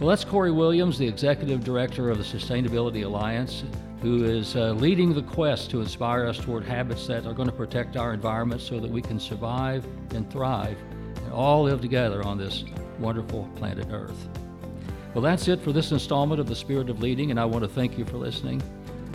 Well, 0.00 0.08
that's 0.08 0.24
Corey 0.24 0.50
Williams, 0.50 0.98
the 0.98 1.06
Executive 1.06 1.62
Director 1.62 2.10
of 2.10 2.18
the 2.18 2.24
Sustainability 2.24 3.04
Alliance, 3.04 3.62
who 4.00 4.24
is 4.24 4.56
uh, 4.56 4.72
leading 4.72 5.14
the 5.14 5.22
quest 5.22 5.70
to 5.70 5.80
inspire 5.80 6.26
us 6.26 6.38
toward 6.38 6.64
habits 6.64 7.06
that 7.06 7.24
are 7.26 7.34
going 7.34 7.48
to 7.48 7.54
protect 7.54 7.96
our 7.96 8.12
environment 8.12 8.60
so 8.60 8.80
that 8.80 8.90
we 8.90 9.00
can 9.00 9.20
survive 9.20 9.86
and 10.14 10.28
thrive 10.30 10.76
and 11.24 11.32
all 11.32 11.64
live 11.64 11.80
together 11.80 12.24
on 12.24 12.36
this 12.36 12.64
wonderful 12.98 13.48
planet 13.54 13.86
Earth. 13.92 14.28
Well, 15.14 15.22
that's 15.22 15.46
it 15.48 15.60
for 15.60 15.72
this 15.72 15.92
installment 15.92 16.40
of 16.40 16.46
The 16.46 16.56
Spirit 16.56 16.88
of 16.88 17.02
Leading, 17.02 17.30
and 17.30 17.38
I 17.38 17.44
want 17.44 17.64
to 17.64 17.68
thank 17.68 17.98
you 17.98 18.04
for 18.06 18.16
listening. 18.16 18.62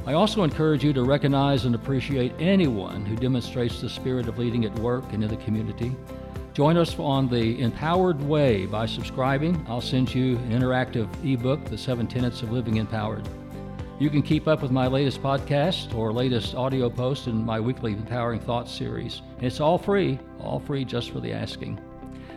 I 0.05 0.13
also 0.13 0.43
encourage 0.43 0.83
you 0.83 0.93
to 0.93 1.03
recognize 1.03 1.65
and 1.65 1.73
appreciate 1.73 2.33
anyone 2.39 3.03
who 3.03 3.15
demonstrates 3.15 3.81
the 3.81 3.89
spirit 3.89 4.27
of 4.27 4.37
leading 4.37 4.63
at 4.63 4.79
work 4.79 5.03
and 5.11 5.23
in 5.23 5.29
the 5.29 5.37
community. 5.37 5.95
Join 6.53 6.77
us 6.77 6.97
on 6.99 7.27
the 7.27 7.59
Empowered 7.59 8.21
Way 8.21 8.67
by 8.67 8.85
subscribing. 8.85 9.65
I'll 9.67 9.81
send 9.81 10.13
you 10.13 10.37
an 10.37 10.51
interactive 10.51 11.09
ebook, 11.25 11.65
The 11.65 11.77
Seven 11.77 12.05
Tenets 12.05 12.43
of 12.43 12.51
Living 12.51 12.77
Empowered. 12.77 13.27
You 13.99 14.11
can 14.11 14.21
keep 14.21 14.47
up 14.47 14.61
with 14.61 14.69
my 14.69 14.85
latest 14.85 15.23
podcast 15.23 15.95
or 15.95 16.13
latest 16.13 16.53
audio 16.53 16.91
post 16.91 17.25
in 17.25 17.43
my 17.43 17.59
weekly 17.59 17.93
Empowering 17.93 18.39
Thoughts 18.39 18.71
series. 18.71 19.23
It's 19.41 19.59
all 19.59 19.79
free, 19.79 20.19
all 20.39 20.59
free 20.59 20.85
just 20.85 21.09
for 21.09 21.19
the 21.19 21.33
asking. 21.33 21.79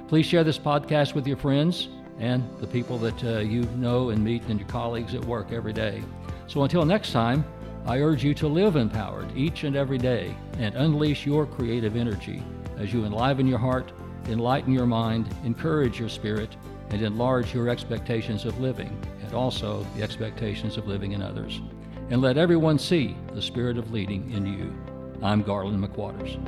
Please 0.08 0.24
share 0.24 0.44
this 0.44 0.58
podcast 0.58 1.14
with 1.14 1.26
your 1.26 1.36
friends 1.36 1.88
and 2.20 2.48
the 2.60 2.66
people 2.66 2.98
that 2.98 3.24
uh, 3.24 3.38
you 3.38 3.62
know 3.76 4.10
and 4.10 4.22
meet 4.22 4.44
and 4.48 4.60
your 4.60 4.68
colleagues 4.68 5.14
at 5.14 5.24
work 5.24 5.50
every 5.50 5.72
day. 5.72 6.02
So 6.46 6.62
until 6.62 6.84
next 6.84 7.12
time, 7.12 7.44
I 7.86 7.98
urge 7.98 8.22
you 8.22 8.34
to 8.34 8.46
live 8.46 8.76
empowered 8.76 9.34
each 9.36 9.64
and 9.64 9.74
every 9.74 9.98
day 9.98 10.36
and 10.58 10.74
unleash 10.76 11.26
your 11.26 11.46
creative 11.46 11.96
energy 11.96 12.42
as 12.76 12.92
you 12.92 13.04
enliven 13.04 13.46
your 13.46 13.58
heart, 13.58 13.92
enlighten 14.28 14.72
your 14.72 14.86
mind, 14.86 15.34
encourage 15.44 15.98
your 15.98 16.08
spirit, 16.08 16.54
and 16.90 17.02
enlarge 17.02 17.54
your 17.54 17.68
expectations 17.68 18.44
of 18.44 18.60
living 18.60 18.96
and 19.22 19.34
also 19.34 19.86
the 19.96 20.02
expectations 20.02 20.76
of 20.76 20.86
living 20.86 21.12
in 21.12 21.22
others. 21.22 21.60
And 22.10 22.20
let 22.20 22.36
everyone 22.36 22.78
see 22.78 23.16
the 23.34 23.42
spirit 23.42 23.78
of 23.78 23.92
leading 23.92 24.30
in 24.32 24.44
you. 24.44 24.74
I'm 25.22 25.42
Garland 25.42 25.82
McWatters. 25.82 26.38